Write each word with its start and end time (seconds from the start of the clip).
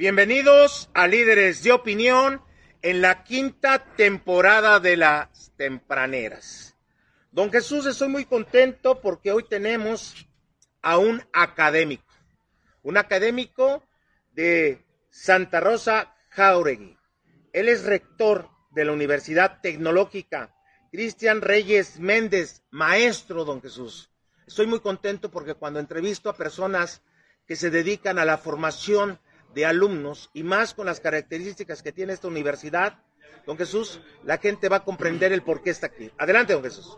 Bienvenidos 0.00 0.88
a 0.94 1.06
Líderes 1.06 1.62
de 1.62 1.72
Opinión 1.72 2.40
en 2.80 3.02
la 3.02 3.22
quinta 3.22 3.84
temporada 3.96 4.80
de 4.80 4.96
las 4.96 5.52
tempraneras. 5.58 6.74
Don 7.32 7.52
Jesús, 7.52 7.84
estoy 7.84 8.08
muy 8.08 8.24
contento 8.24 9.02
porque 9.02 9.30
hoy 9.30 9.44
tenemos 9.46 10.26
a 10.80 10.96
un 10.96 11.22
académico, 11.34 12.10
un 12.82 12.96
académico 12.96 13.84
de 14.32 14.82
Santa 15.10 15.60
Rosa 15.60 16.14
Jauregui. 16.30 16.96
Él 17.52 17.68
es 17.68 17.84
rector 17.84 18.48
de 18.70 18.86
la 18.86 18.92
Universidad 18.92 19.60
Tecnológica 19.60 20.56
Cristian 20.90 21.42
Reyes 21.42 22.00
Méndez, 22.00 22.62
maestro, 22.70 23.44
don 23.44 23.60
Jesús. 23.60 24.10
Estoy 24.46 24.66
muy 24.66 24.80
contento 24.80 25.30
porque 25.30 25.52
cuando 25.52 25.78
entrevisto 25.78 26.30
a 26.30 26.38
personas 26.38 27.02
que 27.46 27.54
se 27.54 27.68
dedican 27.68 28.18
a 28.18 28.24
la 28.24 28.38
formación 28.38 29.20
de 29.54 29.66
alumnos 29.66 30.30
y 30.32 30.42
más 30.42 30.74
con 30.74 30.86
las 30.86 31.00
características 31.00 31.82
que 31.82 31.92
tiene 31.92 32.12
esta 32.12 32.28
universidad, 32.28 33.02
don 33.46 33.56
Jesús, 33.56 34.00
la 34.24 34.38
gente 34.38 34.68
va 34.68 34.76
a 34.76 34.84
comprender 34.84 35.32
el 35.32 35.42
por 35.42 35.62
qué 35.62 35.70
está 35.70 35.86
aquí. 35.86 36.10
Adelante, 36.18 36.52
don 36.52 36.62
Jesús. 36.62 36.96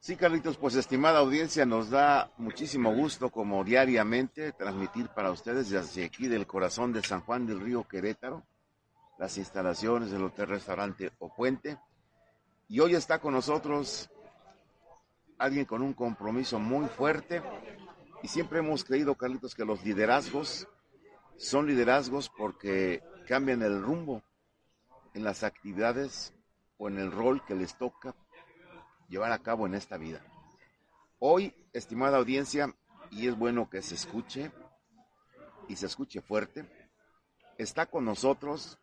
Sí, 0.00 0.14
Carlitos, 0.14 0.56
pues 0.56 0.76
estimada 0.76 1.18
audiencia, 1.18 1.66
nos 1.66 1.90
da 1.90 2.30
muchísimo 2.36 2.94
gusto 2.94 3.30
como 3.30 3.64
diariamente 3.64 4.52
transmitir 4.52 5.08
para 5.08 5.32
ustedes 5.32 5.70
desde 5.70 6.04
aquí 6.04 6.28
del 6.28 6.46
corazón 6.46 6.92
de 6.92 7.02
San 7.02 7.22
Juan 7.22 7.46
del 7.46 7.60
Río 7.60 7.82
Querétaro, 7.88 8.46
las 9.18 9.36
instalaciones 9.36 10.10
del 10.10 10.22
Hotel 10.22 10.46
Restaurante 10.46 11.10
O 11.18 11.34
Puente. 11.34 11.78
Y 12.68 12.80
hoy 12.80 12.94
está 12.94 13.18
con 13.18 13.34
nosotros 13.34 14.08
alguien 15.38 15.64
con 15.64 15.82
un 15.82 15.92
compromiso 15.92 16.58
muy 16.58 16.86
fuerte 16.86 17.42
y 18.22 18.28
siempre 18.28 18.60
hemos 18.60 18.84
creído, 18.84 19.14
Carlitos, 19.14 19.54
que 19.54 19.64
los 19.64 19.84
liderazgos 19.84 20.68
son 21.38 21.66
liderazgos 21.66 22.28
porque 22.28 23.02
cambian 23.26 23.62
el 23.62 23.82
rumbo 23.82 24.22
en 25.14 25.24
las 25.24 25.42
actividades 25.42 26.34
o 26.78 26.88
en 26.88 26.98
el 26.98 27.10
rol 27.10 27.44
que 27.44 27.54
les 27.54 27.76
toca 27.76 28.14
llevar 29.08 29.32
a 29.32 29.38
cabo 29.38 29.66
en 29.66 29.74
esta 29.74 29.96
vida. 29.96 30.22
Hoy, 31.18 31.54
estimada 31.72 32.18
audiencia, 32.18 32.74
y 33.10 33.28
es 33.28 33.36
bueno 33.36 33.70
que 33.70 33.82
se 33.82 33.94
escuche 33.94 34.50
y 35.68 35.76
se 35.76 35.86
escuche 35.86 36.20
fuerte, 36.20 36.66
está 37.58 37.86
con 37.86 38.04
nosotros 38.04 38.78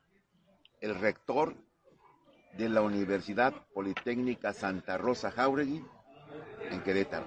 el 0.82 0.95
rector 0.95 1.56
de 2.58 2.70
la 2.70 2.82
Universidad 2.82 3.54
Politécnica 3.73 4.54
Santa 4.54 4.98
Rosa 4.98 5.32
Jauregui 5.32 5.84
en 6.70 6.82
Querétaro. 6.84 7.26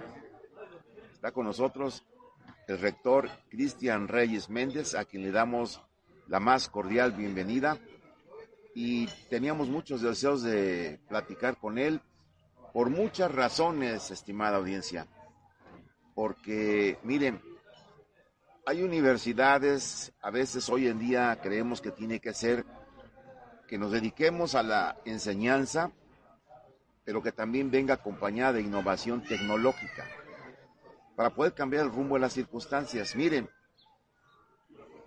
Está 1.13 1.33
con 1.33 1.47
nosotros 1.47 2.05
el 2.67 2.79
rector 2.81 3.31
Cristian 3.49 4.09
Reyes 4.09 4.51
Méndez, 4.51 4.95
a 4.95 5.05
quien 5.05 5.23
le 5.23 5.31
damos 5.31 5.81
la 6.27 6.41
más 6.41 6.69
cordial 6.69 7.13
bienvenida. 7.13 7.79
Y 8.75 9.07
teníamos 9.31 9.69
muchos 9.69 10.03
deseos 10.03 10.43
de 10.43 11.01
platicar 11.09 11.57
con 11.57 11.79
él 11.79 12.01
por 12.73 12.91
muchas 12.91 13.33
razones, 13.33 14.11
estimada 14.11 14.57
audiencia. 14.57 15.07
Porque, 16.15 16.99
miren, 17.03 17.41
hay 18.67 18.83
universidades, 18.83 20.13
a 20.21 20.31
veces 20.31 20.69
hoy 20.69 20.89
en 20.89 20.99
día 20.99 21.39
creemos 21.43 21.81
que 21.81 21.93
tiene 21.93 22.21
que 22.21 22.35
ser 22.35 22.67
que 23.69 23.79
nos 23.79 23.93
dediquemos 23.93 24.55
a 24.55 24.63
la 24.63 24.97
enseñanza, 25.05 25.93
pero 27.05 27.23
que 27.23 27.33
también 27.33 27.71
venga 27.71 27.95
acompañada 27.95 28.55
de 28.55 28.63
innovación 28.63 29.23
tecnológica 29.23 30.05
para 31.17 31.31
poder 31.31 31.55
cambiar 31.55 31.87
el 31.87 31.93
rumbo 31.93 32.15
de 32.15 32.21
las 32.21 32.35
circunstancias. 32.35 33.17
Miren, 33.17 33.49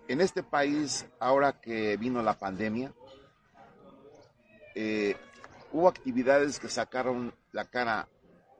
en 0.07 0.21
este 0.21 0.41
país, 0.41 1.05
ahora 1.19 1.61
que 1.61 1.95
vino 1.97 2.23
la 2.23 2.37
pandemia, 2.37 2.91
eh, 4.73 5.15
hubo 5.71 5.87
actividades 5.87 6.59
que 6.59 6.67
sacaron 6.67 7.33
la 7.51 7.65
cara 7.65 8.09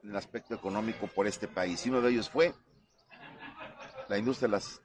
en 0.04 0.12
el 0.12 0.16
aspecto 0.16 0.54
económico 0.54 1.08
por 1.08 1.26
este 1.26 1.48
país. 1.48 1.84
Y 1.86 1.90
uno 1.90 2.02
de 2.02 2.12
ellos 2.12 2.30
fue 2.30 2.54
la 4.08 4.18
industria 4.20 4.48
de 4.48 4.52
las 4.54 4.80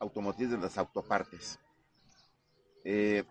automotrices, 0.00 0.56
de 0.56 0.62
las 0.62 0.76
autopartes. 0.76 1.60
Eh, 2.84 3.22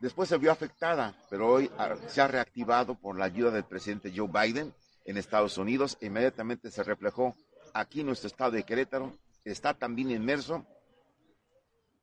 después 0.00 0.30
se 0.30 0.38
vio 0.38 0.50
afectada, 0.50 1.14
pero 1.28 1.46
hoy 1.46 1.70
ah, 1.76 1.94
se 2.08 2.22
ha 2.22 2.26
reactivado 2.26 2.94
por 2.94 3.18
la 3.18 3.26
ayuda 3.26 3.50
del 3.50 3.64
presidente 3.64 4.12
Joe 4.16 4.28
Biden 4.28 4.74
en 5.04 5.18
Estados 5.18 5.58
Unidos. 5.58 5.98
E 6.00 6.06
inmediatamente 6.06 6.70
se 6.70 6.82
reflejó 6.82 7.36
aquí 7.74 8.02
nuestro 8.04 8.28
estado 8.28 8.52
de 8.52 8.64
Querétaro 8.64 9.16
está 9.44 9.74
también 9.74 10.10
inmerso 10.10 10.66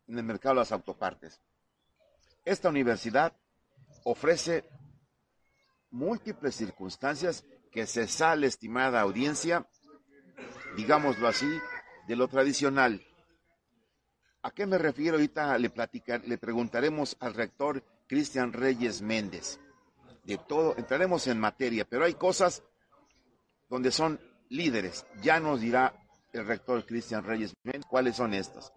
en 0.08 0.18
el 0.18 0.24
mercado 0.24 0.56
de 0.56 0.62
las 0.62 0.72
autopartes. 0.72 1.40
Esta 2.46 2.70
universidad 2.70 3.34
ofrece 4.04 4.66
múltiples 5.92 6.56
circunstancias 6.56 7.46
que 7.72 7.86
se 7.86 8.08
sale, 8.08 8.48
estimada 8.48 9.02
audiencia, 9.02 9.68
digámoslo 10.76 11.28
así, 11.28 11.50
de 12.08 12.16
lo 12.16 12.28
tradicional. 12.28 13.06
¿A 14.42 14.52
qué 14.52 14.66
me 14.66 14.78
refiero 14.78 15.18
ahorita? 15.18 15.58
Le, 15.58 15.70
platicar, 15.70 16.26
le 16.26 16.38
preguntaremos 16.38 17.18
al 17.20 17.34
rector 17.34 17.84
Cristian 18.08 18.54
Reyes 18.54 19.02
Méndez. 19.02 19.60
De 20.24 20.38
todo, 20.38 20.76
entraremos 20.78 21.28
en 21.28 21.40
materia, 21.40 21.86
pero 21.86 22.06
hay 22.06 22.14
cosas 22.14 22.64
donde 23.70 23.92
son 23.92 24.20
líderes. 24.50 25.06
Ya 25.22 25.40
nos 25.40 25.62
dirá 25.62 25.94
el 26.34 26.46
rector 26.46 26.86
Cristian 26.86 27.24
Reyes 27.24 27.56
cuáles 27.88 28.16
son 28.16 28.34
estas. 28.34 28.74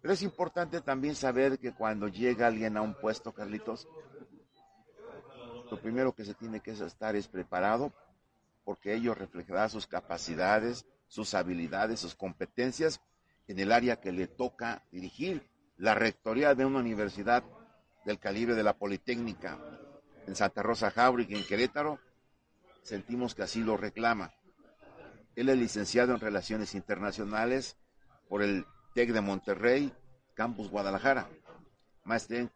Pero 0.00 0.14
es 0.14 0.22
importante 0.22 0.80
también 0.80 1.14
saber 1.14 1.58
que 1.58 1.72
cuando 1.72 2.08
llega 2.08 2.46
alguien 2.46 2.76
a 2.76 2.82
un 2.82 2.94
puesto, 2.94 3.32
Carlitos, 3.32 3.88
lo 5.70 5.80
primero 5.80 6.14
que 6.14 6.24
se 6.24 6.34
tiene 6.34 6.60
que 6.60 6.70
estar 6.70 7.16
es 7.16 7.26
preparado, 7.26 7.92
porque 8.64 8.94
ello 8.94 9.14
reflejará 9.14 9.68
sus 9.68 9.86
capacidades, 9.86 10.86
sus 11.08 11.34
habilidades, 11.34 12.00
sus 12.00 12.14
competencias 12.14 13.00
en 13.48 13.58
el 13.58 13.72
área 13.72 14.00
que 14.00 14.12
le 14.12 14.26
toca 14.26 14.82
dirigir. 14.92 15.48
La 15.76 15.94
rectoría 15.94 16.54
de 16.54 16.64
una 16.64 16.78
universidad 16.78 17.44
del 18.04 18.18
calibre 18.18 18.54
de 18.54 18.62
la 18.62 18.78
Politécnica 18.78 19.58
en 20.26 20.34
Santa 20.34 20.62
Rosa 20.62 20.90
Jauregui, 20.90 21.34
en 21.34 21.44
Querétaro, 21.44 21.98
sentimos 22.82 23.34
que 23.34 23.42
así 23.42 23.62
lo 23.62 23.76
reclama. 23.76 24.32
Él 25.36 25.50
es 25.50 25.58
licenciado 25.58 26.14
en 26.14 26.20
Relaciones 26.20 26.74
Internacionales 26.74 27.76
por 28.28 28.42
el 28.42 28.64
TEC 28.94 29.12
de 29.12 29.20
Monterrey, 29.20 29.92
Campus 30.34 30.70
Guadalajara. 30.70 31.28
Maestría 32.04 32.40
en 32.40 32.52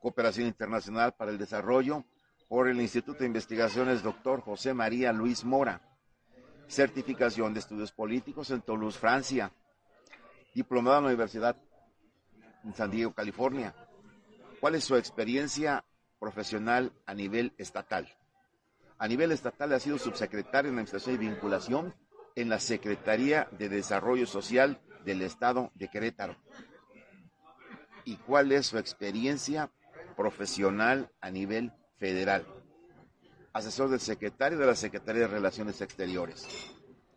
Cooperación 0.00 0.46
Internacional 0.46 1.14
para 1.14 1.30
el 1.30 1.38
Desarrollo 1.38 2.04
por 2.48 2.68
el 2.68 2.80
Instituto 2.80 3.20
de 3.20 3.26
Investigaciones 3.26 4.02
Dr. 4.02 4.42
José 4.42 4.74
María 4.74 5.12
Luis 5.14 5.44
Mora. 5.44 5.80
Certificación 6.68 7.54
de 7.54 7.60
Estudios 7.60 7.92
Políticos 7.92 8.50
en 8.50 8.60
Toulouse, 8.60 8.98
Francia. 8.98 9.50
Diplomado 10.54 10.98
en 10.98 11.04
la 11.04 11.08
Universidad 11.08 11.56
en 12.64 12.74
San 12.74 12.90
Diego, 12.90 13.14
California. 13.14 13.74
¿Cuál 14.60 14.74
es 14.74 14.84
su 14.84 14.94
experiencia 14.96 15.84
profesional 16.18 16.92
a 17.06 17.14
nivel 17.14 17.54
estatal? 17.56 18.08
A 18.98 19.06
nivel 19.06 19.30
estatal 19.30 19.72
ha 19.72 19.80
sido 19.80 19.96
subsecretario 19.96 20.70
en 20.70 20.76
la 20.76 20.82
Administración 20.82 21.14
y 21.14 21.18
Vinculación 21.18 21.94
en 22.34 22.48
la 22.48 22.58
Secretaría 22.58 23.48
de 23.52 23.68
Desarrollo 23.68 24.26
Social 24.26 24.80
del 25.04 25.22
Estado 25.22 25.70
de 25.74 25.88
Querétaro. 25.88 26.36
¿Y 28.04 28.16
cuál 28.16 28.50
es 28.50 28.66
su 28.66 28.78
experiencia 28.78 29.70
profesional 30.16 31.12
a 31.20 31.30
nivel 31.30 31.72
federal? 31.98 32.44
Asesor 33.52 33.88
del 33.88 34.00
secretario 34.00 34.58
de 34.58 34.66
la 34.66 34.74
Secretaría 34.74 35.22
de 35.22 35.28
Relaciones 35.28 35.80
Exteriores. 35.80 36.48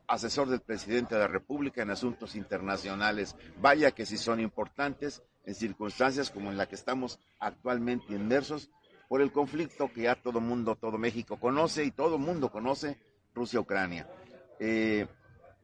Asesor 0.07 0.49
del 0.49 0.61
presidente 0.61 1.15
de 1.15 1.21
la 1.21 1.27
República 1.27 1.81
en 1.81 1.89
asuntos 1.89 2.35
internacionales. 2.35 3.35
Vaya 3.59 3.91
que 3.91 4.05
si 4.05 4.17
son 4.17 4.39
importantes 4.39 5.23
en 5.45 5.55
circunstancias 5.55 6.29
como 6.29 6.51
en 6.51 6.57
la 6.57 6.67
que 6.67 6.75
estamos 6.75 7.19
actualmente 7.39 8.13
inmersos 8.13 8.69
por 9.11 9.21
el 9.21 9.33
conflicto 9.33 9.91
que 9.91 10.03
ya 10.03 10.15
todo 10.15 10.39
mundo, 10.39 10.77
todo 10.77 10.97
México 10.97 11.37
conoce 11.37 11.83
y 11.83 11.91
todo 11.91 12.17
mundo 12.17 12.49
conoce, 12.49 12.97
Rusia-Ucrania. 13.33 14.07
Eh, 14.57 15.05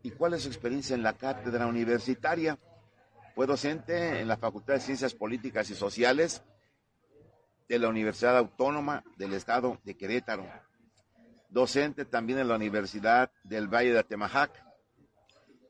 ¿Y 0.03 0.11
cuál 0.11 0.33
es 0.33 0.41
su 0.41 0.49
experiencia 0.49 0.95
en 0.95 1.01
la 1.01 1.13
cátedra 1.13 1.65
universitaria? 1.65 2.59
Fue 3.35 3.47
docente 3.47 4.19
en 4.19 4.27
la 4.27 4.35
Facultad 4.35 4.73
de 4.73 4.81
Ciencias 4.81 5.13
Políticas 5.13 5.69
y 5.69 5.75
Sociales 5.75 6.43
de 7.69 7.79
la 7.79 7.87
Universidad 7.87 8.37
Autónoma 8.37 9.05
del 9.15 9.31
Estado 9.31 9.79
de 9.85 9.95
Querétaro. 9.95 10.45
Docente 11.47 12.03
también 12.03 12.39
en 12.39 12.49
la 12.49 12.55
Universidad 12.55 13.31
del 13.45 13.73
Valle 13.73 13.93
de 13.93 13.99
Atemajac. 13.99 14.51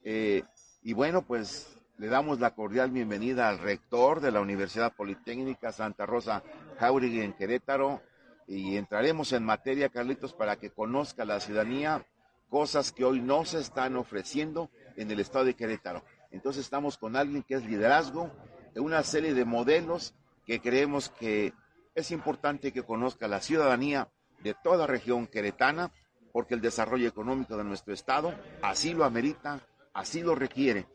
Eh, 0.04 0.42
y 0.82 0.94
bueno, 0.94 1.22
pues 1.28 1.77
le 1.98 2.08
damos 2.08 2.40
la 2.40 2.54
cordial 2.54 2.92
bienvenida 2.92 3.50
al 3.50 3.60
rector 3.60 4.22
de 4.22 4.32
la 4.32 4.42
Universidad 4.42 4.94
Politécnica 4.96 5.72
Santa 5.72 6.06
Rosa 6.06 6.44
Jauregui 6.80 7.22
en 7.22 7.34
Querétaro 7.34 8.02
y 8.48 8.78
entraremos 8.78 9.34
en 9.34 9.44
materia, 9.44 9.90
Carlitos, 9.90 10.34
para 10.34 10.58
que 10.58 10.70
conozca 10.70 11.26
la 11.26 11.40
ciudadanía 11.40 12.06
cosas 12.50 12.92
que 12.92 13.04
hoy 13.04 13.20
no 13.20 13.46
se 13.46 13.60
están 13.60 13.96
ofreciendo 13.98 14.70
en 14.96 15.12
el 15.12 15.20
estado 15.20 15.46
de 15.46 15.56
Querétaro. 15.56 16.04
Entonces 16.32 16.64
estamos 16.64 16.98
con 16.98 17.16
alguien 17.16 17.44
que 17.44 17.56
es 17.56 17.66
liderazgo 17.66 18.32
una 18.80 19.04
serie 19.04 19.34
de 19.34 19.46
modelos 19.46 20.14
que 20.46 20.62
creemos 20.62 21.10
que 21.10 21.54
es 21.96 22.12
importante 22.12 22.72
que 22.72 22.84
conozca 22.84 23.28
la 23.28 23.42
ciudadanía 23.42 24.10
de 24.44 24.54
toda 24.54 24.88
región 24.88 25.28
queretana, 25.28 25.92
porque 26.32 26.54
el 26.54 26.62
desarrollo 26.62 27.08
económico 27.08 27.58
de 27.58 27.64
nuestro 27.64 27.94
estado 27.94 28.34
así 28.62 28.94
lo 28.94 29.04
amerita, 29.04 29.62
así 29.94 30.22
lo 30.22 30.36
requiere. 30.36 30.86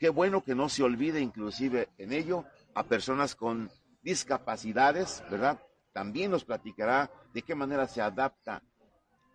Qué 0.00 0.08
bueno 0.08 0.42
que 0.42 0.54
no 0.54 0.70
se 0.70 0.82
olvide 0.82 1.20
inclusive 1.20 1.90
en 1.98 2.14
ello 2.14 2.46
a 2.74 2.84
personas 2.84 3.34
con 3.34 3.70
discapacidades, 4.00 5.22
¿verdad? 5.30 5.60
También 5.92 6.30
nos 6.30 6.46
platicará 6.46 7.10
de 7.34 7.42
qué 7.42 7.54
manera 7.54 7.86
se 7.86 8.00
adapta 8.00 8.62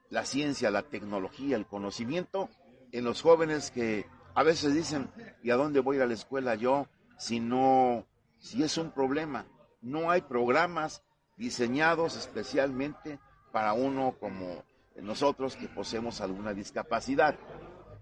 la 0.09 0.25
ciencia, 0.25 0.71
la 0.71 0.81
tecnología, 0.81 1.55
el 1.55 1.67
conocimiento 1.67 2.49
en 2.91 3.03
los 3.03 3.21
jóvenes 3.21 3.69
que 3.69 4.07
a 4.33 4.41
veces 4.41 4.73
dicen, 4.73 5.11
¿y 5.43 5.51
a 5.51 5.55
dónde 5.55 5.81
voy 5.81 5.99
a 5.99 6.07
la 6.07 6.15
escuela 6.15 6.55
yo 6.55 6.87
si 7.19 7.39
no, 7.39 8.07
si 8.39 8.63
es 8.63 8.79
un 8.79 8.89
problema? 8.89 9.45
No 9.81 10.09
hay 10.09 10.21
programas 10.21 11.03
diseñados 11.37 12.17
especialmente 12.17 13.19
para 13.51 13.73
uno 13.73 14.15
como 14.19 14.63
nosotros 14.95 15.57
que 15.57 15.67
poseemos 15.67 16.21
alguna 16.21 16.55
discapacidad. 16.55 17.37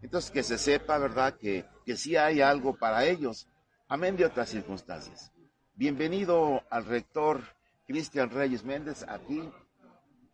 Entonces, 0.03 0.31
que 0.31 0.43
se 0.43 0.57
sepa, 0.57 0.97
¿verdad?, 0.97 1.35
que, 1.35 1.65
que 1.85 1.95
sí 1.95 2.17
hay 2.17 2.41
algo 2.41 2.75
para 2.75 3.05
ellos, 3.05 3.47
amén 3.87 4.17
de 4.17 4.25
otras 4.25 4.49
circunstancias. 4.49 5.31
Bienvenido 5.75 6.61
al 6.69 6.85
rector 6.85 7.41
Cristian 7.87 8.29
Reyes 8.29 8.65
Méndez 8.65 9.05
aquí 9.07 9.49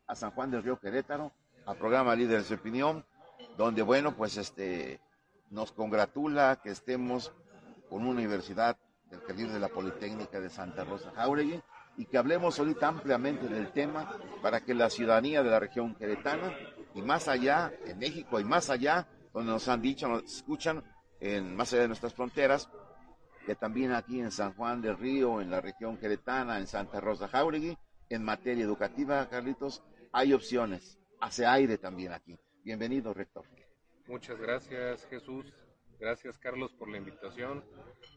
a 0.08 0.16
San 0.16 0.32
Juan 0.32 0.50
del 0.50 0.64
Río 0.64 0.80
Querétaro, 0.80 1.32
al 1.68 1.78
programa 1.78 2.16
Líderes 2.16 2.50
de 2.50 2.56
Opinión, 2.56 3.06
donde, 3.58 3.84
bueno, 3.84 4.16
pues 4.16 4.38
este, 4.38 5.00
nos 5.52 5.72
congratula 5.72 6.60
que 6.64 6.72
estemos 6.72 7.32
con 7.92 8.02
una 8.02 8.10
universidad 8.10 8.76
del 9.12 9.22
calibre 9.22 9.54
de 9.54 9.60
la 9.60 9.70
Politécnica 9.70 10.40
de 10.40 10.50
Santa 10.50 10.84
Rosa 10.84 11.12
Jauregui 11.16 11.62
y 11.96 12.06
que 12.06 12.18
hablemos 12.18 12.58
ahorita 12.58 12.88
ampliamente 12.88 13.48
del 13.48 13.72
tema 13.72 14.18
para 14.42 14.62
que 14.62 14.74
la 14.74 14.90
ciudadanía 14.90 15.44
de 15.44 15.52
la 15.52 15.60
región 15.60 15.94
queretana 15.94 16.58
y 16.96 17.04
más 17.04 17.28
allá, 17.28 17.72
en 17.86 18.00
México 18.00 18.40
y 18.40 18.44
más 18.44 18.72
allá, 18.72 19.08
donde 19.34 19.52
nos 19.52 19.68
han 19.68 19.82
dicho, 19.82 20.08
nos 20.08 20.24
escuchan, 20.24 20.84
en, 21.20 21.56
más 21.56 21.72
allá 21.74 21.84
de 21.84 21.88
nuestras 21.90 22.14
fronteras, 22.14 22.70
que 23.46 23.56
también 23.56 23.92
aquí 23.94 24.20
en 24.20 24.32
San 24.32 24.54
Juan 24.54 24.82
del 24.82 24.98
Río, 24.98 25.42
en 25.42 25.50
la 25.50 25.62
región 25.62 25.98
queretana, 25.98 26.60
en 26.60 26.68
Santa 26.68 27.00
Rosa 27.00 27.28
Jauregui, 27.28 27.78
en 28.10 28.24
materia 28.24 28.64
educativa, 28.64 29.28
Carlitos, 29.30 29.84
hay 30.12 30.34
opciones. 30.34 31.00
Hace 31.20 31.46
aire 31.46 31.78
también 31.78 32.14
aquí. 32.14 32.38
Bienvenido, 32.64 33.14
rector. 33.14 33.46
Muchas 34.08 34.40
gracias, 34.40 35.06
Jesús. 35.08 35.54
Gracias, 36.00 36.38
Carlos, 36.38 36.72
por 36.80 36.90
la 36.90 36.98
invitación. 36.98 37.64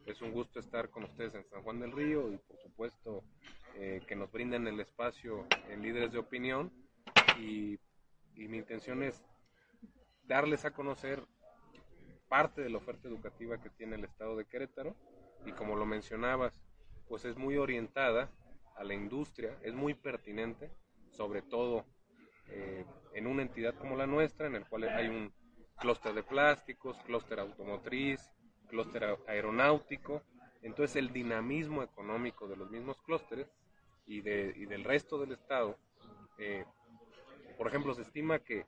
Es 0.05 0.21
un 0.21 0.31
gusto 0.31 0.59
estar 0.59 0.89
con 0.89 1.03
ustedes 1.03 1.35
en 1.35 1.43
San 1.49 1.61
Juan 1.63 1.79
del 1.79 1.91
Río 1.91 2.31
y, 2.31 2.37
por 2.37 2.57
supuesto, 2.59 3.23
eh, 3.75 4.01
que 4.07 4.15
nos 4.15 4.31
brinden 4.31 4.67
el 4.67 4.79
espacio 4.79 5.45
en 5.69 5.81
líderes 5.81 6.11
de 6.11 6.19
opinión. 6.19 6.71
Y, 7.39 7.77
y 8.35 8.47
mi 8.47 8.57
intención 8.57 9.03
es 9.03 9.21
darles 10.27 10.65
a 10.65 10.71
conocer 10.71 11.23
parte 12.27 12.61
de 12.61 12.69
la 12.69 12.77
oferta 12.77 13.07
educativa 13.07 13.61
que 13.61 13.69
tiene 13.69 13.95
el 13.95 14.05
Estado 14.05 14.35
de 14.35 14.45
Querétaro. 14.45 14.95
Y 15.45 15.51
como 15.51 15.75
lo 15.75 15.85
mencionabas, 15.85 16.59
pues 17.07 17.25
es 17.25 17.37
muy 17.37 17.57
orientada 17.57 18.31
a 18.75 18.83
la 18.83 18.93
industria, 18.93 19.57
es 19.61 19.73
muy 19.73 19.93
pertinente, 19.93 20.71
sobre 21.11 21.41
todo 21.41 21.85
eh, 22.49 22.85
en 23.13 23.27
una 23.27 23.43
entidad 23.43 23.75
como 23.75 23.95
la 23.95 24.07
nuestra, 24.07 24.47
en 24.47 24.55
el 24.55 24.65
cual 24.65 24.83
hay 24.89 25.07
un 25.07 25.33
clúster 25.77 26.13
de 26.13 26.23
plásticos, 26.23 26.97
clúster 27.05 27.39
automotriz, 27.39 28.31
clúster 28.67 29.17
aeronáutico, 29.27 30.23
entonces 30.61 30.95
el 30.95 31.11
dinamismo 31.11 31.83
económico 31.83 32.47
de 32.47 32.55
los 32.55 32.71
mismos 32.71 32.99
clústeres 33.01 33.47
y, 34.07 34.21
de, 34.21 34.53
y 34.55 34.65
del 34.65 34.83
resto 34.83 35.19
del 35.19 35.33
Estado, 35.33 35.77
eh, 36.37 36.65
por 37.57 37.67
ejemplo, 37.67 37.93
se 37.93 38.01
estima 38.01 38.39
que 38.39 38.65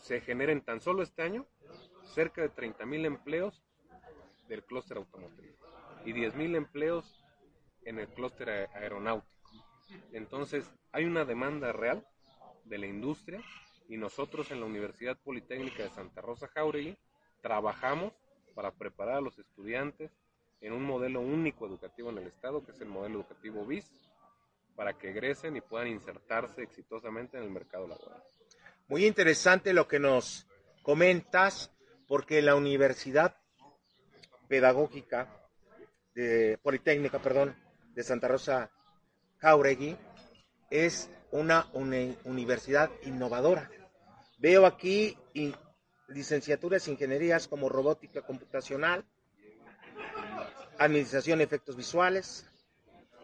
se 0.00 0.20
generen 0.20 0.62
tan 0.62 0.80
solo 0.80 1.02
este 1.02 1.22
año 1.22 1.46
cerca 2.04 2.42
de 2.42 2.50
30.000 2.50 3.06
empleos 3.06 3.64
del 4.48 4.64
clúster 4.64 4.96
automotriz 4.96 5.56
y 6.04 6.12
10.000 6.12 6.56
empleos 6.56 7.24
en 7.84 7.98
el 7.98 8.08
clúster 8.08 8.68
aeronáutico. 8.74 9.32
Entonces, 10.12 10.70
hay 10.92 11.04
una 11.04 11.24
demanda 11.24 11.72
real 11.72 12.06
de 12.64 12.78
la 12.78 12.86
industria 12.86 13.42
y 13.88 13.96
nosotros 13.96 14.50
en 14.50 14.60
la 14.60 14.66
Universidad 14.66 15.16
Politécnica 15.18 15.84
de 15.84 15.90
Santa 15.90 16.20
Rosa 16.20 16.48
Jauregui 16.48 16.96
trabajamos 17.40 18.12
para 18.54 18.72
preparar 18.72 19.16
a 19.16 19.20
los 19.20 19.38
estudiantes 19.38 20.10
en 20.60 20.72
un 20.72 20.82
modelo 20.82 21.20
único 21.20 21.66
educativo 21.66 22.10
en 22.10 22.18
el 22.18 22.26
Estado, 22.26 22.64
que 22.64 22.72
es 22.72 22.80
el 22.80 22.88
modelo 22.88 23.20
educativo 23.20 23.64
BIS, 23.64 23.92
para 24.74 24.94
que 24.94 25.10
egresen 25.10 25.56
y 25.56 25.60
puedan 25.60 25.88
insertarse 25.88 26.62
exitosamente 26.62 27.36
en 27.36 27.44
el 27.44 27.50
mercado 27.50 27.86
laboral. 27.86 28.22
Muy 28.88 29.04
interesante 29.04 29.72
lo 29.72 29.88
que 29.88 29.98
nos 29.98 30.46
comentas, 30.82 31.72
porque 32.06 32.40
la 32.40 32.54
Universidad 32.54 33.36
Pedagógica 34.46 35.28
de 36.14 36.56
Politécnica, 36.62 37.20
perdón, 37.20 37.56
de 37.94 38.04
Santa 38.04 38.28
Rosa 38.28 38.70
Jauregui 39.38 39.96
es 40.70 41.10
una 41.32 41.66
universidad 41.72 42.88
innovadora. 43.02 43.68
Veo 44.38 44.66
aquí 44.66 45.18
licenciaturas, 46.06 46.86
ingenierías 46.86 47.48
como 47.48 47.68
robótica 47.68 48.22
computacional, 48.22 49.04
administración 50.78 51.38
de 51.38 51.44
efectos 51.44 51.74
visuales, 51.74 52.46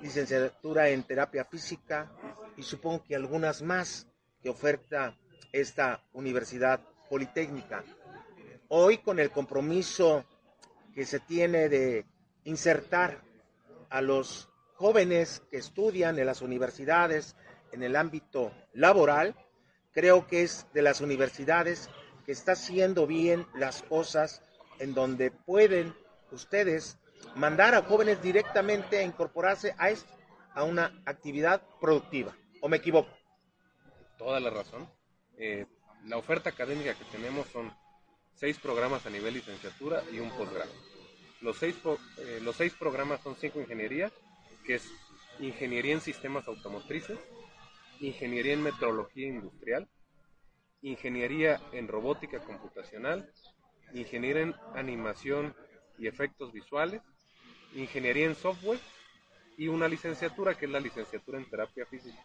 licenciatura 0.00 0.88
en 0.88 1.04
terapia 1.04 1.44
física 1.44 2.10
y 2.56 2.64
supongo 2.64 3.04
que 3.04 3.14
algunas 3.14 3.62
más 3.62 4.08
que 4.42 4.48
oferta 4.48 5.16
esta 5.52 6.02
universidad 6.12 6.80
politécnica. 7.08 7.84
Hoy 8.68 8.98
con 8.98 9.18
el 9.18 9.30
compromiso 9.30 10.24
que 10.94 11.04
se 11.04 11.20
tiene 11.20 11.68
de 11.68 12.06
insertar 12.44 13.22
a 13.90 14.00
los 14.00 14.48
jóvenes 14.74 15.42
que 15.50 15.58
estudian 15.58 16.18
en 16.18 16.26
las 16.26 16.42
universidades 16.42 17.36
en 17.72 17.82
el 17.82 17.96
ámbito 17.96 18.52
laboral, 18.72 19.34
creo 19.92 20.26
que 20.26 20.42
es 20.42 20.66
de 20.72 20.82
las 20.82 21.00
universidades 21.00 21.88
que 22.24 22.32
está 22.32 22.52
haciendo 22.52 23.06
bien 23.06 23.46
las 23.54 23.82
cosas 23.82 24.42
en 24.78 24.94
donde 24.94 25.30
pueden 25.30 25.94
ustedes 26.30 26.98
mandar 27.36 27.74
a 27.74 27.82
jóvenes 27.82 28.22
directamente 28.22 28.98
a 28.98 29.02
incorporarse 29.02 29.74
a 29.78 29.90
a 30.54 30.64
una 30.64 31.02
actividad 31.06 31.62
productiva. 31.80 32.36
¿O 32.60 32.68
me 32.68 32.76
equivoco? 32.78 33.10
Toda 34.18 34.38
la 34.40 34.50
razón. 34.50 34.88
Eh, 35.44 35.66
la 36.06 36.18
oferta 36.18 36.50
académica 36.50 36.94
que 36.94 37.04
tenemos 37.06 37.48
son 37.48 37.68
seis 38.36 38.58
programas 38.58 39.06
a 39.06 39.10
nivel 39.10 39.34
licenciatura 39.34 40.00
y 40.12 40.20
un 40.20 40.30
posgrado. 40.30 40.70
Los 41.40 41.56
seis, 41.56 41.74
eh, 42.18 42.38
los 42.44 42.54
seis 42.54 42.72
programas 42.74 43.20
son 43.22 43.34
cinco 43.34 43.60
ingenierías, 43.60 44.12
que 44.64 44.76
es 44.76 44.88
ingeniería 45.40 45.94
en 45.94 46.00
sistemas 46.00 46.46
automotrices, 46.46 47.18
ingeniería 47.98 48.52
en 48.52 48.62
metrología 48.62 49.26
industrial, 49.26 49.88
ingeniería 50.80 51.60
en 51.72 51.88
robótica 51.88 52.38
computacional, 52.38 53.28
ingeniería 53.94 54.42
en 54.42 54.54
animación 54.76 55.56
y 55.98 56.06
efectos 56.06 56.52
visuales, 56.52 57.02
ingeniería 57.74 58.26
en 58.26 58.36
software 58.36 58.78
y 59.58 59.66
una 59.66 59.88
licenciatura 59.88 60.54
que 60.54 60.66
es 60.66 60.70
la 60.70 60.78
licenciatura 60.78 61.38
en 61.38 61.50
terapia 61.50 61.84
física. 61.86 62.24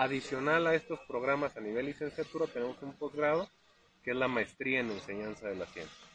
Adicional 0.00 0.64
a 0.68 0.76
estos 0.76 1.00
programas 1.08 1.56
a 1.56 1.60
nivel 1.60 1.86
licenciatura 1.86 2.46
tenemos 2.46 2.80
un 2.82 2.92
posgrado 2.92 3.50
que 4.04 4.12
es 4.12 4.16
la 4.16 4.28
maestría 4.28 4.78
en 4.78 4.92
enseñanza 4.92 5.48
de 5.48 5.56
la 5.56 5.66
ciencia. 5.66 6.06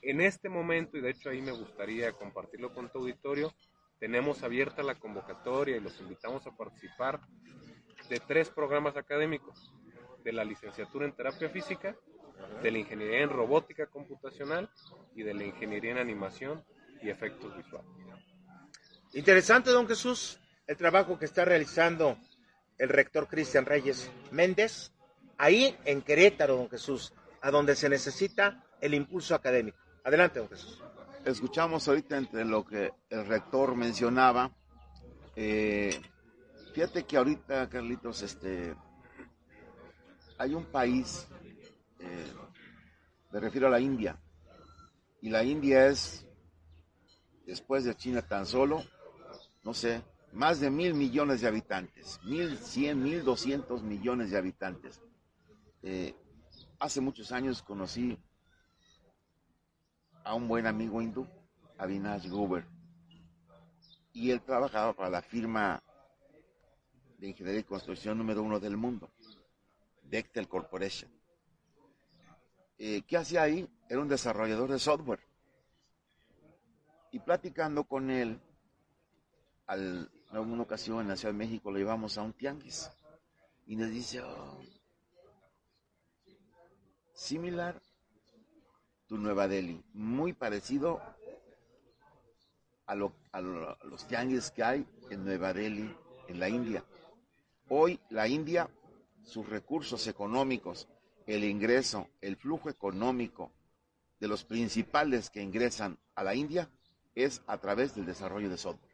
En 0.00 0.22
este 0.22 0.48
momento, 0.48 0.96
y 0.96 1.02
de 1.02 1.10
hecho 1.10 1.28
ahí 1.28 1.42
me 1.42 1.52
gustaría 1.52 2.10
compartirlo 2.12 2.72
con 2.72 2.88
tu 2.88 3.00
auditorio, 3.00 3.52
tenemos 3.98 4.42
abierta 4.42 4.82
la 4.82 4.94
convocatoria 4.94 5.76
y 5.76 5.80
los 5.80 6.00
invitamos 6.00 6.46
a 6.46 6.56
participar 6.56 7.20
de 8.08 8.18
tres 8.20 8.48
programas 8.48 8.96
académicos, 8.96 9.70
de 10.24 10.32
la 10.32 10.42
licenciatura 10.42 11.04
en 11.04 11.12
terapia 11.12 11.50
física, 11.50 11.94
de 12.62 12.70
la 12.70 12.78
ingeniería 12.78 13.20
en 13.20 13.28
robótica 13.28 13.86
computacional 13.88 14.70
y 15.14 15.24
de 15.24 15.34
la 15.34 15.44
ingeniería 15.44 15.90
en 15.90 15.98
animación 15.98 16.64
y 17.02 17.10
efectos 17.10 17.54
visuales. 17.54 17.90
Interesante, 19.12 19.68
don 19.68 19.86
Jesús, 19.86 20.40
el 20.66 20.78
trabajo 20.78 21.18
que 21.18 21.26
está 21.26 21.44
realizando 21.44 22.16
el 22.80 22.88
rector 22.88 23.28
Cristian 23.28 23.66
Reyes 23.66 24.10
Méndez, 24.30 24.90
ahí 25.36 25.76
en 25.84 26.00
Querétaro, 26.00 26.56
don 26.56 26.70
Jesús, 26.70 27.12
a 27.42 27.50
donde 27.50 27.76
se 27.76 27.90
necesita 27.90 28.64
el 28.80 28.94
impulso 28.94 29.34
académico. 29.34 29.78
Adelante, 30.02 30.38
don 30.38 30.48
Jesús. 30.48 30.82
Escuchamos 31.26 31.86
ahorita 31.86 32.16
entre 32.16 32.42
lo 32.46 32.64
que 32.64 32.90
el 33.10 33.26
rector 33.26 33.76
mencionaba. 33.76 34.50
Eh, 35.36 36.00
fíjate 36.72 37.04
que 37.04 37.18
ahorita, 37.18 37.68
Carlitos, 37.68 38.22
este, 38.22 38.74
hay 40.38 40.54
un 40.54 40.64
país, 40.64 41.28
eh, 41.98 42.32
me 43.30 43.40
refiero 43.40 43.66
a 43.66 43.70
la 43.70 43.80
India, 43.80 44.18
y 45.20 45.28
la 45.28 45.44
India 45.44 45.86
es 45.86 46.26
después 47.44 47.84
de 47.84 47.94
China 47.94 48.22
tan 48.22 48.46
solo, 48.46 48.82
no 49.64 49.74
sé, 49.74 50.02
más 50.32 50.60
de 50.60 50.70
mil 50.70 50.94
millones 50.94 51.40
de 51.40 51.48
habitantes, 51.48 52.20
mil 52.24 52.56
cien, 52.56 53.02
mil 53.02 53.24
doscientos 53.24 53.82
millones 53.82 54.30
de 54.30 54.38
habitantes. 54.38 55.00
Eh, 55.82 56.14
hace 56.78 57.00
muchos 57.00 57.32
años 57.32 57.62
conocí 57.62 58.18
a 60.24 60.34
un 60.34 60.46
buen 60.46 60.66
amigo 60.66 61.02
hindú, 61.02 61.26
Avinash 61.78 62.28
Guber, 62.28 62.66
y 64.12 64.30
él 64.30 64.42
trabajaba 64.42 64.92
para 64.92 65.10
la 65.10 65.22
firma 65.22 65.82
de 67.18 67.28
ingeniería 67.28 67.60
y 67.60 67.64
construcción 67.64 68.18
número 68.18 68.42
uno 68.42 68.60
del 68.60 68.76
mundo, 68.76 69.10
Bechtel 70.04 70.48
Corporation. 70.48 71.10
Eh, 72.78 73.02
¿Qué 73.02 73.16
hacía 73.16 73.42
ahí? 73.42 73.68
Era 73.88 74.00
un 74.00 74.08
desarrollador 74.08 74.70
de 74.70 74.78
software. 74.78 75.20
Y 77.12 77.18
platicando 77.18 77.84
con 77.84 78.08
él, 78.10 78.40
al, 79.66 80.10
en 80.30 80.36
alguna 80.36 80.62
ocasión 80.62 81.00
en 81.00 81.08
la 81.08 81.16
Ciudad 81.16 81.34
de 81.34 81.38
México 81.38 81.70
lo 81.70 81.78
llevamos 81.78 82.16
a 82.16 82.22
un 82.22 82.32
tianguis 82.32 82.90
y 83.66 83.76
nos 83.76 83.90
dice, 83.90 84.20
oh, 84.20 84.60
similar 87.12 87.80
tu 89.06 89.18
Nueva 89.18 89.48
Delhi, 89.48 89.82
muy 89.92 90.32
parecido 90.32 91.00
a, 92.86 92.92
a 93.32 93.40
los 93.40 94.06
tianguis 94.06 94.50
que 94.50 94.62
hay 94.62 94.86
en 95.10 95.24
Nueva 95.24 95.52
Delhi, 95.52 95.94
en 96.28 96.38
la 96.38 96.48
India. 96.48 96.84
Hoy 97.68 98.00
la 98.10 98.28
India, 98.28 98.68
sus 99.24 99.48
recursos 99.48 100.06
económicos, 100.06 100.88
el 101.26 101.44
ingreso, 101.44 102.08
el 102.20 102.36
flujo 102.36 102.70
económico 102.70 103.52
de 104.20 104.28
los 104.28 104.44
principales 104.44 105.30
que 105.30 105.42
ingresan 105.42 105.98
a 106.14 106.22
la 106.22 106.34
India 106.34 106.68
es 107.14 107.42
a 107.46 107.58
través 107.58 107.94
del 107.94 108.06
desarrollo 108.06 108.48
de 108.48 108.56
software. 108.56 108.89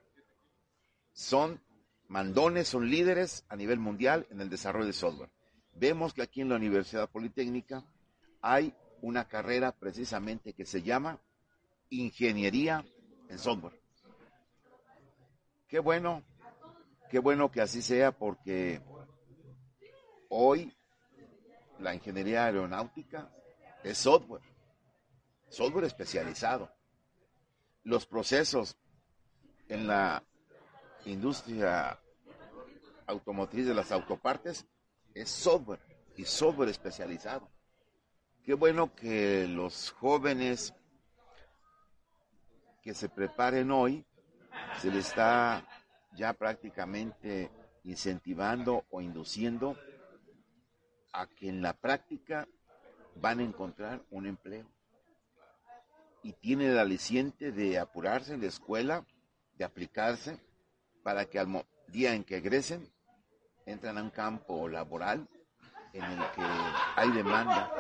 Son 1.16 1.61
mandones, 2.08 2.68
son 2.68 2.90
líderes 2.90 3.44
a 3.49 3.56
nivel 3.56 3.78
mundial 3.78 4.26
en 4.30 4.40
el 4.40 4.50
desarrollo 4.50 4.87
de 4.87 4.92
software. 4.92 5.30
Vemos 5.73 6.12
que 6.12 6.23
aquí 6.23 6.42
en 6.42 6.50
la 6.50 6.56
Universidad 6.56 7.11
Politécnica 7.11 7.82
hay 8.42 8.75
una 9.00 9.26
carrera 9.26 9.73
precisamente 9.73 10.52
que 10.52 10.66
se 10.66 10.82
llama 10.82 11.18
Ingeniería 11.88 12.85
en 13.30 13.38
Software. 13.38 13.80
Qué 15.66 15.78
bueno 15.78 16.23
Qué 17.11 17.20
bueno 17.20 17.50
que 17.52 17.61
así 17.61 17.82
sea 17.82 18.11
porque 18.11 18.80
hoy 20.28 20.76
la 21.78 21.94
ingeniería 21.94 22.46
aeronáutica 22.46 23.30
es 23.85 23.99
software, 23.99 24.42
software 25.49 25.85
especializado. 25.85 26.68
Los 27.85 28.06
procesos 28.06 28.76
en 29.68 29.87
la 29.87 30.25
industria 31.06 31.98
automotriz 33.06 33.66
de 33.66 33.75
las 33.75 33.92
autopartes 33.92 34.66
es 35.14 35.30
software 35.30 35.80
y 36.16 36.25
software 36.25 36.68
especializado. 36.68 37.48
Qué 38.44 38.54
bueno 38.54 38.94
que 38.94 39.48
los 39.48 39.90
jóvenes 39.92 40.75
que 42.82 42.94
se 42.94 43.08
preparen 43.08 43.70
hoy 43.70 44.04
se 44.80 44.90
les 44.90 45.08
está 45.08 45.66
ya 46.14 46.32
prácticamente 46.32 47.50
incentivando 47.84 48.84
o 48.90 49.00
induciendo 49.00 49.76
a 51.12 51.26
que 51.26 51.48
en 51.48 51.62
la 51.62 51.72
práctica 51.72 52.46
van 53.16 53.40
a 53.40 53.44
encontrar 53.44 54.02
un 54.10 54.26
empleo. 54.26 54.66
Y 56.22 56.32
tiene 56.32 56.66
el 56.68 56.78
aliciente 56.78 57.52
de 57.52 57.78
apurarse 57.78 58.34
en 58.34 58.40
la 58.40 58.48
escuela, 58.48 59.06
de 59.54 59.64
aplicarse, 59.64 60.38
para 61.06 61.26
que 61.26 61.38
al 61.38 61.64
día 61.86 62.14
en 62.14 62.25
que 62.25 62.38
egresen, 62.38 62.90
entran 63.64 63.96
a 63.96 64.02
un 64.02 64.10
campo 64.10 64.68
laboral 64.68 65.28
en 65.92 66.02
el 66.02 66.18
que 66.32 66.42
hay 66.96 67.12
demanda 67.12 67.72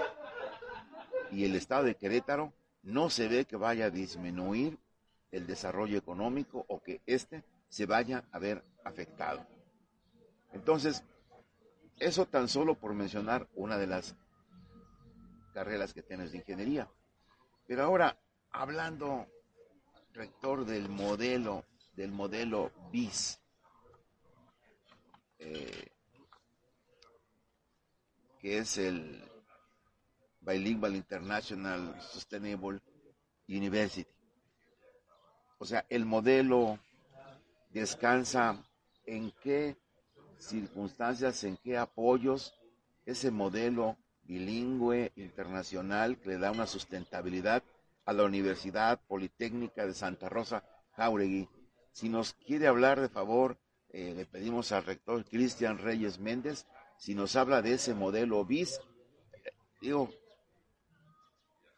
y 1.32 1.44
el 1.44 1.56
estado 1.56 1.82
de 1.82 1.96
Querétaro 1.96 2.52
no 2.84 3.10
se 3.10 3.26
ve 3.26 3.44
que 3.44 3.56
vaya 3.56 3.86
a 3.86 3.90
disminuir 3.90 4.78
el 5.32 5.44
desarrollo 5.44 5.98
económico 5.98 6.64
o 6.68 6.80
que 6.80 7.02
éste 7.04 7.42
se 7.68 7.84
vaya 7.84 8.22
a 8.30 8.38
ver 8.38 8.64
afectado. 8.84 9.44
Entonces, 10.52 11.02
eso 11.98 12.26
tan 12.26 12.46
solo 12.46 12.76
por 12.76 12.94
mencionar 12.94 13.48
una 13.56 13.76
de 13.76 13.88
las 13.88 14.14
carreras 15.52 15.92
que 15.92 16.04
tienes 16.04 16.30
de 16.30 16.38
ingeniería. 16.38 16.88
Pero 17.66 17.82
ahora, 17.82 18.20
hablando, 18.52 19.26
rector, 20.12 20.64
del 20.64 20.88
modelo, 20.88 21.64
del 21.96 22.12
modelo 22.12 22.70
BIS, 22.92 23.40
eh, 25.38 25.88
que 28.38 28.58
es 28.58 28.78
el 28.78 29.24
Bilingual 30.40 30.94
International 30.94 32.00
Sustainable 32.00 32.80
University. 33.48 34.06
O 35.58 35.64
sea, 35.64 35.86
el 35.88 36.04
modelo 36.04 36.78
descansa 37.70 38.62
en 39.06 39.32
qué 39.42 39.76
circunstancias, 40.38 41.42
en 41.44 41.56
qué 41.56 41.78
apoyos 41.78 42.54
ese 43.06 43.30
modelo 43.30 43.96
bilingüe 44.22 45.12
internacional 45.16 46.18
que 46.18 46.30
le 46.30 46.38
da 46.38 46.50
una 46.50 46.66
sustentabilidad 46.66 47.62
a 48.04 48.12
la 48.12 48.24
Universidad 48.24 49.00
Politécnica 49.06 49.86
de 49.86 49.94
Santa 49.94 50.28
Rosa 50.28 50.62
Jauregui. 50.96 51.48
Si 51.96 52.10
nos 52.10 52.34
quiere 52.34 52.66
hablar 52.66 53.00
de 53.00 53.08
favor, 53.08 53.56
eh, 53.88 54.12
le 54.14 54.26
pedimos 54.26 54.70
al 54.70 54.84
rector 54.84 55.24
Cristian 55.24 55.78
Reyes 55.78 56.18
Méndez, 56.18 56.66
si 56.98 57.14
nos 57.14 57.36
habla 57.36 57.62
de 57.62 57.72
ese 57.72 57.94
modelo 57.94 58.44
BIS, 58.44 58.82
digo, 59.80 60.10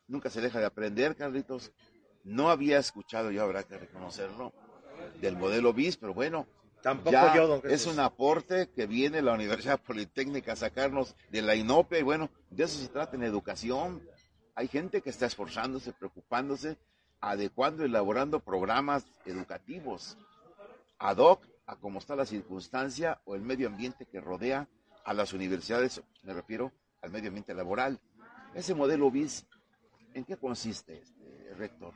nunca 0.08 0.28
se 0.28 0.40
deja 0.40 0.58
de 0.58 0.66
aprender, 0.66 1.14
Carlitos. 1.14 1.70
No 2.24 2.50
había 2.50 2.80
escuchado, 2.80 3.30
yo 3.30 3.44
habrá 3.44 3.62
que 3.62 3.78
reconocerlo, 3.78 4.52
del 5.20 5.36
modelo 5.36 5.72
BIS, 5.72 5.98
pero 5.98 6.14
bueno, 6.14 6.48
Tampoco 6.82 7.16
yo, 7.36 7.62
Es 7.68 7.86
un 7.86 8.00
aporte 8.00 8.70
que 8.70 8.86
viene 8.86 9.22
la 9.22 9.34
Universidad 9.34 9.80
Politécnica 9.80 10.54
a 10.54 10.56
sacarnos 10.56 11.14
de 11.30 11.42
la 11.42 11.54
inopia 11.54 12.00
y 12.00 12.02
bueno, 12.02 12.28
de 12.50 12.64
eso 12.64 12.80
se 12.80 12.88
trata 12.88 13.14
en 13.14 13.22
educación. 13.22 14.02
Hay 14.56 14.66
gente 14.66 15.00
que 15.00 15.10
está 15.10 15.26
esforzándose, 15.26 15.92
preocupándose, 15.92 16.76
adecuando, 17.20 17.84
elaborando 17.84 18.40
programas 18.40 19.06
educativos 19.24 20.16
ad 20.98 21.18
hoc 21.18 21.46
a 21.66 21.76
cómo 21.76 21.98
está 21.98 22.16
la 22.16 22.26
circunstancia 22.26 23.20
o 23.24 23.34
el 23.34 23.42
medio 23.42 23.68
ambiente 23.68 24.06
que 24.06 24.20
rodea 24.20 24.68
a 25.04 25.14
las 25.14 25.32
universidades, 25.32 26.02
me 26.22 26.34
refiero 26.34 26.72
al 27.02 27.10
medio 27.10 27.28
ambiente 27.28 27.54
laboral. 27.54 28.00
Ese 28.54 28.74
modelo 28.74 29.10
BIS, 29.10 29.46
¿en 30.14 30.24
qué 30.24 30.36
consiste, 30.36 30.98
este, 30.98 31.54
rector? 31.54 31.94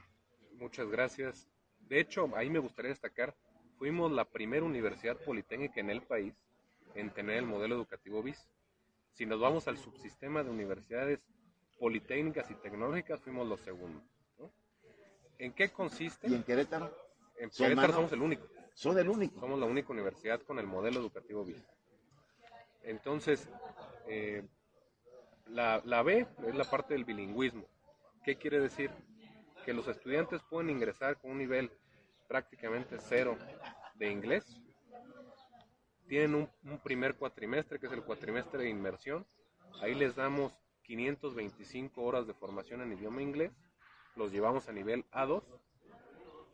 Muchas 0.59 0.88
gracias. 0.88 1.49
De 1.88 2.00
hecho, 2.00 2.31
ahí 2.37 2.50
me 2.50 2.59
gustaría 2.59 2.91
destacar, 2.91 3.35
fuimos 3.79 4.12
la 4.12 4.25
primera 4.25 4.64
universidad 4.64 5.17
politécnica 5.25 5.81
en 5.81 5.91
el 5.91 6.02
país 6.02 6.35
en 6.95 7.11
tener 7.11 7.37
el 7.38 7.47
modelo 7.47 7.75
educativo 7.75 8.23
BIS. 8.23 8.49
Si 9.14 9.26
nos 9.26 9.41
vamos 9.41 9.69
al 9.69 9.79
subsistema 9.79 10.43
de 10.43 10.50
universidades 10.50 11.21
politécnicas 11.79 12.50
y 12.50 12.55
tecnológicas, 12.55 13.21
fuimos 13.21 13.49
los 13.49 13.61
segundos. 13.61 14.05
¿En 15.43 15.53
qué 15.53 15.73
consiste? 15.73 16.29
¿Y 16.29 16.35
en 16.35 16.45
Querétaro? 16.45 16.97
En 17.37 17.51
Querétaro 17.51 17.93
somos 17.93 18.13
el 18.13 18.23
único. 18.23 18.47
Son 18.75 18.97
el 18.97 19.09
único. 19.09 19.41
Somos 19.41 19.59
la 19.59 19.67
única 19.67 19.93
universidad 19.93 20.41
con 20.43 20.61
el 20.61 20.69
modelo 20.69 21.01
educativo 21.01 21.45
BIS. 21.45 21.67
Entonces, 22.85 23.49
eh, 24.07 24.45
la, 25.47 25.83
la 25.85 26.05
B 26.05 26.29
es 26.47 26.55
la 26.55 26.63
parte 26.63 26.95
del 26.95 27.05
bilingüismo. 27.05 27.67
¿Qué 28.25 28.37
quiere 28.37 28.61
decir? 28.61 28.93
Que 29.65 29.73
los 29.73 29.89
estudiantes 29.89 30.41
pueden 30.49 30.71
ingresar 30.71 31.19
con 31.19 31.33
un 31.33 31.39
nivel 31.39 31.73
prácticamente 32.29 32.99
cero 33.01 33.37
de 33.97 34.13
inglés. 34.13 34.45
Tienen 36.07 36.49
un, 36.63 36.79
primer 36.79 37.17
cuatrimestre, 37.17 37.81
que 37.81 37.87
es 37.87 37.93
el 37.93 38.05
cuatrimestre 38.05 38.63
de 38.63 38.71
inmersión. 38.71 39.27
Ahí 39.81 39.97
les 39.97 40.15
damos 40.15 40.53
525 40.85 42.01
horas 42.01 42.29
de 42.29 42.35
formación 42.35 42.83
en 42.83 42.93
idioma 42.93 43.23
inglés. 43.23 43.51
Los 44.16 44.33
llevamos 44.33 44.69
a 44.69 44.73
nivel 44.73 45.04
A2. 45.11 45.42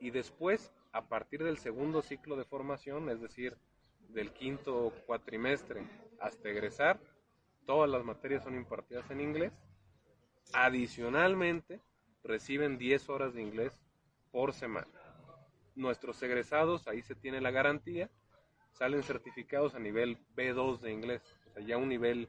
Y 0.00 0.10
después, 0.10 0.72
a 0.92 1.08
partir 1.08 1.42
del 1.42 1.58
segundo 1.58 2.02
ciclo 2.02 2.36
de 2.36 2.44
formación, 2.44 3.10
es 3.10 3.20
decir, 3.20 3.56
del 4.08 4.32
quinto 4.32 4.92
cuatrimestre 5.06 5.86
hasta 6.20 6.48
egresar, 6.48 7.00
todas 7.66 7.90
las 7.90 8.04
materias 8.04 8.44
son 8.44 8.54
impartidas 8.54 9.10
en 9.10 9.20
inglés. 9.20 9.52
Adicionalmente, 10.52 11.80
reciben 12.22 12.78
10 12.78 13.08
horas 13.08 13.34
de 13.34 13.42
inglés 13.42 13.78
por 14.30 14.52
semana 14.52 14.88
nuestros 15.78 16.22
egresados, 16.22 16.86
ahí 16.88 17.02
se 17.02 17.14
tiene 17.14 17.40
la 17.40 17.50
garantía, 17.50 18.10
salen 18.72 19.02
certificados 19.02 19.74
a 19.74 19.78
nivel 19.78 20.18
B2 20.36 20.80
de 20.80 20.92
inglés, 20.92 21.22
o 21.46 21.52
sea, 21.52 21.62
ya 21.62 21.78
un 21.78 21.88
nivel 21.88 22.28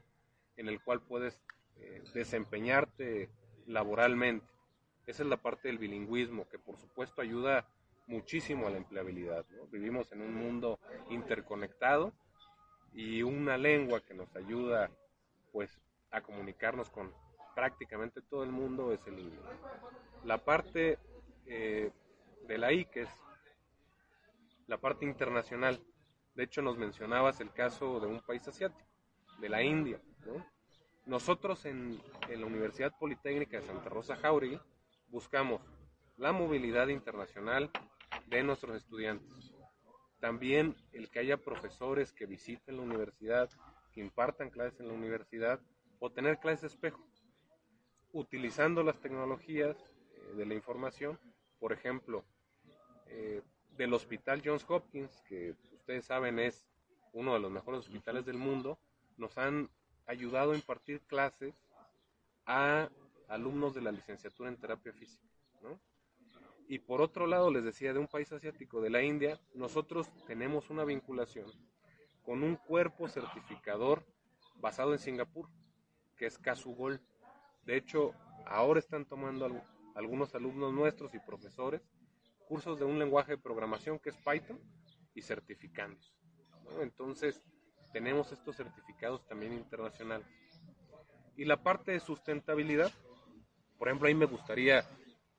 en 0.56 0.68
el 0.68 0.80
cual 0.80 1.02
puedes 1.02 1.40
eh, 1.76 2.02
desempeñarte 2.14 3.28
laboralmente. 3.66 4.46
Esa 5.10 5.24
es 5.24 5.28
la 5.28 5.38
parte 5.38 5.66
del 5.66 5.78
bilingüismo, 5.78 6.48
que 6.48 6.60
por 6.60 6.76
supuesto 6.76 7.20
ayuda 7.20 7.66
muchísimo 8.06 8.68
a 8.68 8.70
la 8.70 8.76
empleabilidad. 8.76 9.44
Vivimos 9.72 10.12
en 10.12 10.22
un 10.22 10.32
mundo 10.32 10.78
interconectado 11.08 12.12
y 12.92 13.24
una 13.24 13.58
lengua 13.58 14.02
que 14.02 14.14
nos 14.14 14.32
ayuda 14.36 14.88
pues 15.50 15.80
a 16.12 16.20
comunicarnos 16.20 16.90
con 16.90 17.12
prácticamente 17.56 18.22
todo 18.22 18.44
el 18.44 18.52
mundo 18.52 18.92
es 18.92 19.04
el 19.08 19.18
inglés. 19.18 19.42
La 20.22 20.38
parte 20.38 21.00
eh, 21.44 21.90
de 22.46 22.58
la 22.58 22.72
I, 22.72 22.84
que 22.84 23.02
es 23.02 23.08
la 24.68 24.78
parte 24.78 25.06
internacional, 25.06 25.82
de 26.36 26.44
hecho 26.44 26.62
nos 26.62 26.78
mencionabas 26.78 27.40
el 27.40 27.52
caso 27.52 27.98
de 27.98 28.06
un 28.06 28.20
país 28.20 28.46
asiático, 28.46 28.88
de 29.40 29.48
la 29.48 29.60
India. 29.60 30.00
Nosotros 31.04 31.64
en, 31.64 32.00
en 32.28 32.40
la 32.40 32.46
Universidad 32.46 32.96
Politécnica 32.96 33.56
de 33.56 33.66
Santa 33.66 33.88
Rosa 33.88 34.14
Jauregui 34.14 34.60
buscamos 35.10 35.60
la 36.16 36.32
movilidad 36.32 36.88
internacional 36.88 37.70
de 38.28 38.42
nuestros 38.42 38.76
estudiantes. 38.76 39.52
También 40.20 40.76
el 40.92 41.10
que 41.10 41.20
haya 41.20 41.38
profesores 41.38 42.12
que 42.12 42.26
visiten 42.26 42.76
la 42.76 42.82
universidad, 42.82 43.48
que 43.92 44.00
impartan 44.00 44.50
clases 44.50 44.80
en 44.80 44.88
la 44.88 44.94
universidad 44.94 45.60
o 45.98 46.10
tener 46.10 46.38
clases 46.38 46.72
espejo, 46.72 47.04
utilizando 48.12 48.82
las 48.82 49.00
tecnologías 49.00 49.76
eh, 49.76 50.34
de 50.36 50.46
la 50.46 50.54
información, 50.54 51.18
por 51.58 51.72
ejemplo, 51.72 52.24
eh, 53.06 53.42
del 53.76 53.94
Hospital 53.94 54.42
Johns 54.44 54.64
Hopkins, 54.68 55.22
que 55.28 55.54
ustedes 55.72 56.04
saben 56.04 56.38
es 56.38 56.66
uno 57.12 57.34
de 57.34 57.40
los 57.40 57.50
mejores 57.50 57.80
hospitales 57.80 58.24
del 58.26 58.36
mundo, 58.36 58.78
nos 59.16 59.36
han 59.38 59.70
ayudado 60.06 60.52
a 60.52 60.56
impartir 60.56 61.00
clases 61.02 61.54
a 62.46 62.88
alumnos 63.30 63.74
de 63.74 63.80
la 63.80 63.92
licenciatura 63.92 64.50
en 64.50 64.58
terapia 64.58 64.92
física. 64.92 65.26
Y 66.68 66.78
por 66.78 67.00
otro 67.00 67.26
lado, 67.26 67.50
les 67.50 67.64
decía, 67.64 67.92
de 67.92 67.98
un 67.98 68.06
país 68.06 68.30
asiático, 68.30 68.80
de 68.80 68.90
la 68.90 69.02
India, 69.02 69.40
nosotros 69.54 70.08
tenemos 70.26 70.70
una 70.70 70.84
vinculación 70.84 71.50
con 72.22 72.42
un 72.44 72.56
cuerpo 72.56 73.08
certificador 73.08 74.04
basado 74.56 74.92
en 74.92 74.98
Singapur, 74.98 75.48
que 76.16 76.26
es 76.26 76.38
Kasugol. 76.38 77.00
De 77.64 77.76
hecho, 77.76 78.12
ahora 78.46 78.78
están 78.78 79.04
tomando 79.04 79.48
algunos 79.94 80.34
alumnos 80.34 80.72
nuestros 80.72 81.14
y 81.14 81.18
profesores 81.18 81.82
cursos 82.46 82.78
de 82.78 82.84
un 82.84 82.98
lenguaje 82.98 83.32
de 83.32 83.38
programación 83.38 83.98
que 83.98 84.10
es 84.10 84.16
Python 84.16 84.60
y 85.14 85.22
certificados. 85.22 86.14
Entonces, 86.80 87.42
tenemos 87.92 88.32
estos 88.32 88.56
certificados 88.56 89.24
también 89.26 89.52
internacionales. 89.52 90.26
Y 91.36 91.44
la 91.44 91.62
parte 91.62 91.92
de 91.92 92.00
sustentabilidad, 92.00 92.92
por 93.80 93.88
ejemplo, 93.88 94.08
ahí 94.08 94.14
me 94.14 94.26
gustaría, 94.26 94.84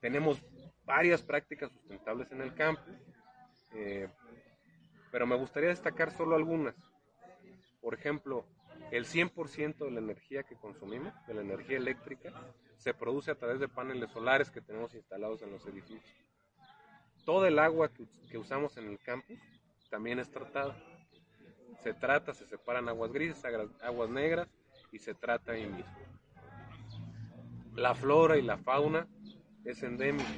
tenemos 0.00 0.42
varias 0.84 1.22
prácticas 1.22 1.70
sustentables 1.70 2.32
en 2.32 2.40
el 2.40 2.52
campo, 2.52 2.82
eh, 3.72 4.08
pero 5.12 5.28
me 5.28 5.36
gustaría 5.36 5.68
destacar 5.68 6.10
solo 6.16 6.34
algunas. 6.34 6.74
Por 7.80 7.94
ejemplo, 7.94 8.44
el 8.90 9.04
100% 9.04 9.84
de 9.84 9.90
la 9.92 10.00
energía 10.00 10.42
que 10.42 10.56
consumimos, 10.56 11.14
de 11.28 11.34
la 11.34 11.42
energía 11.42 11.76
eléctrica, 11.76 12.32
se 12.78 12.92
produce 12.92 13.30
a 13.30 13.36
través 13.36 13.60
de 13.60 13.68
paneles 13.68 14.10
solares 14.10 14.50
que 14.50 14.60
tenemos 14.60 14.92
instalados 14.92 15.40
en 15.42 15.52
los 15.52 15.64
edificios. 15.66 16.02
Todo 17.24 17.46
el 17.46 17.60
agua 17.60 17.92
que, 17.94 18.06
que 18.28 18.38
usamos 18.38 18.76
en 18.76 18.88
el 18.88 18.98
campus 18.98 19.38
también 19.88 20.18
es 20.18 20.28
tratada. 20.28 20.76
Se 21.80 21.94
trata, 21.94 22.34
se 22.34 22.44
separan 22.48 22.88
aguas 22.88 23.12
grises, 23.12 23.44
aguas 23.44 24.10
negras 24.10 24.48
y 24.90 24.98
se 24.98 25.14
trata 25.14 25.52
ahí 25.52 25.64
mismo. 25.64 25.94
La 27.74 27.94
flora 27.94 28.36
y 28.36 28.42
la 28.42 28.58
fauna 28.58 29.08
es 29.64 29.82
endémica. 29.82 30.28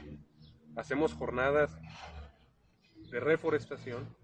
Hacemos 0.76 1.14
jornadas 1.14 1.76
de 3.10 3.20
reforestación 3.20 4.16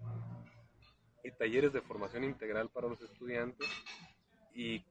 y 1.23 1.31
talleres 1.31 1.73
de 1.73 1.81
formación 1.81 2.23
integral 2.23 2.69
para 2.69 2.87
los 2.87 3.01
estudiantes 3.01 3.67
y 4.53 4.83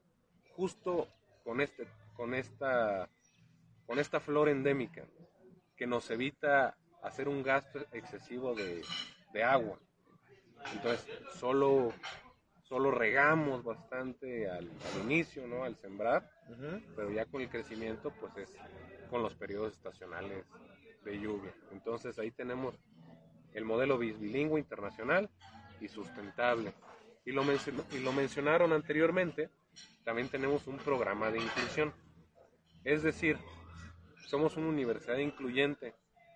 justo 0.55 1.07
con 1.43 1.61
este 1.61 1.87
con 2.15 2.33
esta 2.33 3.09
con 3.85 3.99
esta 3.99 4.19
flora 4.19 4.51
endémica 4.51 5.05
que 5.75 5.87
nos 5.87 6.09
evita 6.11 6.77
hacer 7.01 7.27
un 7.27 7.41
gasto 7.41 7.79
excesivo 7.91 8.53
de, 8.53 8.83
agua. 9.43 9.79
Entonces 10.73 11.07
solo 11.39 11.91
solo 12.71 12.89
regamos 12.89 13.65
bastante 13.65 14.49
al, 14.49 14.71
inicio 15.03 15.45
no 15.45 15.65
al 15.65 15.75
sembrar 15.75 16.31
pero 16.95 17.11
ya 17.11 17.25
con 17.25 17.41
el 17.41 17.49
crecimiento 17.49 18.13
pues 18.17 18.37
es 18.37 18.53
con 19.09 19.21
los 19.21 19.35
periodos 19.35 19.73
estacionales 19.73 20.45
de 21.03 21.19
lluvia. 21.19 21.53
Entonces 21.73 22.17
ahí 22.17 22.31
tenemos 22.31 22.73
el 23.53 23.65
modelo 23.65 23.97
bilingüe 23.97 24.57
internacional 24.57 25.29
y 25.81 25.89
sustentable. 25.89 26.73
Y 27.25 27.33
lo, 27.33 27.43
y 27.91 27.99
lo 27.99 28.13
mencionaron 28.13 28.71
anteriormente, 28.71 29.49
también 30.05 30.29
tenemos 30.29 30.65
un 30.65 30.77
programa 30.77 31.29
de 31.29 31.39
inclusión. 31.39 31.93
Es 32.85 33.03
decir, 33.03 33.37
somos 34.27 34.55
una 34.55 34.69
universidad 34.69 35.17
incluyente 35.17 35.93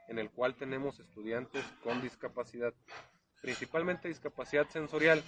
en 0.10 0.20
el 0.20 0.30
cual 0.30 0.56
tenemos 0.56 1.00
estudiantes 1.00 1.64
con 1.82 2.02
discapacidad, 2.02 2.74
principalmente 3.42 4.10
discapacidad 4.10 4.68
sensorial, 4.68 5.24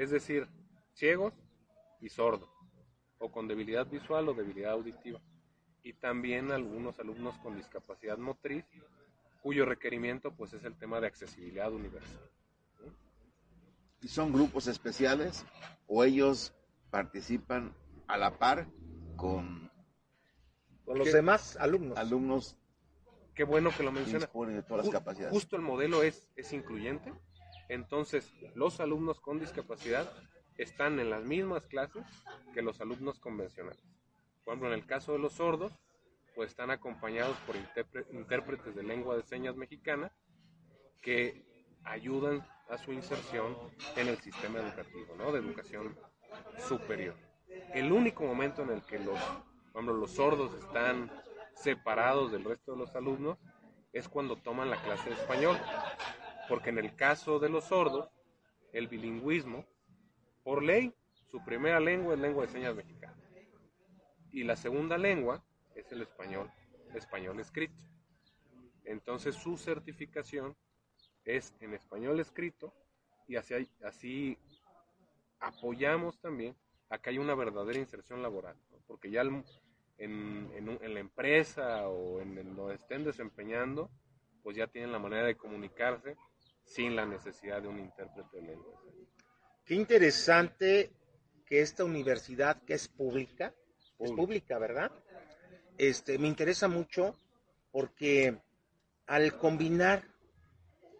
es 0.00 0.10
decir, 0.10 0.48
ciegos 0.94 1.34
y 2.00 2.08
sordos, 2.08 2.48
o 3.18 3.30
con 3.30 3.46
debilidad 3.46 3.86
visual 3.86 4.30
o 4.30 4.34
debilidad 4.34 4.72
auditiva 4.72 5.20
y 5.82 5.92
también 5.92 6.52
algunos 6.52 6.98
alumnos 6.98 7.36
con 7.38 7.54
discapacidad 7.54 8.16
motriz, 8.16 8.64
cuyo 9.42 9.66
requerimiento 9.66 10.32
pues 10.32 10.54
es 10.54 10.64
el 10.64 10.74
tema 10.78 11.00
de 11.00 11.06
accesibilidad 11.06 11.70
universal. 11.70 12.30
¿Y 14.00 14.08
son 14.08 14.32
grupos 14.32 14.66
especiales 14.68 15.44
o 15.86 16.02
ellos 16.02 16.54
participan 16.90 17.74
a 18.06 18.16
la 18.16 18.38
par 18.38 18.68
con, 19.16 19.70
con 20.86 20.96
los 20.98 21.12
demás 21.12 21.58
alumnos? 21.58 21.98
Alumnos. 21.98 22.56
Qué 23.34 23.44
bueno 23.44 23.70
que 23.76 23.82
lo 23.82 23.92
menciona. 23.92 24.26
De 24.26 24.62
todas 24.62 24.86
las 24.86 24.94
capacidades. 24.94 25.32
Justo 25.32 25.56
el 25.56 25.62
modelo 25.62 26.02
es, 26.02 26.30
es 26.36 26.54
incluyente. 26.54 27.12
Entonces, 27.70 28.34
los 28.56 28.80
alumnos 28.80 29.20
con 29.20 29.38
discapacidad 29.38 30.12
están 30.58 30.98
en 30.98 31.08
las 31.08 31.22
mismas 31.22 31.68
clases 31.68 32.04
que 32.52 32.62
los 32.62 32.80
alumnos 32.80 33.20
convencionales. 33.20 33.80
Por 34.44 34.54
ejemplo, 34.54 34.72
en 34.72 34.80
el 34.80 34.86
caso 34.86 35.12
de 35.12 35.20
los 35.20 35.34
sordos, 35.34 35.72
pues 36.34 36.50
están 36.50 36.72
acompañados 36.72 37.36
por 37.46 37.54
intérpretes 38.12 38.74
de 38.74 38.82
lengua 38.82 39.16
de 39.16 39.22
señas 39.22 39.54
mexicana 39.54 40.12
que 41.00 41.44
ayudan 41.84 42.44
a 42.68 42.76
su 42.76 42.92
inserción 42.92 43.56
en 43.94 44.08
el 44.08 44.18
sistema 44.18 44.58
educativo, 44.58 45.14
¿no? 45.16 45.30
De 45.30 45.38
educación 45.38 45.96
superior. 46.68 47.14
El 47.72 47.92
único 47.92 48.24
momento 48.24 48.62
en 48.62 48.70
el 48.70 48.82
que 48.82 48.98
los, 48.98 49.20
los 49.74 50.10
sordos 50.10 50.54
están 50.54 51.08
separados 51.54 52.32
del 52.32 52.42
resto 52.42 52.72
de 52.72 52.78
los 52.78 52.96
alumnos 52.96 53.38
es 53.92 54.08
cuando 54.08 54.36
toman 54.36 54.70
la 54.70 54.82
clase 54.82 55.10
de 55.10 55.16
español, 55.16 55.56
porque 56.50 56.70
en 56.70 56.78
el 56.78 56.96
caso 56.96 57.38
de 57.38 57.48
los 57.48 57.66
sordos, 57.66 58.10
el 58.72 58.88
bilingüismo, 58.88 59.64
por 60.42 60.64
ley, 60.64 60.92
su 61.30 61.44
primera 61.44 61.78
lengua 61.78 62.14
es 62.14 62.20
lengua 62.20 62.44
de 62.44 62.52
señas 62.52 62.74
mexicana 62.74 63.16
y 64.32 64.42
la 64.42 64.56
segunda 64.56 64.98
lengua 64.98 65.44
es 65.76 65.92
el 65.92 66.02
español, 66.02 66.50
español 66.92 67.38
escrito. 67.38 67.80
Entonces 68.84 69.36
su 69.36 69.56
certificación 69.56 70.56
es 71.24 71.54
en 71.60 71.72
español 71.72 72.18
escrito 72.18 72.74
y 73.28 73.36
así, 73.36 73.70
así 73.84 74.36
apoyamos 75.38 76.18
también 76.20 76.56
a 76.88 76.98
que 76.98 77.10
haya 77.10 77.20
una 77.20 77.36
verdadera 77.36 77.78
inserción 77.78 78.22
laboral, 78.22 78.56
porque 78.88 79.08
ya 79.08 79.20
en, 79.20 79.44
en, 79.98 80.94
la 80.94 80.98
empresa 80.98 81.88
o 81.88 82.20
en 82.20 82.56
donde 82.56 82.74
estén 82.74 83.04
desempeñando, 83.04 83.88
pues 84.42 84.56
ya 84.56 84.66
tienen 84.66 84.90
la 84.90 84.98
manera 84.98 85.26
de 85.26 85.36
comunicarse 85.36 86.16
sin 86.70 86.94
la 86.94 87.04
necesidad 87.04 87.60
de 87.60 87.68
un 87.68 87.80
intérprete 87.80 88.36
de 88.36 88.42
lengua. 88.42 88.80
Qué 89.64 89.74
interesante 89.74 90.92
que 91.44 91.62
esta 91.62 91.84
universidad, 91.84 92.62
que 92.62 92.74
es 92.74 92.86
pública, 92.86 93.52
es 93.98 94.12
pública, 94.12 94.56
¿verdad? 94.58 94.92
Este, 95.76 96.16
me 96.16 96.28
interesa 96.28 96.68
mucho 96.68 97.16
porque 97.72 98.40
al 99.06 99.36
combinar 99.36 100.06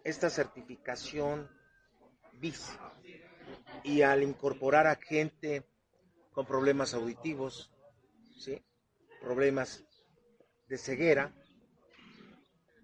esta 0.03 0.29
certificación 0.29 1.49
BIS 2.33 2.77
y 3.83 4.01
al 4.01 4.23
incorporar 4.23 4.87
a 4.87 4.95
gente 4.95 5.65
con 6.31 6.45
problemas 6.45 6.93
auditivos, 6.93 7.71
¿sí? 8.37 8.61
problemas 9.21 9.85
de 10.67 10.77
ceguera, 10.77 11.33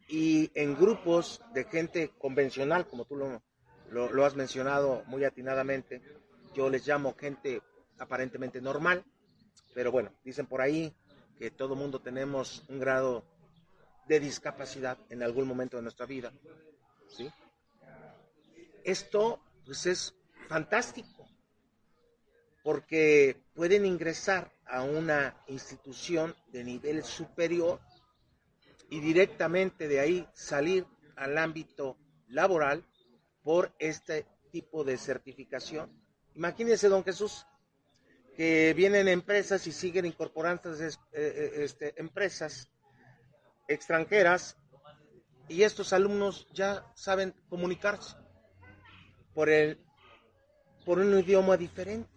y 0.07 0.51
en 0.53 0.75
grupos 0.75 1.41
de 1.53 1.65
gente 1.65 2.11
convencional, 2.17 2.87
como 2.87 3.05
tú 3.05 3.15
lo, 3.15 3.41
lo 3.89 4.25
has 4.25 4.35
mencionado 4.35 5.03
muy 5.07 5.23
atinadamente, 5.23 6.01
yo 6.53 6.69
les 6.69 6.87
llamo 6.87 7.15
gente 7.15 7.61
aparentemente 7.99 8.61
normal, 8.61 9.03
pero 9.73 9.91
bueno, 9.91 10.11
dicen 10.23 10.45
por 10.45 10.61
ahí 10.61 10.95
que 11.37 11.51
todo 11.51 11.75
mundo 11.75 11.99
tenemos 11.99 12.63
un 12.69 12.79
grado 12.79 13.23
de 14.07 14.19
discapacidad 14.19 14.97
en 15.09 15.21
algún 15.21 15.47
momento 15.47 15.77
de 15.77 15.83
nuestra 15.83 16.05
vida. 16.05 16.31
¿sí? 17.09 17.29
Esto 18.83 19.39
pues 19.65 19.85
es 19.85 20.15
fantástico, 20.47 21.27
porque 22.63 23.43
pueden 23.53 23.85
ingresar 23.85 24.51
a 24.65 24.83
una 24.83 25.43
institución 25.47 26.35
de 26.47 26.63
nivel 26.63 27.03
superior 27.03 27.79
y 28.89 28.99
directamente 28.99 29.87
de 29.87 29.99
ahí 29.99 30.27
salir 30.33 30.85
al 31.15 31.37
ámbito 31.37 31.97
laboral 32.27 32.85
por 33.43 33.73
este 33.79 34.25
tipo 34.51 34.83
de 34.83 34.97
certificación. 34.97 35.91
Imagínense, 36.35 36.87
don 36.87 37.03
Jesús, 37.03 37.45
que 38.35 38.73
vienen 38.75 39.07
empresas 39.07 39.65
y 39.67 39.71
siguen 39.71 40.05
incorporando 40.05 40.73
eh, 40.75 40.89
eh, 41.13 41.51
este, 41.57 41.99
empresas 41.99 42.69
extranjeras 43.67 44.57
y 45.49 45.63
estos 45.63 45.93
alumnos 45.93 46.47
ya 46.53 46.85
saben 46.93 47.33
comunicarse 47.49 48.15
por, 49.33 49.49
el, 49.49 49.79
por 50.85 50.99
un 50.99 51.17
idioma 51.17 51.57
diferente, 51.57 52.09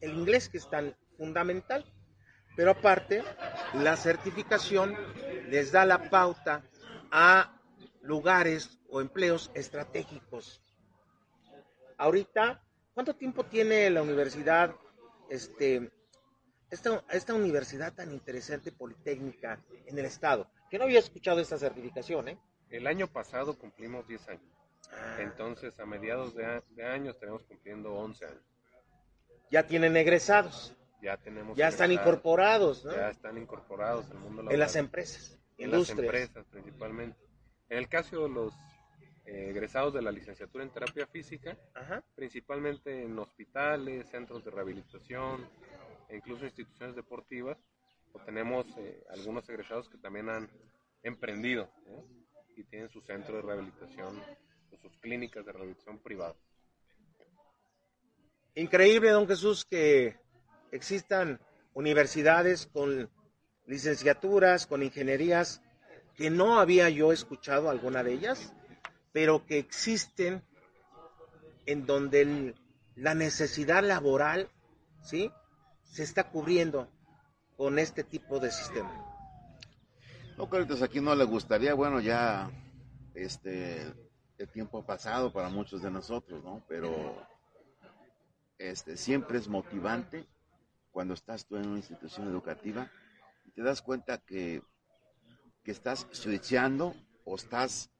el 0.00 0.14
inglés 0.14 0.48
que 0.48 0.58
es 0.58 0.68
tan 0.68 0.96
fundamental. 1.16 1.84
Pero 2.56 2.72
aparte, 2.72 3.22
la 3.74 3.96
certificación 3.96 4.94
les 5.52 5.70
da 5.70 5.84
la 5.84 6.08
pauta 6.08 6.64
a 7.10 7.60
lugares 8.00 8.80
o 8.88 9.02
empleos 9.02 9.50
estratégicos. 9.52 10.62
Ahorita, 11.98 12.64
¿cuánto 12.94 13.14
tiempo 13.14 13.44
tiene 13.44 13.90
la 13.90 14.00
universidad 14.00 14.74
este, 15.28 15.92
esta, 16.70 17.04
esta 17.10 17.34
universidad 17.34 17.92
tan 17.92 18.12
interesante, 18.12 18.72
Politécnica, 18.72 19.60
en 19.84 19.98
el 19.98 20.06
Estado, 20.06 20.50
que 20.70 20.78
no 20.78 20.84
había 20.84 21.00
escuchado 21.00 21.38
esta 21.40 21.58
certificación, 21.58 22.28
¿eh? 22.28 22.38
El 22.70 22.86
año 22.86 23.06
pasado 23.06 23.58
cumplimos 23.58 24.08
10 24.08 24.28
años. 24.28 24.52
Ah. 24.90 25.18
Entonces, 25.20 25.78
a 25.78 25.84
mediados 25.84 26.34
de, 26.34 26.62
de 26.70 26.86
años 26.86 27.18
tenemos 27.18 27.42
cumpliendo 27.42 27.92
11 27.92 28.24
años. 28.24 28.42
Ya 29.50 29.66
tienen 29.66 29.98
egresados. 29.98 30.74
Ya 31.02 31.18
tenemos. 31.18 31.58
Ya 31.58 31.68
están 31.68 31.92
incorporados, 31.92 32.86
¿no? 32.86 32.92
Ya 32.92 33.10
están 33.10 33.36
incorporados 33.36 34.06
en 34.06 34.12
el 34.12 34.18
mundo 34.20 34.36
laboral. 34.42 34.54
En 34.54 34.60
las 34.60 34.76
empresas. 34.76 35.41
En 35.64 35.70
las 35.70 35.90
empresas, 35.90 36.46
principalmente. 36.50 37.18
En 37.68 37.78
el 37.78 37.88
caso 37.88 38.22
de 38.22 38.28
los 38.28 38.54
eh, 39.24 39.50
egresados 39.50 39.94
de 39.94 40.02
la 40.02 40.10
licenciatura 40.10 40.64
en 40.64 40.70
terapia 40.70 41.06
física, 41.06 41.56
principalmente 42.14 43.04
en 43.04 43.18
hospitales, 43.18 44.08
centros 44.10 44.44
de 44.44 44.50
rehabilitación 44.50 45.48
e 46.08 46.16
incluso 46.16 46.44
instituciones 46.44 46.96
deportivas, 46.96 47.56
tenemos 48.26 48.66
eh, 48.76 49.02
algunos 49.10 49.48
egresados 49.48 49.88
que 49.88 49.98
también 49.98 50.28
han 50.28 50.50
emprendido 51.02 51.70
y 52.56 52.64
tienen 52.64 52.90
su 52.90 53.00
centro 53.00 53.36
de 53.36 53.42
rehabilitación 53.42 54.20
o 54.70 54.76
sus 54.76 54.96
clínicas 54.98 55.44
de 55.46 55.52
rehabilitación 55.52 55.98
privada. 55.98 56.36
Increíble, 58.54 59.10
don 59.10 59.26
Jesús, 59.26 59.64
que 59.64 60.16
existan 60.72 61.40
universidades 61.74 62.66
con 62.66 63.10
licenciaturas, 63.72 64.66
con 64.66 64.82
ingenierías, 64.82 65.60
que 66.16 66.30
no 66.30 66.58
había 66.58 66.88
yo 66.90 67.12
escuchado 67.12 67.70
alguna 67.70 68.02
de 68.02 68.12
ellas 68.12 68.52
pero 69.12 69.46
que 69.46 69.58
existen 69.58 70.42
en 71.66 71.86
donde 71.86 72.54
la 72.96 73.14
necesidad 73.14 73.84
laboral, 73.84 74.48
¿sí? 75.02 75.30
Se 75.84 76.02
está 76.02 76.30
cubriendo 76.30 76.88
con 77.56 77.78
este 77.78 78.02
tipo 78.02 78.40
de 78.40 78.50
sistema. 78.50 78.90
No, 80.36 80.48
Carlitos, 80.48 80.82
aquí 80.82 81.00
no 81.00 81.14
le 81.14 81.24
gustaría, 81.24 81.74
bueno, 81.74 82.00
ya 82.00 82.50
este 83.14 83.92
el 84.38 84.48
tiempo 84.48 84.84
pasado 84.84 85.32
para 85.32 85.50
muchos 85.50 85.82
de 85.82 85.90
nosotros, 85.90 86.42
¿no? 86.42 86.64
Pero 86.66 86.90
este 88.58 88.96
siempre 88.96 89.38
es 89.38 89.46
motivante 89.46 90.26
cuando 90.90 91.14
estás 91.14 91.46
tú 91.46 91.56
en 91.56 91.68
una 91.68 91.76
institución 91.76 92.26
educativa 92.28 92.90
te 93.54 93.62
das 93.62 93.82
cuenta 93.82 94.18
que, 94.18 94.62
que 95.62 95.70
estás 95.70 96.06
switchando 96.10 96.94
o 97.24 97.36
estás 97.36 97.90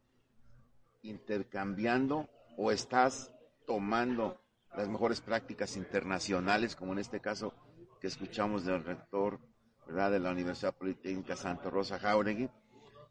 intercambiando 1.02 2.28
o 2.56 2.70
estás 2.70 3.32
tomando 3.66 4.40
las 4.76 4.88
mejores 4.88 5.20
prácticas 5.20 5.76
internacionales, 5.76 6.76
como 6.76 6.92
en 6.92 6.98
este 6.98 7.20
caso 7.20 7.52
que 8.00 8.06
escuchamos 8.06 8.64
del 8.64 8.82
rector 8.82 9.38
¿verdad? 9.86 10.10
de 10.12 10.20
la 10.20 10.30
Universidad 10.30 10.74
Politécnica 10.74 11.36
Santa 11.36 11.70
Rosa 11.70 11.98
Jauregui, 11.98 12.48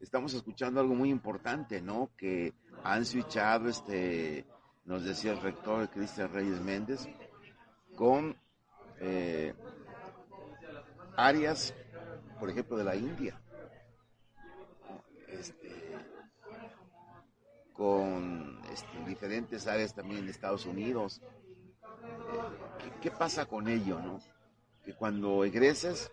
estamos 0.00 0.34
escuchando 0.34 0.80
algo 0.80 0.94
muy 0.94 1.10
importante, 1.10 1.80
¿no? 1.80 2.10
Que 2.16 2.52
han 2.82 3.04
switchado, 3.04 3.68
este, 3.68 4.44
nos 4.84 5.04
decía 5.04 5.32
el 5.32 5.40
rector 5.40 5.88
Cristian 5.90 6.32
Reyes 6.32 6.60
Méndez, 6.60 7.08
con 7.96 8.36
eh, 9.00 9.54
áreas, 11.16 11.74
por 12.42 12.50
ejemplo, 12.50 12.76
de 12.76 12.82
la 12.82 12.96
India. 12.96 13.40
Este, 15.28 15.96
con 17.72 18.60
este, 18.72 19.04
diferentes 19.06 19.68
áreas 19.68 19.94
también 19.94 20.24
de 20.24 20.32
Estados 20.32 20.66
Unidos. 20.66 21.22
Eh, 22.82 22.90
¿qué, 23.00 23.12
pasa 23.12 23.46
con 23.46 23.68
ello, 23.68 24.00
no? 24.00 24.18
Que 24.84 24.92
cuando 24.92 25.44
egreses, 25.44 26.10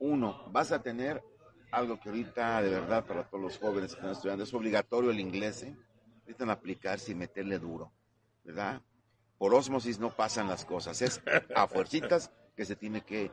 uno, 0.00 0.50
vas 0.50 0.72
a 0.72 0.82
tener 0.82 1.22
algo 1.70 2.00
que 2.00 2.08
ahorita 2.08 2.60
de 2.62 2.70
verdad 2.70 3.04
para 3.04 3.22
todos 3.22 3.44
los 3.44 3.56
jóvenes 3.56 3.92
que 3.92 3.98
están 3.98 4.10
estudiando 4.10 4.42
es 4.42 4.52
obligatorio 4.52 5.12
el 5.12 5.20
inglés, 5.20 5.62
¿eh? 5.62 5.76
Necesitan 6.22 6.50
aplicarse 6.50 7.12
y 7.12 7.14
meterle 7.14 7.60
duro, 7.60 7.92
¿verdad? 8.42 8.82
Por 9.38 9.54
osmosis 9.54 10.00
no 10.00 10.10
pasan 10.10 10.48
las 10.48 10.64
cosas, 10.64 11.00
es 11.02 11.22
a 11.54 11.68
fuercitas 11.68 12.32
que 12.56 12.64
se 12.64 12.74
tiene 12.74 13.02
que 13.02 13.30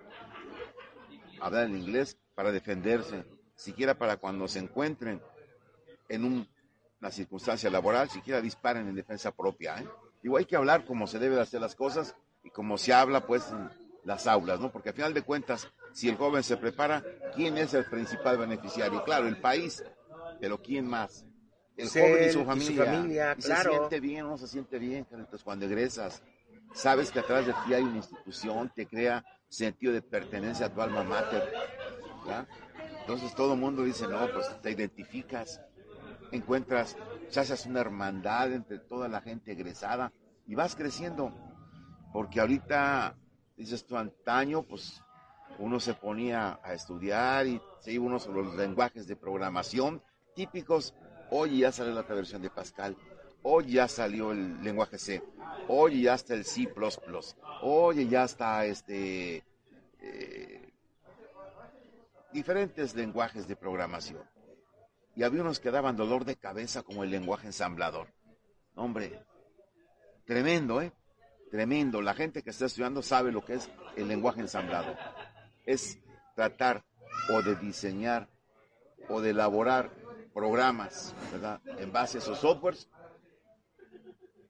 hablar 1.40 1.66
el 1.66 1.78
inglés 1.78 2.18
para 2.36 2.52
defenderse, 2.52 3.26
siquiera 3.56 3.98
para 3.98 4.18
cuando 4.18 4.48
se 4.48 4.60
encuentren 4.60 5.22
en 6.10 6.26
un 6.26 6.48
la 7.04 7.12
circunstancia 7.12 7.70
laboral, 7.70 8.10
siquiera 8.10 8.40
disparen 8.40 8.88
en 8.88 8.96
defensa 8.96 9.32
propia. 9.32 9.78
¿eh? 9.78 9.88
Digo, 10.24 10.38
hay 10.38 10.46
que 10.46 10.56
hablar 10.56 10.86
como 10.86 11.06
se 11.06 11.20
debe 11.20 11.36
de 11.36 11.42
hacer 11.42 11.60
las 11.60 11.76
cosas 11.76 12.16
y 12.44 12.50
como 12.50 12.78
se 12.78 12.94
habla 12.94 13.28
pues 13.28 13.52
en 13.52 13.70
las 14.06 14.26
aulas, 14.26 14.62
¿no? 14.62 14.72
Porque 14.72 14.90
al 14.90 14.96
final 14.96 15.14
de 15.14 15.22
cuentas, 15.22 15.68
si 15.92 16.08
el 16.08 16.16
joven 16.16 16.44
se 16.44 16.56
prepara, 16.56 17.04
¿quién 17.36 17.58
es 17.58 17.74
el 17.74 17.86
principal 17.86 18.38
beneficiario? 18.38 19.04
Claro, 19.04 19.28
el 19.28 19.38
país, 19.38 19.84
pero 20.40 20.62
¿quién 20.62 20.88
más? 20.88 21.26
El 21.76 21.90
joven 21.90 22.30
y 22.30 22.32
su 22.32 22.46
familia. 22.46 23.36
se 23.38 23.54
siente 23.54 24.00
bien 24.00 24.26
o 24.26 24.30
no 24.30 24.38
se 24.38 24.48
siente 24.48 24.80
bien, 24.80 25.06
entonces 25.12 25.44
cuando 25.44 25.66
egresas. 25.66 26.24
Sabes 26.74 27.12
que 27.12 27.20
atrás 27.20 27.46
de 27.46 27.54
ti 27.66 27.74
hay 27.74 27.84
una 27.84 27.98
institución, 27.98 28.72
te 28.76 28.88
crea 28.88 29.24
sentido 29.48 29.94
de 29.94 30.02
pertenencia 30.02 30.68
a 30.68 30.74
tu 30.74 30.82
alma 30.82 31.04
mater. 31.04 31.44
Entonces 33.02 33.34
todo 33.36 33.54
el 33.54 33.60
mundo 33.60 33.84
dice, 33.84 34.08
no, 34.08 34.28
pues 34.34 34.50
te 34.62 34.72
identificas 34.72 35.62
encuentras, 36.34 36.98
se 37.30 37.40
haces 37.40 37.66
una 37.66 37.82
hermandad 37.82 38.52
entre 38.52 38.80
toda 38.80 39.08
la 39.08 39.22
gente 39.22 39.52
egresada 39.52 40.12
y 40.48 40.56
vas 40.56 40.76
creciendo. 40.76 41.32
Porque 42.12 42.40
ahorita, 42.40 43.16
dices 43.56 43.86
tú, 43.86 43.98
antaño, 43.98 44.64
pues 44.64 45.02
uno 45.60 45.80
se 45.80 45.94
ponía 45.94 46.60
a 46.64 46.74
estudiar 46.74 47.48
y 47.48 47.62
se 47.80 47.92
iba 47.92 48.06
uno 48.06 48.20
sobre 48.20 48.44
los 48.44 48.56
lenguajes 48.56 49.08
de 49.08 49.16
programación 49.16 50.02
típicos. 50.36 50.94
Hoy 51.30 51.60
ya 51.60 51.72
salió 51.72 51.94
la 51.94 52.02
versión 52.02 52.42
de 52.42 52.50
Pascal. 52.50 52.96
Hoy 53.44 53.74
ya 53.74 53.88
salió 53.88 54.32
el 54.32 54.64
lenguaje 54.64 54.98
C. 54.98 55.22
Hoy 55.68 56.04
ya 56.04 56.16
está 56.16 56.34
el 56.34 56.46
C++. 56.46 56.68
Hoy 57.62 58.08
ya 58.08 58.24
está 58.24 58.66
este 58.66 59.44
eh, 60.00 60.74
diferentes 62.32 62.96
lenguajes 62.96 63.48
de 63.48 63.56
programación 63.56 64.24
y 65.16 65.24
había 65.24 65.42
unos 65.42 65.60
que 65.60 65.72
daban 65.72 65.96
dolor 65.96 66.26
de 66.26 66.36
cabeza 66.36 66.84
como 66.84 67.04
el 67.04 67.12
lenguaje 67.12 67.48
ensamblador. 67.48 68.08
Hombre, 68.76 69.24
tremendo, 70.26 70.82
¿eh? 70.82 70.92
Tremendo. 71.52 72.02
La 72.02 72.16
gente 72.16 72.42
que 72.42 72.50
está 72.50 72.66
estudiando 72.66 73.04
sabe 73.04 73.32
lo 73.32 73.46
que 73.46 73.54
es 73.56 73.70
el 73.96 74.08
lenguaje 74.08 74.42
ensamblado. 74.42 74.96
Es 75.66 76.00
tratar 76.36 76.84
o 77.32 77.42
de 77.44 77.56
diseñar 77.56 78.28
o 79.08 79.22
de 79.22 79.30
elaborar 79.30 79.92
programas, 80.34 81.14
¿verdad? 81.32 81.62
En 81.78 81.92
base 81.92 82.18
a 82.18 82.22
esos 82.22 82.40
softwares, 82.40 82.90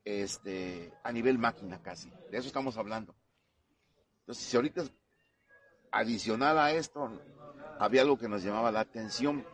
este, 0.06 0.94
a 1.04 1.12
nivel 1.12 1.38
máquina 1.38 1.82
casi. 1.82 2.12
De 2.32 2.38
eso 2.38 2.48
estamos 2.48 2.78
hablando. 2.78 3.16
Entonces, 4.20 4.44
si 4.46 4.56
ahorita 4.56 4.84
adicional 5.92 6.58
a 6.58 6.72
esto, 6.72 7.22
había 7.80 8.02
algo 8.02 8.18
que 8.18 8.28
nos 8.28 8.44
llamaba 8.44 8.72
la 8.72 8.82
atención 8.82 9.46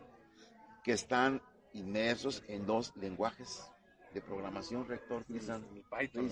que 0.82 0.92
están 0.92 1.42
inmersos 1.72 2.42
en 2.48 2.66
dos 2.66 2.94
lenguajes 2.96 3.70
de 4.12 4.20
programación, 4.20 4.86
rector 4.88 5.24
Cristian 5.24 5.64
Python. 5.90 6.30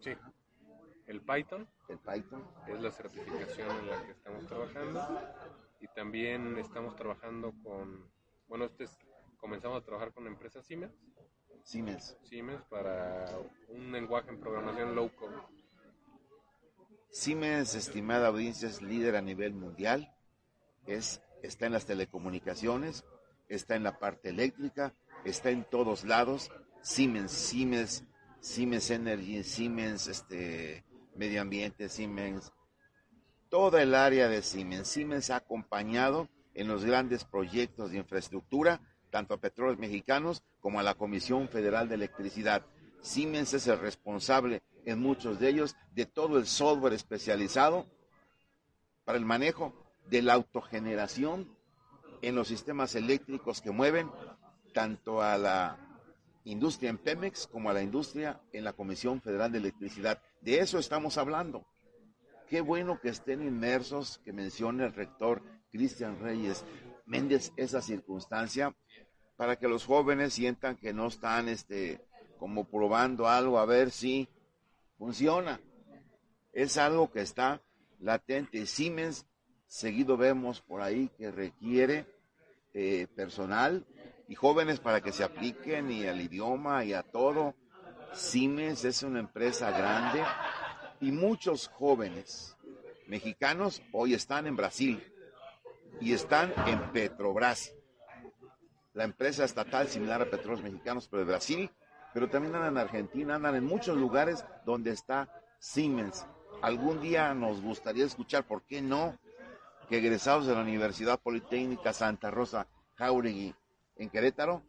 Sí. 0.00 0.12
El 1.06 1.20
Python. 1.20 1.68
El 1.88 1.98
Python. 1.98 2.46
Es 2.68 2.80
la 2.80 2.90
certificación 2.90 3.70
en 3.70 3.90
la 3.90 4.02
que 4.02 4.12
estamos 4.12 4.46
trabajando. 4.46 5.20
Y 5.80 5.88
también 5.88 6.56
estamos 6.58 6.94
trabajando 6.94 7.52
con, 7.62 8.08
bueno, 8.48 8.66
este 8.66 8.84
es 8.84 8.96
comenzamos 9.42 9.82
a 9.82 9.84
trabajar 9.84 10.12
con 10.12 10.24
la 10.24 10.30
empresa 10.30 10.62
Siemens. 10.62 10.94
Siemens. 11.62 12.16
Siemens 12.22 12.62
para 12.68 13.26
un 13.68 13.92
lenguaje 13.92 14.30
en 14.30 14.40
programación 14.40 14.94
low 14.94 15.10
code. 15.14 15.36
Siemens, 17.10 17.74
estimada 17.74 18.28
audiencia, 18.28 18.68
es 18.68 18.80
líder 18.82 19.16
a 19.16 19.22
nivel 19.22 19.54
mundial. 19.54 20.14
Es, 20.86 21.22
está 21.42 21.66
en 21.66 21.72
las 21.72 21.86
telecomunicaciones, 21.86 23.04
está 23.48 23.76
en 23.76 23.82
la 23.82 23.98
parte 23.98 24.30
eléctrica, 24.30 24.94
está 25.24 25.50
en 25.50 25.64
todos 25.64 26.04
lados. 26.04 26.50
Siemens, 26.80 27.30
Siemens, 27.30 28.04
Siemens 28.40 28.90
Energy, 28.90 29.42
Siemens 29.44 30.08
este, 30.08 30.84
Medio 31.14 31.42
Ambiente, 31.42 31.88
Siemens, 31.88 32.52
toda 33.50 33.82
el 33.82 33.94
área 33.94 34.28
de 34.28 34.42
Siemens. 34.42 34.88
Siemens 34.88 35.30
ha 35.30 35.36
acompañado 35.36 36.28
en 36.54 36.68
los 36.68 36.84
grandes 36.84 37.24
proyectos 37.24 37.90
de 37.90 37.98
infraestructura, 37.98 38.80
tanto 39.12 39.34
a 39.34 39.40
petróleos 39.40 39.78
mexicanos 39.78 40.42
como 40.58 40.80
a 40.80 40.82
la 40.82 40.94
Comisión 40.94 41.46
Federal 41.46 41.86
de 41.86 41.96
Electricidad. 41.96 42.64
Siemens 43.02 43.52
es 43.52 43.66
el 43.66 43.78
responsable 43.78 44.62
en 44.86 45.00
muchos 45.00 45.38
de 45.38 45.50
ellos 45.50 45.76
de 45.94 46.06
todo 46.06 46.38
el 46.38 46.46
software 46.46 46.94
especializado 46.94 47.86
para 49.04 49.18
el 49.18 49.26
manejo 49.26 49.74
de 50.08 50.22
la 50.22 50.32
autogeneración 50.32 51.54
en 52.22 52.34
los 52.34 52.48
sistemas 52.48 52.94
eléctricos 52.94 53.60
que 53.60 53.70
mueven 53.70 54.10
tanto 54.72 55.20
a 55.20 55.36
la 55.36 55.76
industria 56.44 56.88
en 56.88 56.96
Pemex 56.96 57.46
como 57.46 57.68
a 57.68 57.74
la 57.74 57.82
industria 57.82 58.40
en 58.52 58.64
la 58.64 58.72
Comisión 58.72 59.20
Federal 59.20 59.52
de 59.52 59.58
Electricidad. 59.58 60.22
De 60.40 60.60
eso 60.60 60.78
estamos 60.78 61.18
hablando. 61.18 61.66
Qué 62.48 62.62
bueno 62.62 62.98
que 62.98 63.10
estén 63.10 63.42
inmersos, 63.42 64.22
que 64.24 64.32
mencione 64.32 64.84
el 64.84 64.94
rector 64.94 65.42
Cristian 65.70 66.18
Reyes 66.18 66.64
Méndez 67.06 67.52
esa 67.56 67.82
circunstancia 67.82 68.74
para 69.36 69.56
que 69.56 69.68
los 69.68 69.84
jóvenes 69.84 70.34
sientan 70.34 70.76
que 70.76 70.92
no 70.92 71.08
están 71.08 71.48
este 71.48 72.00
como 72.38 72.64
probando 72.64 73.28
algo 73.28 73.58
a 73.58 73.66
ver 73.66 73.90
si 73.90 74.28
funciona. 74.98 75.60
Es 76.52 76.76
algo 76.76 77.10
que 77.10 77.20
está 77.20 77.62
latente. 78.00 78.66
Siemens, 78.66 79.26
seguido 79.66 80.16
vemos 80.16 80.60
por 80.60 80.82
ahí 80.82 81.08
que 81.16 81.30
requiere 81.30 82.06
eh, 82.74 83.06
personal 83.14 83.86
y 84.28 84.34
jóvenes 84.34 84.80
para 84.80 85.00
que 85.00 85.12
se 85.12 85.24
apliquen 85.24 85.90
y 85.90 86.06
al 86.06 86.20
idioma 86.20 86.84
y 86.84 86.92
a 86.92 87.02
todo. 87.02 87.54
Siemens 88.12 88.84
es 88.84 89.02
una 89.02 89.20
empresa 89.20 89.70
grande 89.70 90.22
y 91.00 91.12
muchos 91.12 91.68
jóvenes 91.68 92.56
mexicanos 93.06 93.82
hoy 93.92 94.14
están 94.14 94.46
en 94.46 94.56
Brasil 94.56 95.02
y 96.00 96.12
están 96.12 96.52
en 96.66 96.92
Petrobras, 96.92 97.74
la 98.94 99.04
empresa 99.04 99.44
estatal 99.44 99.88
similar 99.88 100.22
a 100.22 100.30
Petróleos 100.30 100.62
Mexicanos, 100.62 101.08
pero 101.08 101.24
de 101.24 101.30
Brasil, 101.30 101.70
pero 102.12 102.28
también 102.28 102.54
andan 102.54 102.72
en 102.72 102.78
Argentina, 102.78 103.36
andan 103.36 103.54
en 103.54 103.64
muchos 103.64 103.96
lugares 103.96 104.44
donde 104.64 104.90
está 104.90 105.28
Siemens. 105.58 106.26
Algún 106.60 107.00
día 107.00 107.32
nos 107.34 107.62
gustaría 107.62 108.04
escuchar, 108.04 108.44
¿por 108.44 108.62
qué 108.62 108.82
no? 108.82 109.18
Que 109.88 109.98
egresados 109.98 110.46
de 110.46 110.54
la 110.54 110.60
Universidad 110.60 111.18
Politécnica 111.18 111.92
Santa 111.92 112.30
Rosa 112.30 112.66
Jauregui 112.96 113.54
en 113.96 114.10
Querétaro 114.10 114.62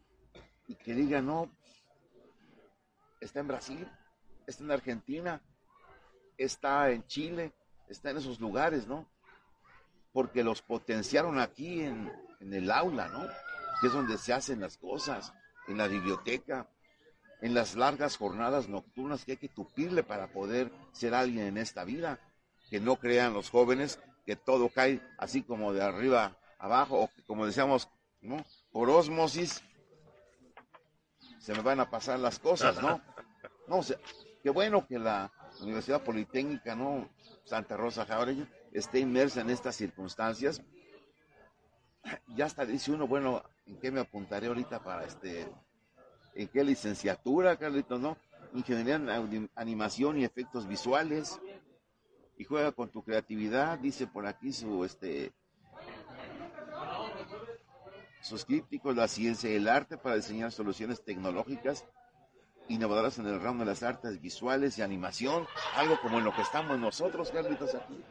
y 0.67 0.75
que 0.75 0.93
digan, 0.93 1.25
no, 1.25 1.51
está 3.19 3.41
en 3.41 3.47
Brasil, 3.47 3.87
está 4.47 4.63
en 4.63 4.71
Argentina, 4.71 5.41
está 6.37 6.89
en 6.91 7.05
Chile, 7.05 7.53
está 7.89 8.11
en 8.11 8.17
esos 8.17 8.39
lugares, 8.39 8.87
¿no? 8.87 9.07
Porque 10.13 10.43
los 10.43 10.61
potenciaron 10.61 11.39
aquí 11.39 11.81
en, 11.81 12.11
en 12.39 12.53
el 12.53 12.71
aula, 12.71 13.07
¿no? 13.09 13.27
Que 13.79 13.87
es 13.87 13.93
donde 13.93 14.17
se 14.17 14.33
hacen 14.33 14.61
las 14.61 14.77
cosas, 14.77 15.33
en 15.67 15.77
la 15.77 15.87
biblioteca, 15.87 16.69
en 17.41 17.53
las 17.53 17.75
largas 17.75 18.17
jornadas 18.17 18.69
nocturnas 18.69 19.25
que 19.25 19.33
hay 19.33 19.37
que 19.37 19.49
tupirle 19.49 20.03
para 20.03 20.31
poder 20.31 20.71
ser 20.91 21.13
alguien 21.13 21.45
en 21.47 21.57
esta 21.57 21.83
vida. 21.83 22.19
Que 22.69 22.79
no 22.79 22.95
crean 22.95 23.33
los 23.33 23.49
jóvenes 23.49 23.99
que 24.25 24.35
todo 24.35 24.69
cae 24.69 25.01
así 25.17 25.43
como 25.43 25.73
de 25.73 25.83
arriba 25.83 26.37
abajo, 26.57 27.01
o 27.01 27.09
como 27.27 27.45
decíamos, 27.45 27.89
¿no? 28.21 28.43
Por 28.71 28.89
osmosis 28.89 29.61
se 31.39 31.53
me 31.53 31.61
van 31.61 31.81
a 31.81 31.89
pasar 31.89 32.19
las 32.19 32.39
cosas, 32.39 32.81
¿no? 32.81 33.01
No, 33.65 33.77
o 33.77 33.83
sea, 33.83 33.97
qué 34.41 34.49
bueno 34.49 34.85
que 34.85 34.99
la 34.99 35.31
Universidad 35.61 36.03
Politécnica, 36.03 36.75
¿no? 36.75 37.09
Santa 37.45 37.77
Rosa 37.77 38.05
Jauregui 38.05 38.45
esté 38.73 38.99
inmersa 38.99 39.39
en 39.39 39.49
estas 39.49 39.77
circunstancias. 39.77 40.61
Ya 42.35 42.45
hasta 42.45 42.65
dice 42.65 42.91
uno, 42.91 43.07
bueno, 43.07 43.43
¿en 43.65 43.77
qué 43.77 43.91
me 43.91 43.99
apuntaré 43.99 44.47
ahorita 44.47 44.83
para 44.83 45.05
este 45.05 45.47
¿En 46.35 46.47
qué 46.47 46.63
licenciatura, 46.63 47.57
Carlitos, 47.57 47.99
no? 47.99 48.17
Ingeniería 48.53 48.95
en 48.95 49.49
animación 49.55 50.19
y 50.19 50.23
efectos 50.23 50.67
visuales. 50.67 51.39
Y 52.37 52.43
juega 52.45 52.71
con 52.71 52.89
tu 52.89 53.03
creatividad, 53.03 53.77
dice 53.77 54.07
por 54.07 54.25
aquí 54.25 54.51
su 54.51 54.83
este 54.83 55.31
sus 58.21 58.45
crípticos, 58.45 58.95
la 58.95 59.07
ciencia 59.07 59.51
y 59.51 59.55
el 59.55 59.67
arte 59.67 59.97
para 59.97 60.15
diseñar 60.15 60.51
soluciones 60.51 61.03
tecnológicas 61.03 61.85
innovadoras 62.69 63.19
en 63.19 63.27
el 63.27 63.41
ramo 63.41 63.59
de 63.59 63.65
las 63.65 63.83
artes 63.83 64.21
visuales 64.21 64.77
y 64.77 64.81
animación, 64.81 65.45
algo 65.75 65.99
como 66.01 66.19
en 66.19 66.23
lo 66.23 66.33
que 66.33 66.41
estamos 66.41 66.79
nosotros, 66.79 67.29
Carlitos, 67.31 67.75
aquí. 67.75 68.01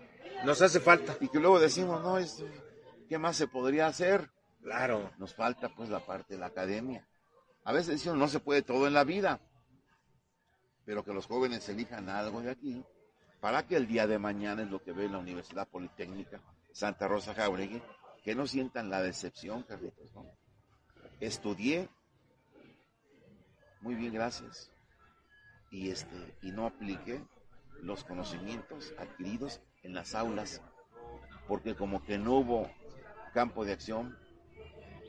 Nos 0.44 0.60
hace 0.60 0.80
falta. 0.80 1.16
Y 1.20 1.28
que 1.28 1.40
luego 1.40 1.58
decimos, 1.58 2.02
no, 2.02 2.18
esto, 2.18 2.44
¿qué 3.08 3.18
más 3.18 3.36
se 3.36 3.48
podría 3.48 3.86
hacer? 3.86 4.30
Claro. 4.62 5.10
Nos 5.18 5.34
falta 5.34 5.68
pues 5.74 5.88
la 5.88 6.00
parte 6.00 6.34
de 6.34 6.40
la 6.40 6.46
academia. 6.46 7.06
A 7.64 7.72
veces 7.72 7.88
decimos, 7.88 8.18
no 8.18 8.28
se 8.28 8.40
puede 8.40 8.62
todo 8.62 8.86
en 8.86 8.94
la 8.94 9.04
vida, 9.04 9.40
pero 10.84 11.04
que 11.04 11.12
los 11.12 11.26
jóvenes 11.26 11.68
elijan 11.68 12.08
algo 12.08 12.40
de 12.40 12.50
aquí 12.50 12.84
para 13.40 13.66
que 13.66 13.76
el 13.76 13.86
día 13.86 14.06
de 14.06 14.18
mañana 14.18 14.62
es 14.62 14.70
lo 14.70 14.82
que 14.82 14.92
ve 14.92 15.08
la 15.08 15.18
Universidad 15.18 15.68
Politécnica 15.68 16.40
Santa 16.72 17.06
Rosa 17.06 17.34
Jauregui, 17.34 17.82
que 18.22 18.34
no 18.34 18.46
sientan 18.46 18.88
la 18.88 19.02
decepción, 19.02 19.62
Carlitos. 19.62 20.10
Estudié, 21.20 21.88
muy 23.80 23.94
bien, 23.94 24.12
gracias, 24.12 24.70
y, 25.70 25.90
este, 25.90 26.36
y 26.42 26.50
no 26.50 26.66
apliqué 26.66 27.24
los 27.82 28.04
conocimientos 28.04 28.94
adquiridos 28.98 29.60
en 29.82 29.94
las 29.94 30.14
aulas, 30.14 30.62
porque 31.46 31.74
como 31.74 32.02
que 32.04 32.18
no 32.18 32.34
hubo 32.34 32.70
campo 33.32 33.64
de 33.64 33.72
acción, 33.72 34.16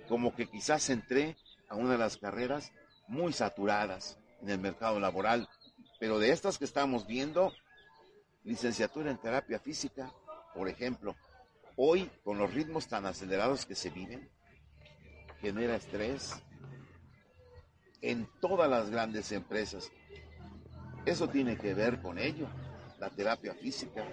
como 0.08 0.36
que 0.36 0.48
quizás 0.48 0.90
entré 0.90 1.38
a 1.70 1.76
una 1.76 1.92
de 1.92 1.98
las 1.98 2.18
carreras 2.18 2.72
muy 3.08 3.34
saturadas 3.34 4.18
en 4.42 4.50
el 4.50 4.60
mercado 4.60 5.00
laboral, 5.00 5.48
pero 6.00 6.20
de 6.20 6.32
estas 6.32 6.58
que 6.58 6.66
estamos 6.66 7.08
viendo, 7.08 7.54
licenciatura 8.44 9.12
en 9.12 9.18
terapia 9.18 9.60
física, 9.60 10.12
por 10.54 10.68
ejemplo, 10.68 11.16
hoy 11.76 12.10
con 12.24 12.38
los 12.38 12.54
ritmos 12.54 12.88
tan 12.88 13.06
acelerados 13.06 13.66
que 13.66 13.76
se 13.76 13.90
viven, 13.90 14.30
genera 15.42 15.76
estrés 15.76 16.36
en 18.02 18.28
todas 18.42 18.70
las 18.70 18.90
grandes 18.90 19.32
empresas. 19.32 19.92
Eso 21.06 21.30
tiene 21.30 21.58
que 21.58 21.74
ver 21.74 22.02
con 22.02 22.18
ello, 22.18 22.48
la 23.00 23.10
terapia 23.10 23.54
física, 23.54 24.06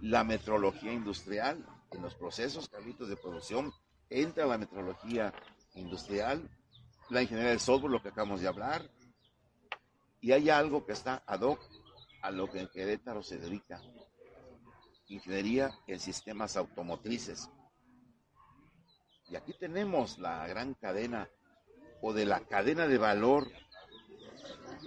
la 0.00 0.24
metrología 0.24 0.92
industrial, 0.92 1.66
en 1.94 2.02
los 2.02 2.14
procesos, 2.14 2.68
Carlitos, 2.68 3.08
de 3.08 3.16
producción, 3.16 3.72
entra 4.10 4.46
la 4.46 4.58
metrología 4.58 5.32
industrial, 5.74 6.48
la 7.10 7.22
ingeniería 7.22 7.50
del 7.50 7.60
software, 7.60 7.92
lo 7.92 8.02
que 8.02 8.08
acabamos 8.08 8.40
de 8.40 8.48
hablar, 8.48 8.90
y 10.20 10.32
hay 10.32 10.50
algo 10.50 10.84
que 10.86 10.92
está 10.92 11.22
ad 11.26 11.42
hoc 11.42 11.60
a 12.22 12.30
lo 12.30 12.50
que 12.50 12.60
en 12.60 12.68
Querétaro 12.68 13.22
se 13.22 13.38
dedica, 13.38 13.80
ingeniería 15.08 15.70
en 15.86 16.00
sistemas 16.00 16.56
automotrices. 16.56 17.50
Y 19.28 19.36
aquí 19.36 19.52
tenemos 19.58 20.18
la 20.18 20.46
gran 20.46 20.74
cadena 20.74 21.28
o 22.00 22.12
de 22.12 22.26
la 22.26 22.40
cadena 22.40 22.86
de 22.86 22.98
valor 22.98 23.50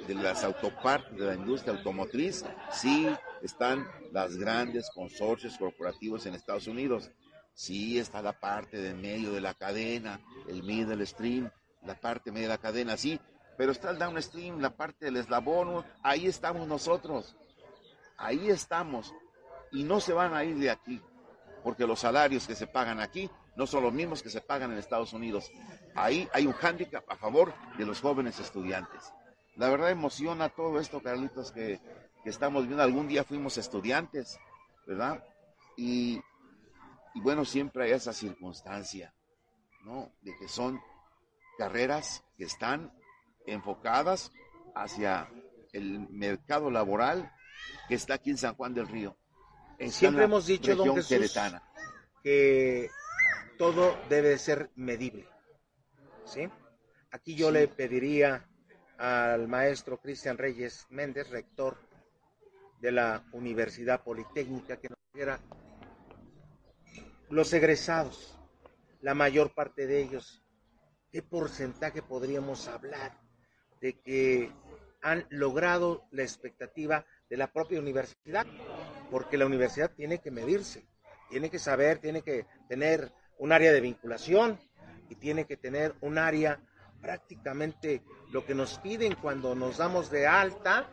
de 0.08 0.16
las 0.16 0.44
autopartes 0.44 1.18
de 1.18 1.26
la 1.26 1.36
industria 1.36 1.74
automotriz, 1.74 2.46
sí 2.72 3.08
están 3.42 3.88
las 4.12 4.38
grandes 4.38 4.90
consorcios 4.94 5.58
corporativos 5.58 6.26
en 6.26 6.36
Estados 6.36 6.68
Unidos, 6.68 7.12
sí 7.54 8.00
está 8.00 8.22
la 8.22 8.34
parte 8.34 8.78
de 8.78 8.94
medio 8.94 9.32
de 9.32 9.42
la 9.42 9.54
cadena, 9.54 10.20
el 10.48 10.64
middle 10.64 11.06
stream, 11.06 11.50
la 11.84 11.96
parte 11.96 12.32
media 12.32 12.48
de 12.48 12.54
la 12.54 12.58
cadena, 12.60 12.98
sí, 12.98 13.20
pero 13.58 13.72
está 13.72 13.90
el 13.90 13.98
downstream, 13.98 14.60
la 14.60 14.76
parte 14.76 15.06
del 15.06 15.18
eslabón, 15.18 15.84
ahí 16.04 16.28
estamos 16.28 16.68
nosotros, 16.68 17.36
ahí 18.18 18.50
estamos, 18.50 19.14
y 19.72 19.84
no 19.84 20.00
se 20.00 20.14
van 20.14 20.34
a 20.34 20.44
ir 20.44 20.58
de 20.58 20.70
aquí, 20.70 21.02
porque 21.64 21.88
los 21.88 22.00
salarios 22.00 22.48
que 22.48 22.56
se 22.56 22.68
pagan 22.68 23.00
aquí 23.00 23.30
no 23.56 23.66
son 23.66 23.84
los 23.84 23.94
mismos 23.94 24.22
que 24.22 24.30
se 24.30 24.40
pagan 24.40 24.72
en 24.72 24.78
Estados 24.78 25.14
Unidos. 25.14 25.52
Ahí 25.96 26.30
hay 26.32 26.46
un 26.46 26.54
hándicap 26.54 27.10
a 27.10 27.16
favor 27.16 27.54
de 27.78 27.86
los 27.88 28.00
jóvenes 28.00 28.40
estudiantes. 28.40 29.12
La 29.56 29.70
verdad 29.70 29.90
emociona 29.90 30.50
todo 30.50 30.80
esto, 30.80 31.02
Carlitos, 31.02 31.52
que, 31.52 31.80
que 32.28 32.32
estamos 32.32 32.66
viendo. 32.66 32.84
Algún 32.84 33.08
día 33.08 33.24
fuimos 33.24 33.58
estudiantes, 33.58 34.38
¿verdad? 34.86 35.24
Y, 35.78 36.22
y 37.14 37.22
bueno, 37.22 37.46
siempre 37.46 37.86
hay 37.86 37.92
esa 37.92 38.12
circunstancia, 38.12 39.16
¿no? 39.86 40.12
De 40.24 40.36
que 40.36 40.50
son 40.50 40.78
carreras 41.58 42.26
que 42.38 42.44
están 42.44 42.92
enfocadas 43.46 44.34
hacia 44.76 45.32
el 45.72 46.10
mercado 46.10 46.70
laboral 46.70 47.32
que 47.88 47.96
está 47.96 48.16
aquí 48.16 48.32
en 48.32 48.38
San 48.38 48.56
Juan 48.56 48.74
del 48.74 48.90
Río. 48.90 49.16
Siempre 49.88 50.26
hemos 50.26 50.48
dicho, 50.48 50.76
don 50.76 50.98
Jesús, 51.02 51.34
que 52.22 52.90
todo 53.58 53.98
debe 54.10 54.38
ser 54.38 54.70
medible. 54.76 55.30
¿sí? 56.26 56.50
Aquí 57.10 57.36
yo 57.36 57.52
le 57.52 57.70
pediría 57.70 58.46
al 58.98 59.48
maestro 59.48 59.98
Cristian 59.98 60.38
Reyes 60.38 60.88
Méndez, 60.90 61.30
rector 61.30 61.87
de 62.80 62.92
la 62.92 63.24
Universidad 63.32 64.04
Politécnica, 64.04 64.78
que 64.78 64.90
nos 64.90 65.00
diera 65.14 65.40
los 67.30 67.52
egresados, 67.54 68.38
la 69.02 69.14
mayor 69.14 69.54
parte 69.54 69.88
de 69.88 70.02
ellos, 70.02 70.44
¿qué 71.12 71.22
porcentaje 71.22 72.02
podríamos 72.02 72.68
hablar 72.68 73.20
de 73.82 74.00
que 74.00 74.52
han 75.02 75.26
logrado 75.30 76.08
la 76.12 76.24
expectativa 76.24 77.06
de 77.30 77.38
la 77.38 77.52
propia 77.52 77.80
universidad? 77.80 78.46
Porque 79.12 79.38
la 79.38 79.46
universidad 79.46 79.92
tiene 79.96 80.20
que 80.20 80.32
medirse, 80.32 80.88
tiene 81.30 81.50
que 81.50 81.60
saber, 81.60 82.00
tiene 82.00 82.22
que 82.22 82.46
tener 82.68 83.12
un 83.38 83.52
área 83.52 83.72
de 83.72 83.82
vinculación 83.82 84.60
y 85.10 85.16
tiene 85.16 85.46
que 85.46 85.58
tener 85.58 85.96
un 86.02 86.18
área 86.18 86.60
prácticamente 87.02 88.04
lo 88.32 88.46
que 88.46 88.56
nos 88.56 88.80
piden 88.80 89.16
cuando 89.16 89.56
nos 89.56 89.78
damos 89.78 90.10
de 90.10 90.28
alta, 90.28 90.90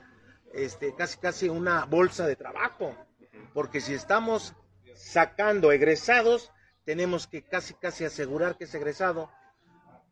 este, 0.55 0.95
casi 0.95 1.19
casi 1.19 1.49
una 1.49 1.85
bolsa 1.85 2.27
de 2.27 2.37
trabajo, 2.37 2.95
porque 3.53 3.81
si 3.81 3.95
estamos 3.95 4.55
sacando 4.95 5.73
egresados, 5.73 6.53
tenemos 6.85 7.27
que 7.27 7.43
casi 7.43 7.75
casi 7.75 8.05
asegurar 8.05 8.57
que 8.57 8.65
ese 8.65 8.79
egresado 8.79 9.31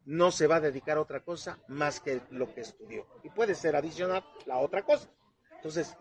no 0.04 0.32
se 0.32 0.48
va 0.48 0.56
a 0.56 0.60
dedicar 0.60 0.96
a 0.96 1.00
otra 1.00 1.20
cosa 1.20 1.58
más 1.68 2.00
que 2.00 2.20
lo 2.30 2.52
que 2.52 2.62
estudió. 2.62 3.06
Y 3.22 3.30
puede 3.30 3.54
ser 3.54 3.76
adicional 3.76 4.24
la 4.46 4.58
otra 4.58 4.82
cosa. 4.82 5.08
Entonces, 5.54 5.96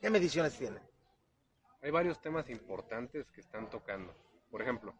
¿qué 0.00 0.10
mediciones 0.10 0.56
tienen? 0.58 0.82
Hay 1.80 1.90
varios 1.90 2.20
temas 2.20 2.50
importantes 2.50 3.30
que 3.30 3.40
están 3.40 3.70
tocando. 3.70 4.14
Por 4.50 4.60
ejemplo, 4.60 4.94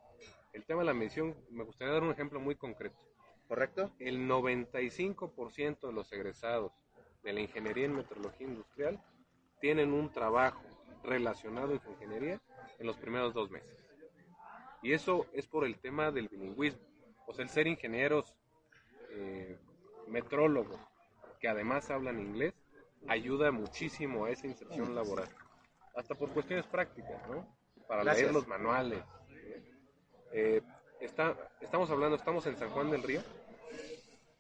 el 0.53 0.65
tema 0.65 0.81
de 0.81 0.87
la 0.87 0.95
medición, 0.95 1.37
me 1.51 1.65
gustaría 1.65 1.93
dar 1.93 2.03
un 2.03 2.13
ejemplo 2.13 2.41
muy 2.41 2.57
concreto. 2.57 2.99
¿Correcto? 3.47 3.93
El 3.99 4.27
95% 4.27 5.87
de 5.87 5.93
los 5.93 6.11
egresados 6.13 6.73
de 7.25 7.33
la 7.33 7.41
ingeniería 7.41 7.87
en 7.87 7.97
metrología 7.97 8.47
industrial 8.47 9.01
tienen 9.61 9.93
un 9.93 10.13
trabajo 10.13 10.63
relacionado 11.03 11.73
a 11.73 11.91
ingeniería 11.91 12.41
en 12.79 12.87
los 12.87 12.97
primeros 12.99 13.35
dos 13.35 13.51
meses. 13.51 13.77
Y 14.83 14.93
eso 14.93 15.27
es 15.33 15.47
por 15.47 15.65
el 15.65 15.79
tema 15.79 16.11
del 16.11 16.29
bilingüismo. 16.29 16.83
O 17.27 17.33
sea, 17.33 17.43
el 17.43 17.49
ser 17.49 17.67
ingenieros 17.67 18.35
eh, 19.11 19.59
metrólogos 20.07 20.79
que 21.41 21.49
además 21.49 21.91
hablan 21.91 22.21
inglés 22.21 22.55
ayuda 23.09 23.51
muchísimo 23.51 24.27
a 24.27 24.31
esa 24.31 24.47
inserción 24.47 24.95
laboral. 24.95 25.29
Hasta 25.95 26.15
por 26.15 26.31
cuestiones 26.31 26.67
prácticas, 26.67 27.27
¿no? 27.29 27.47
Para 27.87 28.05
leer 28.05 28.33
los 28.33 28.47
manuales. 28.47 29.03
Eh, 30.33 30.63
está, 31.01 31.37
estamos 31.61 31.91
hablando, 31.91 32.17
estamos 32.17 32.47
en 32.47 32.57
San 32.57 32.71
Juan 32.71 32.91
del 32.91 33.03
Río, 33.03 33.23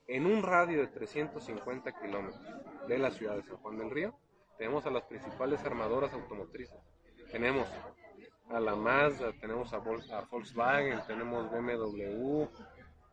en 0.06 0.26
un 0.26 0.42
radio 0.42 0.80
de 0.80 0.88
350 0.88 1.92
kilómetros 2.00 2.42
de 2.86 2.98
la 2.98 3.10
ciudad 3.10 3.36
de 3.36 3.42
San 3.42 3.56
Juan 3.56 3.78
del 3.78 3.90
Río, 3.90 4.14
tenemos 4.58 4.86
a 4.86 4.90
las 4.90 5.04
principales 5.04 5.64
armadoras 5.64 6.12
automotrices. 6.12 6.78
Tenemos 7.30 7.66
a 8.50 8.60
la 8.60 8.74
Mazda, 8.74 9.32
tenemos 9.40 9.72
a, 9.72 9.78
Volkswagen, 9.78 11.00
tenemos 11.06 11.50
BMW, 11.50 12.44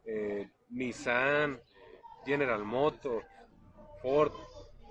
eh, 0.05 0.49
Nissan, 0.69 1.59
General 2.25 2.63
Motors, 2.63 3.25
Ford, 4.01 4.33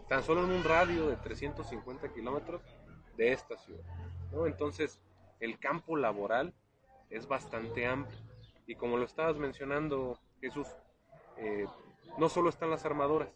tan 0.08 0.22
solo 0.22 0.44
en 0.44 0.50
un 0.50 0.64
radio 0.64 1.06
de 1.08 1.16
350 1.16 2.12
kilómetros 2.12 2.62
de 3.16 3.32
esta 3.32 3.56
ciudad. 3.58 3.84
Entonces, 4.46 5.00
el 5.40 5.58
campo 5.58 5.96
laboral 5.96 6.54
es 7.10 7.26
bastante 7.26 7.86
amplio. 7.86 8.18
Y 8.66 8.76
como 8.76 8.96
lo 8.96 9.04
estabas 9.04 9.36
mencionando, 9.36 10.18
Jesús, 10.40 10.68
eh, 11.36 11.66
no 12.20 12.28
solo 12.28 12.50
están 12.50 12.68
las 12.68 12.84
armadoras, 12.84 13.30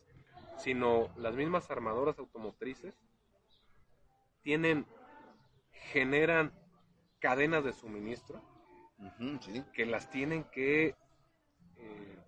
sino 0.59 1.09
las 1.16 1.35
mismas 1.35 1.70
armadoras 1.70 2.18
automotrices 2.18 2.94
tienen, 4.42 4.87
generan 5.90 6.53
cadenas 7.18 7.64
de 7.64 7.73
suministro 7.73 8.42
que 9.73 9.87
las 9.87 10.11
tienen 10.11 10.44
que 10.44 10.94
eh, 11.79 12.18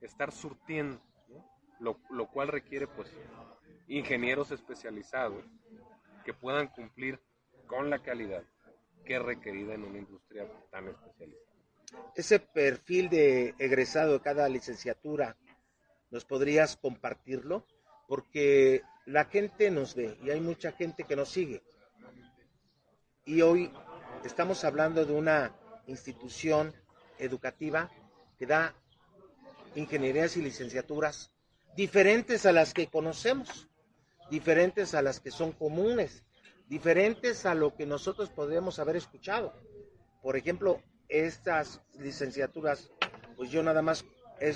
estar 0.00 0.30
surtiendo, 0.30 1.00
lo, 1.80 1.98
lo, 2.08 2.28
cual 2.28 2.48
requiere 2.48 2.86
pues 2.86 3.12
ingenieros 3.88 4.52
especializados 4.52 5.44
que 6.24 6.34
puedan 6.34 6.68
cumplir 6.68 7.20
con 7.66 7.90
la 7.90 7.98
calidad 7.98 8.44
que 9.04 9.16
es 9.16 9.22
requerida 9.22 9.74
en 9.74 9.82
una 9.82 9.98
industria 9.98 10.48
tan 10.70 10.86
especializada. 10.86 11.48
Ese 12.14 12.38
perfil 12.38 13.08
de 13.08 13.54
egresado 13.58 14.12
de 14.14 14.20
cada 14.20 14.48
licenciatura, 14.48 15.36
¿nos 16.10 16.24
podrías 16.24 16.76
compartirlo? 16.76 17.66
Porque 18.06 18.82
la 19.06 19.24
gente 19.26 19.70
nos 19.70 19.94
ve 19.94 20.18
y 20.22 20.30
hay 20.30 20.40
mucha 20.40 20.72
gente 20.72 21.04
que 21.04 21.16
nos 21.16 21.28
sigue. 21.28 21.62
Y 23.24 23.42
hoy 23.42 23.72
estamos 24.24 24.64
hablando 24.64 25.04
de 25.04 25.12
una 25.12 25.54
institución 25.86 26.74
educativa 27.18 27.90
que 28.38 28.46
da 28.46 28.74
ingenierías 29.74 30.36
y 30.36 30.42
licenciaturas 30.42 31.32
diferentes 31.76 32.46
a 32.46 32.52
las 32.52 32.74
que 32.74 32.88
conocemos, 32.88 33.68
diferentes 34.30 34.94
a 34.94 35.02
las 35.02 35.20
que 35.20 35.30
son 35.30 35.52
comunes, 35.52 36.24
diferentes 36.68 37.46
a 37.46 37.54
lo 37.54 37.74
que 37.76 37.86
nosotros 37.86 38.30
podríamos 38.30 38.78
haber 38.78 38.96
escuchado. 38.96 39.54
Por 40.22 40.36
ejemplo, 40.36 40.82
estas 41.08 41.80
licenciaturas, 41.98 42.90
pues 43.36 43.50
yo 43.50 43.62
nada 43.62 43.80
más 43.82 44.04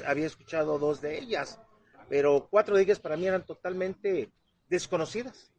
había 0.06 0.26
escuchado 0.26 0.78
dos 0.78 1.00
de 1.00 1.18
ellas, 1.18 1.60
pero 2.08 2.48
cuatro 2.50 2.76
de 2.76 2.82
ellas 2.82 3.00
para 3.00 3.16
mí 3.16 3.26
eran 3.26 3.44
totalmente 3.44 4.30
desconocidas. 4.68 5.52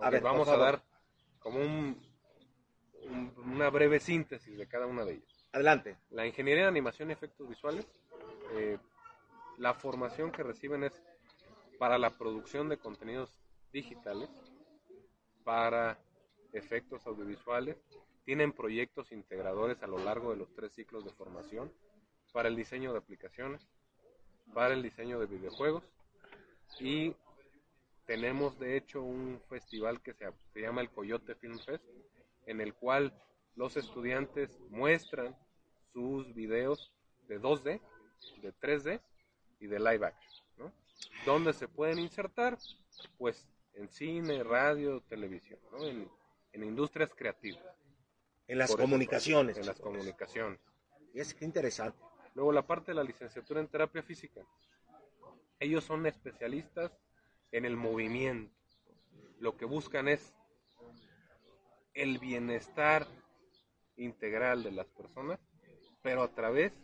A 0.00 0.10
ver, 0.10 0.22
vamos 0.22 0.48
a 0.48 0.56
dar 0.56 0.82
como 1.38 1.60
una 3.44 3.70
breve 3.70 4.00
síntesis 4.00 4.56
de 4.58 4.66
cada 4.66 4.86
una 4.86 5.04
de 5.04 5.14
ellas. 5.14 5.46
Adelante. 5.52 5.96
La 6.10 6.26
ingeniería 6.26 6.64
de 6.64 6.68
animación 6.68 7.10
y 7.10 7.12
efectos 7.12 7.48
visuales, 7.48 7.86
eh, 8.52 8.78
la 9.58 9.74
formación 9.74 10.32
que 10.32 10.42
reciben 10.42 10.84
es 10.84 10.92
para 11.78 11.98
la 11.98 12.10
producción 12.10 12.68
de 12.68 12.78
contenidos 12.78 13.32
digitales, 13.72 14.28
para 15.44 15.98
efectos 16.52 17.06
audiovisuales, 17.06 17.76
tienen 18.24 18.52
proyectos 18.52 19.12
integradores 19.12 19.82
a 19.82 19.86
lo 19.86 19.98
largo 19.98 20.30
de 20.30 20.36
los 20.36 20.52
tres 20.54 20.72
ciclos 20.72 21.04
de 21.04 21.10
formación 21.10 21.72
para 22.36 22.50
el 22.50 22.54
diseño 22.54 22.92
de 22.92 22.98
aplicaciones, 22.98 23.66
para 24.52 24.74
el 24.74 24.82
diseño 24.82 25.18
de 25.18 25.24
videojuegos 25.24 25.82
y 26.78 27.16
tenemos 28.04 28.58
de 28.58 28.76
hecho 28.76 29.02
un 29.02 29.40
festival 29.48 30.02
que 30.02 30.12
se, 30.12 30.30
llama 30.60 30.82
el 30.82 30.90
Coyote 30.90 31.34
Film 31.34 31.58
Fest 31.60 31.82
en 32.44 32.60
el 32.60 32.74
cual 32.74 33.18
los 33.54 33.78
estudiantes 33.78 34.50
muestran 34.68 35.34
sus 35.94 36.34
videos 36.34 36.92
de 37.26 37.40
2D, 37.40 37.80
de 38.42 38.52
3D 38.52 39.00
y 39.58 39.66
de 39.68 39.78
live 39.78 40.04
action, 40.04 40.44
¿no? 40.58 40.72
¿Dónde 41.24 41.54
se 41.54 41.68
pueden 41.68 41.98
insertar? 41.98 42.58
Pues 43.16 43.48
en 43.72 43.88
cine, 43.88 44.44
radio, 44.44 45.00
televisión, 45.08 45.58
¿no? 45.72 45.86
en, 45.86 46.10
industrias 46.52 47.14
creativas. 47.14 47.64
En 48.46 48.58
las 48.58 48.76
comunicaciones. 48.76 49.56
En 49.56 49.64
las 49.64 49.80
comunicaciones. 49.80 50.60
Es 51.14 51.34
interesante. 51.40 52.05
Luego 52.36 52.52
la 52.52 52.66
parte 52.66 52.90
de 52.90 52.96
la 52.96 53.02
licenciatura 53.02 53.60
en 53.60 53.66
terapia 53.66 54.02
física. 54.02 54.42
Ellos 55.58 55.84
son 55.84 56.04
especialistas 56.04 56.92
en 57.50 57.64
el 57.64 57.78
movimiento. 57.78 58.54
Lo 59.38 59.56
que 59.56 59.64
buscan 59.64 60.06
es 60.06 60.34
el 61.94 62.18
bienestar 62.18 63.06
integral 63.96 64.62
de 64.62 64.72
las 64.72 64.86
personas, 64.88 65.40
pero 66.02 66.22
a 66.22 66.28
través 66.28 66.74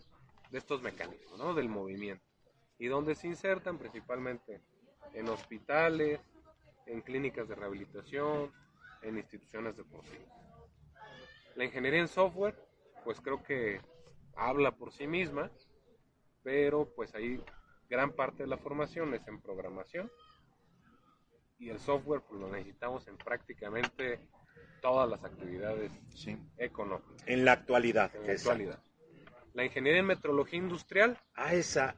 de 0.50 0.56
estos 0.56 0.80
mecanismos, 0.80 1.38
¿no? 1.38 1.52
Del 1.52 1.68
movimiento. 1.68 2.24
Y 2.78 2.86
donde 2.86 3.14
se 3.14 3.26
insertan 3.26 3.76
principalmente 3.76 4.62
en 5.12 5.28
hospitales, 5.28 6.18
en 6.86 7.02
clínicas 7.02 7.46
de 7.46 7.56
rehabilitación, 7.56 8.50
en 9.02 9.18
instituciones 9.18 9.76
deportivas. 9.76 10.32
La 11.56 11.66
ingeniería 11.66 12.00
en 12.00 12.08
software, 12.08 12.56
pues 13.04 13.20
creo 13.20 13.42
que 13.42 13.82
habla 14.36 14.72
por 14.72 14.92
sí 14.92 15.06
misma, 15.06 15.50
pero 16.42 16.86
pues 16.94 17.14
ahí 17.14 17.42
gran 17.88 18.12
parte 18.12 18.42
de 18.44 18.48
la 18.48 18.56
formación 18.58 19.14
es 19.14 19.26
en 19.28 19.40
programación 19.40 20.10
y 21.58 21.68
el 21.70 21.78
software 21.78 22.22
pues 22.28 22.40
lo 22.40 22.48
necesitamos 22.48 23.06
en 23.08 23.16
prácticamente 23.16 24.20
todas 24.80 25.08
las 25.08 25.22
actividades 25.24 25.92
económicas. 26.56 27.22
En 27.26 27.44
la 27.44 27.52
actualidad. 27.52 28.10
En 28.16 28.26
la 28.26 28.32
actualidad. 28.32 28.82
La 29.54 29.64
ingeniería 29.64 30.00
en 30.00 30.06
metrología 30.06 30.58
industrial. 30.58 31.18
Ah, 31.34 31.54
esa 31.54 31.94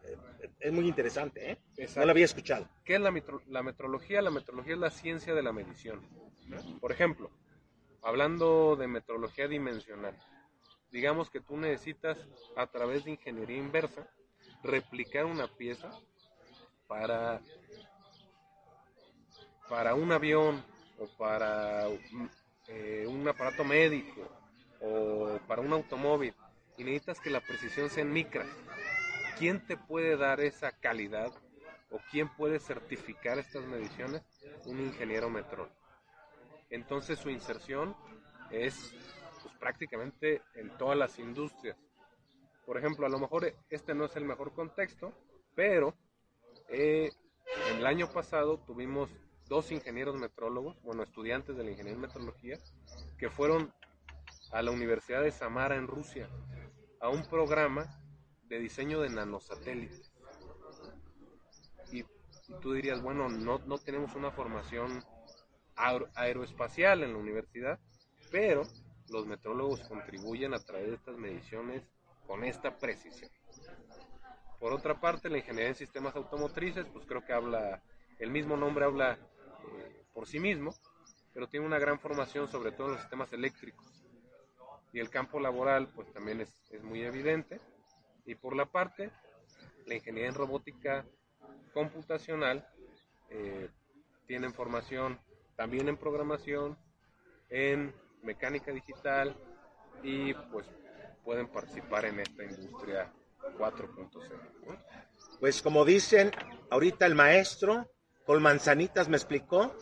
es 0.59 0.73
muy 0.73 0.89
interesante, 0.89 1.53
¿eh? 1.53 1.59
Exacto. 1.77 2.01
No 2.01 2.07
la 2.07 2.13
había 2.13 2.25
escuchado. 2.25 2.69
¿Qué 2.85 2.97
es 2.97 3.01
la, 3.01 3.11
metro- 3.13 3.43
la 3.47 3.63
metrología? 3.63 4.21
La 4.21 4.31
metrología 4.31 4.75
es 4.75 4.81
la 4.81 4.91
ciencia 4.91 5.35
de 5.35 5.43
la 5.43 5.53
medición. 5.53 6.03
Por 6.81 6.91
ejemplo, 6.93 7.31
hablando 8.03 8.77
de 8.77 8.87
metrología 8.89 9.47
dimensional, 9.49 10.15
digamos 10.95 11.29
que 11.29 11.41
tú 11.41 11.57
necesitas, 11.57 12.17
a 12.57 12.69
través 12.69 13.05
de 13.05 13.11
ingeniería 13.11 13.57
inversa, 13.57 14.09
replicar 14.63 15.25
una 15.25 15.49
pieza 15.49 15.91
para, 16.87 17.41
para 19.69 19.97
un 19.97 20.13
avión 20.13 20.65
o 21.01 21.09
para 21.19 21.89
eh, 22.69 23.07
un 23.09 23.27
aparato 23.27 23.65
médico 23.65 24.23
o 24.81 25.37
para 25.49 25.63
un 25.63 25.73
automóvil 25.73 26.33
y 26.79 26.85
necesitas 26.85 27.19
que 27.19 27.31
la 27.31 27.41
precisión 27.41 27.91
sea 27.91 28.05
en 28.05 28.13
micras. 28.13 28.47
¿Quién 29.37 29.67
te 29.67 29.77
puede 29.77 30.17
dar 30.17 30.41
esa 30.41 30.71
calidad 30.79 31.33
o 31.91 31.99
quién 32.13 32.29
puede 32.37 32.61
certificar 32.61 33.41
estas 33.41 33.65
mediciones? 33.65 34.23
Un 34.65 34.79
ingeniero 34.79 35.29
metrólogo. 35.29 35.75
Entonces 36.71 37.19
su 37.19 37.31
inserción 37.31 37.97
es 38.53 38.95
prácticamente 39.59 40.43
en 40.55 40.71
todas 40.77 40.97
las 40.97 41.19
industrias. 41.19 41.77
Por 42.67 42.79
ejemplo, 42.79 43.07
a 43.07 43.11
lo 43.11 43.19
mejor 43.19 43.55
este 43.71 43.95
no 43.95 44.07
es 44.07 44.17
el 44.17 44.25
mejor 44.25 44.53
contexto, 44.55 45.13
pero 45.55 45.95
eh, 46.69 47.11
el 47.77 47.87
año 47.87 48.11
pasado 48.11 48.59
tuvimos 48.59 49.11
dos 49.49 49.71
ingenieros 49.71 50.17
metrólogos, 50.17 50.81
bueno, 50.83 51.03
estudiantes 51.03 51.57
de 51.57 51.65
la 51.65 51.71
ingeniería 51.71 51.97
en 51.97 52.01
metrología, 52.01 52.59
que 53.19 53.29
fueron 53.29 53.73
a 54.53 54.63
la 54.63 54.71
Universidad 54.71 55.23
de 55.23 55.31
Samara 55.31 55.77
en 55.77 55.87
Rusia 55.87 56.29
a 57.01 57.11
un 57.11 57.27
programa 57.29 57.87
de 58.45 58.59
diseño 58.59 59.01
de 59.01 59.11
nanosatélites. 59.11 60.13
Y, 61.93 62.01
y 62.01 62.07
tú 62.63 62.73
dirías, 62.73 63.03
bueno, 63.03 63.29
no, 63.29 63.59
no 63.59 63.79
tenemos 63.79 64.15
una 64.15 64.31
formación 64.31 65.05
aero- 65.77 66.09
aeroespacial 66.15 67.03
en 67.03 67.13
la 67.13 67.19
universidad, 67.19 67.79
pero 68.31 68.63
los 69.11 69.27
metrólogos 69.27 69.81
contribuyen 69.89 70.55
a 70.55 70.59
través 70.59 70.89
de 70.89 70.95
estas 70.97 71.17
mediciones 71.17 71.83
con 72.27 72.45
esta 72.45 72.79
precisión. 72.79 73.31
Por 74.59 74.73
otra 74.73 75.01
parte, 75.01 75.29
la 75.29 75.39
ingeniería 75.39 75.69
en 75.69 75.75
sistemas 75.75 76.17
automotrices, 76.17 76.87
pues 76.93 77.05
creo 77.07 77.25
que 77.25 77.33
habla, 77.33 77.83
el 78.19 78.31
mismo 78.31 78.57
nombre 78.57 78.85
habla 78.85 79.13
eh, 79.13 80.05
por 80.13 80.27
sí 80.27 80.41
mismo, 80.41 80.75
pero 81.33 81.49
tiene 81.49 81.67
una 81.67 81.79
gran 81.79 81.99
formación 81.99 82.49
sobre 82.49 82.73
todo 82.73 82.87
en 82.87 82.93
los 82.93 83.01
sistemas 83.01 83.33
eléctricos. 83.33 83.87
Y 84.93 85.01
el 85.01 85.11
campo 85.11 85.41
laboral, 85.41 85.89
pues 85.89 86.13
también 86.13 86.41
es, 86.41 86.63
es 86.71 86.83
muy 86.83 87.03
evidente. 87.03 87.61
Y 88.25 88.37
por 88.37 88.57
la 88.57 88.67
parte, 88.67 89.11
la 89.87 89.97
ingeniería 89.97 90.31
en 90.31 90.37
robótica 90.37 91.05
computacional, 91.75 92.67
eh, 93.29 93.69
tienen 94.27 94.55
formación 94.55 95.21
también 95.57 95.89
en 95.89 95.97
programación, 95.97 96.79
en 97.51 97.95
mecánica 98.25 98.73
digital 98.73 99.37
y 100.03 100.35
pues 100.35 100.67
pueden 101.25 101.49
participar 101.49 102.05
en 102.07 102.21
esta 102.21 102.45
industria 102.45 103.13
4.0. 103.59 104.13
¿no? 104.67 104.77
Pues 105.41 105.63
como 105.63 105.85
dicen 105.85 106.31
ahorita 106.71 107.07
el 107.07 107.15
maestro, 107.15 107.91
con 108.25 108.43
manzanitas 108.43 109.09
me 109.09 109.17
explicó, 109.17 109.75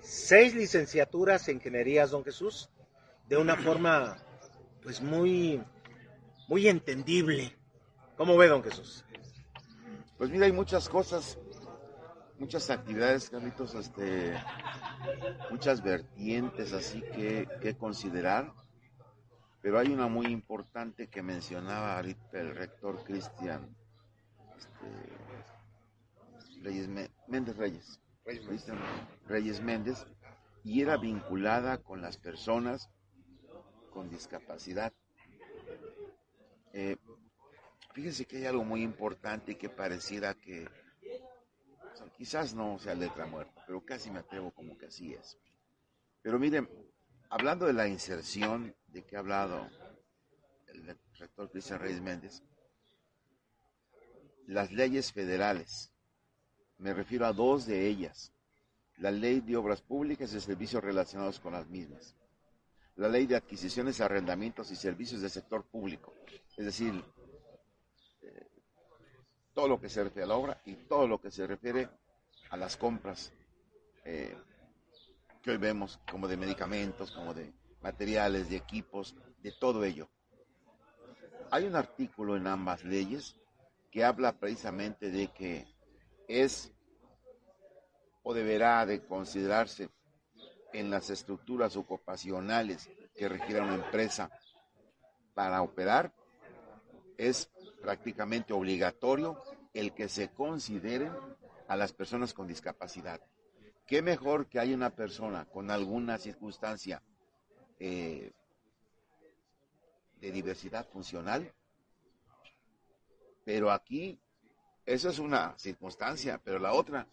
seis 0.00 0.54
licenciaturas 0.54 1.48
en 1.48 1.56
ingenierías, 1.56 2.10
don 2.10 2.24
Jesús, 2.24 2.70
de 3.28 3.36
una 3.36 3.56
forma 3.56 4.16
pues 4.82 5.00
muy, 5.00 5.62
muy 6.48 6.68
entendible. 6.68 7.56
¿Cómo 8.16 8.36
ve, 8.36 8.48
don 8.48 8.62
Jesús? 8.62 9.04
Pues 10.16 10.30
mira, 10.30 10.46
hay 10.46 10.52
muchas 10.52 10.88
cosas, 10.88 11.38
muchas 12.38 12.70
actividades, 12.70 13.30
Carlitos, 13.30 13.74
este, 13.74 14.34
muchas 15.50 15.82
vertientes 15.82 16.72
así 16.72 17.02
que, 17.02 17.48
que 17.60 17.76
considerar, 17.76 18.52
pero 19.60 19.78
hay 19.78 19.88
una 19.88 20.08
muy 20.08 20.26
importante 20.26 21.08
que 21.08 21.22
mencionaba 21.22 21.96
ahorita 21.96 22.40
el 22.40 22.54
rector 22.54 23.02
Cristian 23.04 23.76
este, 24.56 24.86
Reyes 26.62 26.88
Méndez 27.26 27.56
Reyes, 27.56 28.00
Cristian 28.24 28.78
Reyes 29.26 29.60
Méndez, 29.62 30.06
y 30.64 30.82
era 30.82 30.96
vinculada 30.96 31.78
con 31.78 32.02
las 32.02 32.16
personas 32.16 32.90
con 33.90 34.08
discapacidad. 34.10 34.92
Eh, 36.72 36.96
Fíjense 37.98 38.26
que 38.26 38.36
hay 38.36 38.46
algo 38.46 38.64
muy 38.64 38.82
importante 38.82 39.58
que 39.58 39.68
pareciera 39.68 40.32
que 40.32 40.68
quizás 42.16 42.54
no 42.54 42.78
sea 42.78 42.94
letra 42.94 43.26
muerta, 43.26 43.62
pero 43.66 43.84
casi 43.84 44.10
me 44.10 44.20
atrevo 44.20 44.50
como 44.52 44.76
que 44.76 44.86
así 44.86 45.14
es. 45.14 45.38
Pero 46.22 46.38
miren, 46.38 46.68
hablando 47.30 47.66
de 47.66 47.72
la 47.72 47.88
inserción 47.88 48.74
de 48.86 49.04
que 49.04 49.16
ha 49.16 49.20
hablado 49.20 49.68
el 50.66 50.96
rector 51.18 51.50
Cristian 51.50 51.80
Reyes 51.80 52.00
Méndez, 52.00 52.42
las 54.46 54.72
leyes 54.72 55.12
federales, 55.12 55.92
me 56.78 56.94
refiero 56.94 57.26
a 57.26 57.32
dos 57.32 57.66
de 57.66 57.86
ellas, 57.86 58.32
la 58.96 59.10
ley 59.10 59.40
de 59.40 59.56
obras 59.56 59.82
públicas 59.82 60.32
y 60.32 60.40
servicios 60.40 60.82
relacionados 60.82 61.38
con 61.38 61.52
las 61.52 61.68
mismas, 61.68 62.16
la 62.96 63.08
ley 63.08 63.26
de 63.26 63.36
adquisiciones, 63.36 64.00
arrendamientos 64.00 64.70
y 64.70 64.76
servicios 64.76 65.20
del 65.20 65.30
sector 65.30 65.64
público, 65.64 66.14
es 66.56 66.64
decir, 66.64 67.04
todo 69.58 69.66
lo 69.66 69.80
que 69.80 69.88
se 69.88 70.04
refiere 70.04 70.22
a 70.22 70.28
la 70.28 70.36
obra 70.36 70.62
y 70.66 70.76
todo 70.76 71.08
lo 71.08 71.20
que 71.20 71.32
se 71.32 71.44
refiere 71.44 71.88
a 72.50 72.56
las 72.56 72.76
compras 72.76 73.32
eh, 74.04 74.32
que 75.42 75.50
hoy 75.50 75.56
vemos, 75.56 75.98
como 76.08 76.28
de 76.28 76.36
medicamentos, 76.36 77.10
como 77.10 77.34
de 77.34 77.52
materiales, 77.82 78.50
de 78.50 78.54
equipos, 78.54 79.16
de 79.42 79.50
todo 79.50 79.82
ello. 79.82 80.08
Hay 81.50 81.64
un 81.64 81.74
artículo 81.74 82.36
en 82.36 82.46
ambas 82.46 82.84
leyes 82.84 83.34
que 83.90 84.04
habla 84.04 84.38
precisamente 84.38 85.10
de 85.10 85.26
que 85.32 85.66
es 86.28 86.70
o 88.22 88.32
deberá 88.34 88.86
de 88.86 89.04
considerarse 89.04 89.90
en 90.72 90.88
las 90.88 91.10
estructuras 91.10 91.74
ocupacionales 91.74 92.88
que 93.16 93.28
requiera 93.28 93.64
una 93.64 93.74
empresa 93.74 94.30
para 95.34 95.62
operar, 95.62 96.12
es 97.16 97.50
prácticamente 97.88 98.52
obligatorio 98.52 99.42
el 99.72 99.94
que 99.94 100.10
se 100.10 100.28
consideren 100.28 101.10
a 101.68 101.74
las 101.74 101.94
personas 101.94 102.34
con 102.34 102.46
discapacidad. 102.46 103.18
Qué 103.86 104.02
mejor 104.02 104.46
que 104.46 104.60
haya 104.60 104.74
una 104.74 104.94
persona 104.94 105.46
con 105.46 105.70
alguna 105.70 106.18
circunstancia 106.18 107.02
eh, 107.78 108.30
de 110.20 110.30
diversidad 110.30 110.86
funcional, 110.86 111.50
pero 113.46 113.70
aquí 113.70 114.20
eso 114.84 115.08
es 115.08 115.18
una 115.18 115.56
circunstancia, 115.56 116.42
pero 116.44 116.58
la 116.58 116.74
otra, 116.74 117.06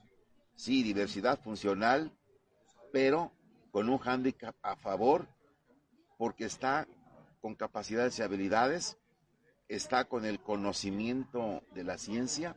sí, 0.55 0.84
diversidad 0.84 1.39
funcional, 1.39 2.11
pero 2.91 3.32
con 3.71 3.88
un 3.88 3.99
hándicap 3.99 4.57
a 4.61 4.76
favor, 4.76 5.26
porque 6.17 6.43
está 6.43 6.86
con 7.39 7.55
capacidades 7.55 8.19
y 8.19 8.23
habilidades 8.23 8.97
está 9.68 10.05
con 10.05 10.26
el 10.26 10.39
conocimiento 10.39 11.63
de 11.74 11.84
la 11.84 11.97
ciencia, 11.97 12.55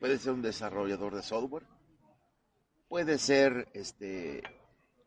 puede 0.00 0.18
ser 0.18 0.32
un 0.32 0.42
desarrollador 0.42 1.14
de 1.14 1.22
software, 1.22 1.66
puede 2.88 3.18
ser 3.18 3.68
este 3.74 4.42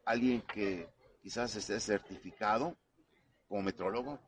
alguien 0.06 0.42
que 0.42 0.90
quizás 1.22 1.56
esté 1.56 1.80
certificado 1.80 2.78
como 3.48 3.62
metrólogo, 3.62 4.20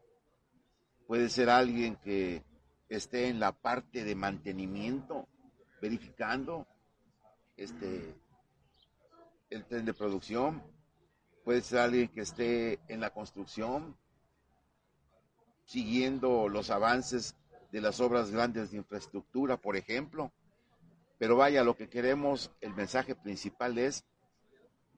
puede 1.08 1.30
ser 1.30 1.50
alguien 1.50 1.96
que 1.98 2.44
esté 2.88 3.28
en 3.28 3.40
la 3.40 3.52
parte 3.52 4.04
de 4.04 4.16
mantenimiento, 4.16 5.28
verificando 5.82 6.68
este 7.56 8.16
el 9.50 9.66
tren 9.66 9.86
de 9.86 9.94
producción, 9.94 10.62
puede 11.44 11.62
ser 11.62 11.80
alguien 11.80 12.10
que 12.10 12.22
esté 12.22 12.80
en 12.88 13.00
la 13.00 13.10
construcción, 13.10 13.98
siguiendo 15.70 16.50
los 16.50 16.72
avances 16.72 17.36
de 17.72 17.80
las 17.80 18.00
obras 18.00 18.32
grandes 18.32 18.72
de 18.72 18.78
infraestructura, 18.78 19.58
por 19.58 19.76
ejemplo. 19.78 20.32
Pero 21.20 21.36
vaya, 21.36 21.64
lo 21.64 21.78
que 21.78 21.88
queremos, 21.88 22.50
el 22.60 22.74
mensaje 22.74 23.14
principal 23.14 23.78
es 23.78 24.04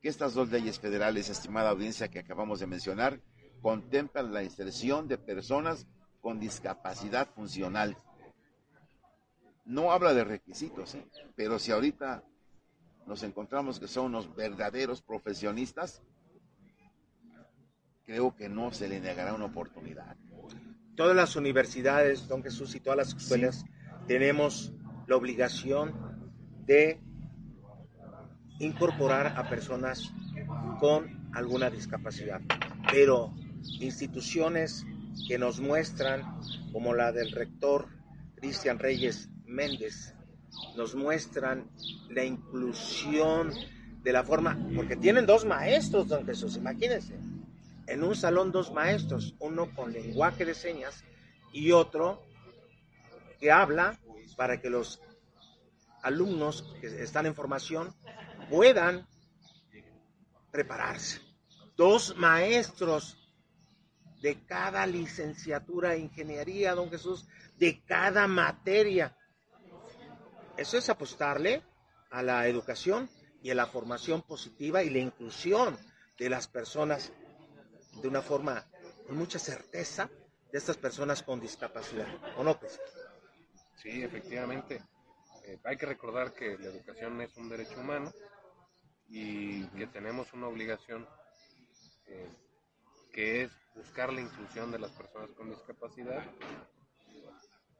que 0.01 0.07
estas 0.07 0.33
dos 0.33 0.49
leyes 0.49 0.79
federales, 0.79 1.27
estimada 1.27 1.71
audiencia 1.71 2.07
que 2.07 2.19
acabamos 2.19 2.61
de 2.61 2.67
mencionar, 2.67 3.19
contemplan 3.61 4.33
la 4.33 4.43
inserción 4.43 5.09
de 5.09 5.17
personas 5.17 5.87
con 6.21 6.39
discapacidad 6.39 7.27
funcional. 7.35 7.97
No 9.65 9.91
habla 9.91 10.13
de 10.13 10.23
requisitos, 10.23 10.95
¿eh? 10.95 11.05
pero 11.35 11.59
si 11.59 11.73
ahorita 11.73 12.23
nos 13.07 13.23
encontramos 13.23 13.77
que 13.77 13.89
son 13.89 14.05
unos 14.05 14.33
verdaderos 14.37 15.01
profesionistas, 15.01 16.01
creo 18.05 18.35
que 18.35 18.49
no 18.49 18.71
se 18.71 18.87
le 18.87 18.99
negará 18.99 19.33
una 19.33 19.45
oportunidad. 19.45 20.15
Todas 20.95 21.15
las 21.15 21.35
universidades, 21.35 22.27
don 22.27 22.43
Jesús, 22.43 22.75
y 22.75 22.79
todas 22.79 22.97
las 22.97 23.13
escuelas 23.15 23.65
tenemos 24.07 24.73
la 25.07 25.15
obligación 25.15 25.93
de 26.65 26.99
incorporar 28.59 29.33
a 29.37 29.49
personas 29.49 30.11
con 30.79 31.29
alguna 31.33 31.69
discapacidad. 31.69 32.41
Pero 32.91 33.33
instituciones 33.79 34.85
que 35.27 35.37
nos 35.37 35.59
muestran, 35.59 36.23
como 36.71 36.93
la 36.93 37.11
del 37.11 37.31
rector 37.31 37.87
Cristian 38.35 38.79
Reyes 38.79 39.29
Méndez, 39.45 40.13
nos 40.75 40.95
muestran 40.95 41.69
la 42.09 42.23
inclusión 42.23 43.51
de 44.03 44.11
la 44.11 44.23
forma, 44.23 44.57
porque 44.75 44.95
tienen 44.95 45.25
dos 45.25 45.45
maestros, 45.45 46.07
don 46.07 46.25
Jesús, 46.25 46.57
imagínense, 46.57 47.15
en 47.91 48.03
un 48.05 48.15
salón 48.15 48.53
dos 48.53 48.71
maestros, 48.71 49.35
uno 49.39 49.75
con 49.75 49.91
lenguaje 49.91 50.45
de 50.45 50.53
señas 50.53 51.03
y 51.51 51.71
otro 51.71 52.25
que 53.37 53.51
habla 53.51 53.99
para 54.37 54.61
que 54.61 54.69
los 54.69 55.01
alumnos 56.01 56.73
que 56.79 56.87
están 57.03 57.25
en 57.25 57.35
formación 57.35 57.93
puedan 58.49 59.05
prepararse. 60.51 61.19
Dos 61.75 62.15
maestros 62.15 63.17
de 64.21 64.45
cada 64.45 64.87
licenciatura 64.87 65.89
de 65.89 65.99
ingeniería, 65.99 66.73
don 66.73 66.89
Jesús, 66.89 67.27
de 67.57 67.83
cada 67.83 68.25
materia. 68.27 69.17
Eso 70.55 70.77
es 70.77 70.89
apostarle 70.89 71.61
a 72.09 72.23
la 72.23 72.47
educación 72.47 73.09
y 73.43 73.49
a 73.49 73.55
la 73.55 73.67
formación 73.67 74.21
positiva 74.21 74.81
y 74.81 74.89
la 74.89 74.99
inclusión 74.99 75.77
de 76.17 76.29
las 76.29 76.47
personas 76.47 77.11
de 78.01 78.07
una 78.07 78.21
forma 78.21 78.65
con 79.07 79.17
mucha 79.17 79.39
certeza 79.39 80.09
de 80.51 80.57
estas 80.57 80.77
personas 80.77 81.23
con 81.23 81.39
discapacidad. 81.39 82.07
¿O 82.37 82.43
no, 82.43 82.59
pues? 82.59 82.79
Sí, 83.75 84.03
efectivamente. 84.03 84.83
Eh, 85.43 85.59
hay 85.63 85.77
que 85.77 85.85
recordar 85.85 86.33
que 86.33 86.57
la 86.57 86.67
educación 86.67 87.19
es 87.21 87.35
un 87.37 87.49
derecho 87.49 87.79
humano 87.79 88.13
y 89.07 89.65
que 89.69 89.87
tenemos 89.87 90.31
una 90.33 90.47
obligación 90.47 91.07
eh, 92.05 92.29
que 93.11 93.43
es 93.43 93.51
buscar 93.75 94.13
la 94.13 94.21
inclusión 94.21 94.71
de 94.71 94.79
las 94.79 94.91
personas 94.91 95.31
con 95.31 95.49
discapacidad. 95.49 96.23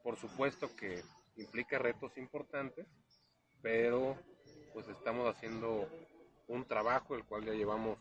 Por 0.02 0.16
supuesto 0.16 0.74
que 0.74 1.02
implica 1.36 1.78
retos 1.78 2.16
importantes, 2.18 2.86
pero 3.62 4.18
pues 4.72 4.88
estamos 4.88 5.34
haciendo 5.34 5.88
un 6.48 6.66
trabajo 6.66 7.14
el 7.14 7.24
cual 7.24 7.44
ya 7.44 7.52
llevamos 7.52 7.98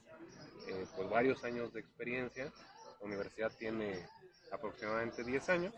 eh, 0.72 0.86
pues 0.96 1.10
varios 1.10 1.44
años 1.44 1.74
de 1.74 1.82
experiencia. 1.82 2.52
La 3.00 3.06
universidad 3.06 3.52
tiene 3.58 4.08
aproximadamente 4.52 5.24
10 5.24 5.50
años 5.50 5.74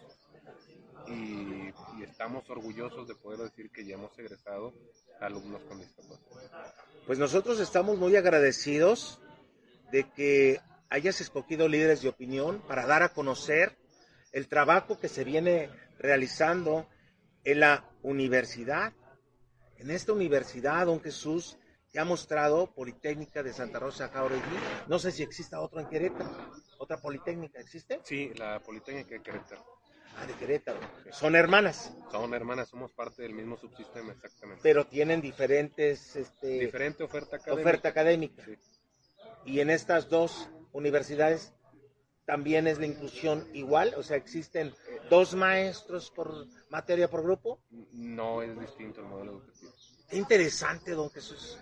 y, 1.07 1.69
y, 1.97 2.03
estamos 2.03 2.49
orgullosos 2.49 3.07
de 3.07 3.15
poder 3.15 3.39
decir 3.39 3.71
que 3.71 3.85
ya 3.85 3.95
hemos 3.95 4.17
egresado 4.17 4.73
alumnos 5.19 5.61
con 5.63 5.79
discapacidad. 5.79 6.73
Pues 7.05 7.19
nosotros 7.19 7.59
estamos 7.59 7.97
muy 7.97 8.15
agradecidos 8.15 9.19
de 9.91 10.09
que 10.11 10.61
hayas 10.89 11.21
escogido 11.21 11.67
líderes 11.67 12.01
de 12.01 12.09
opinión 12.09 12.61
para 12.67 12.85
dar 12.85 13.03
a 13.03 13.09
conocer 13.09 13.77
el 14.31 14.47
trabajo 14.47 14.99
que 14.99 15.09
se 15.09 15.23
viene 15.23 15.69
realizando 15.99 16.87
en 17.43 17.59
la 17.59 17.89
universidad. 18.01 18.93
En 19.77 19.91
esta 19.91 20.13
universidad, 20.13 20.85
don 20.85 21.01
Jesús, 21.01 21.57
te 21.93 21.99
ha 21.99 22.05
mostrado 22.05 22.73
Politécnica 22.73 23.43
de 23.43 23.53
Santa 23.53 23.77
Rosa 23.77 24.09
Jauregui. 24.09 24.57
No 24.87 24.97
sé 24.97 25.11
si 25.11 25.21
exista 25.21 25.61
otro 25.61 25.79
en 25.79 25.87
Querétaro. 25.87 26.27
¿Otra 26.79 26.97
Politécnica 26.97 27.59
existe? 27.59 28.01
Sí, 28.03 28.31
la 28.35 28.59
Politécnica 28.59 29.11
de 29.11 29.21
Querétaro. 29.21 29.63
Ah, 30.17 30.25
de 30.25 30.33
Querétaro. 30.33 30.79
Son 31.11 31.35
hermanas. 31.35 31.93
Son 32.11 32.33
hermanas, 32.33 32.69
somos 32.69 32.91
parte 32.93 33.21
del 33.21 33.33
mismo 33.33 33.57
subsistema, 33.57 34.11
exactamente. 34.11 34.61
Pero 34.63 34.87
tienen 34.87 35.21
diferentes... 35.21 36.15
Este, 36.15 36.59
Diferente 36.59 37.03
oferta 37.03 37.35
académica. 37.35 37.69
Oferta 37.69 37.89
académica. 37.89 38.43
Sí. 38.43 38.57
Y 39.45 39.59
en 39.59 39.69
estas 39.69 40.09
dos 40.09 40.49
universidades 40.71 41.53
también 42.25 42.65
es 42.65 42.79
la 42.79 42.87
inclusión 42.87 43.47
igual, 43.53 43.93
o 43.97 44.01
sea, 44.01 44.17
existen 44.17 44.73
dos 45.11 45.35
maestros 45.35 46.09
por 46.09 46.47
materia 46.69 47.07
por 47.07 47.21
grupo. 47.21 47.59
No 47.91 48.41
es 48.41 48.59
distinto 48.59 49.01
el 49.01 49.07
modelo 49.07 49.33
educativo. 49.33 49.71
Qué 50.09 50.17
interesante, 50.17 50.91
don 50.91 51.11
Jesús. 51.11 51.59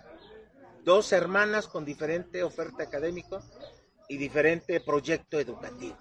Dos 0.84 1.12
hermanas 1.12 1.68
con 1.68 1.84
diferente 1.84 2.42
oferta 2.42 2.82
académica 2.82 3.40
y 4.08 4.16
diferente 4.16 4.80
proyecto 4.80 5.38
educativo. 5.38 5.96